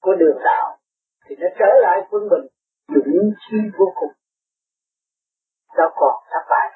của 0.00 0.14
đường 0.14 0.38
đạo 0.44 0.78
thì 1.26 1.36
nó 1.38 1.46
trở 1.58 1.80
lại 1.82 1.98
quân 2.10 2.22
bình 2.30 2.46
dũng 2.88 3.30
chi 3.40 3.56
vô 3.78 3.92
cùng. 3.94 4.12
Đâu 5.76 5.90
còn 5.94 6.22
thất 6.30 6.44
bại 6.50 6.70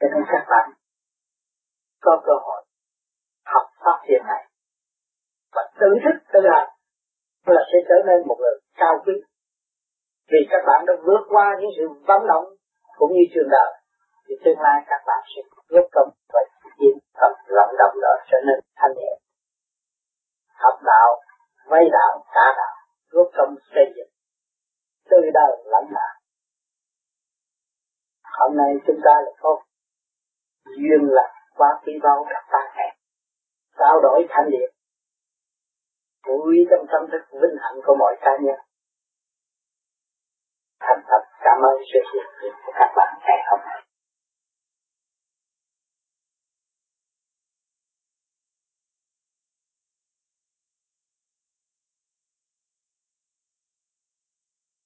cho 0.00 0.08
nên 0.12 0.24
các 0.32 0.44
bạn 0.50 0.70
có 2.02 2.22
cơ 2.26 2.32
hội 2.44 2.60
học 3.52 3.66
pháp 3.84 3.98
thiền 4.06 4.22
này 4.26 4.42
và 5.54 5.62
tự 5.80 5.90
thức 6.04 6.16
tự 6.32 6.40
hành 6.52 6.68
là 7.46 7.62
sẽ 7.70 7.78
trở 7.88 7.98
nên 8.06 8.28
một 8.28 8.36
người 8.40 8.56
cao 8.76 8.94
quý. 9.04 9.12
Vì 10.30 10.40
các 10.50 10.62
bạn 10.66 10.84
đã 10.86 10.94
vượt 11.06 11.22
qua 11.28 11.46
những 11.60 11.70
sự 11.76 11.84
vận 12.08 12.22
động 12.26 12.44
cũng 12.98 13.12
như 13.12 13.24
trường 13.34 13.50
đời, 13.50 13.70
thì 14.26 14.34
tương 14.44 14.60
lai 14.60 14.78
các 14.86 15.00
bạn 15.06 15.22
sẽ 15.32 15.42
góp 15.68 15.86
công 15.92 16.10
và 16.32 16.40
chiến 16.78 16.94
tập 17.20 17.32
vận 17.56 17.70
động 17.78 17.94
đó 18.02 18.12
trở 18.30 18.38
nên 18.46 18.58
thanh 18.76 18.94
nhẹ. 18.96 19.12
Học 20.62 20.78
đạo, 20.84 21.08
vay 21.66 21.84
đạo, 21.92 22.24
trả 22.34 22.46
đạo 22.60 22.74
góp 23.10 23.26
công 23.36 23.54
xây 23.74 23.84
dựng, 23.96 24.10
từ 25.10 25.16
đời 25.34 25.52
lãnh 25.64 25.88
đạo. 25.94 26.14
Hôm 28.38 28.56
nay 28.56 28.70
chúng 28.86 29.00
ta 29.04 29.14
là 29.24 29.32
có 29.40 29.62
duyên 30.64 31.00
là 31.02 31.41
qua 31.56 31.80
phi 31.84 31.92
bao 32.02 32.24
gặp 32.30 32.44
ta 32.52 32.62
hẹn 32.76 32.94
trao 33.78 34.00
đổi 34.00 34.26
thanh 34.28 34.50
điệp 34.50 34.68
vui 36.26 36.56
trong 36.70 36.86
tâm 36.92 37.10
thức 37.10 37.22
vinh 37.40 37.56
hạnh 37.60 37.78
của 37.86 37.96
mọi 37.98 38.16
cá 38.20 38.30
nhân. 38.44 38.60
Thành 40.80 41.02
thật 41.08 41.22
cảm 41.40 41.58
ơn 41.62 41.76
sự 41.92 41.98
hiện 42.12 42.28
diện 42.42 42.54
của 42.66 42.72
các 42.74 42.92
bạn 42.96 43.14
ngày 43.26 43.38
hôm 43.50 43.60
nay. 43.64 43.82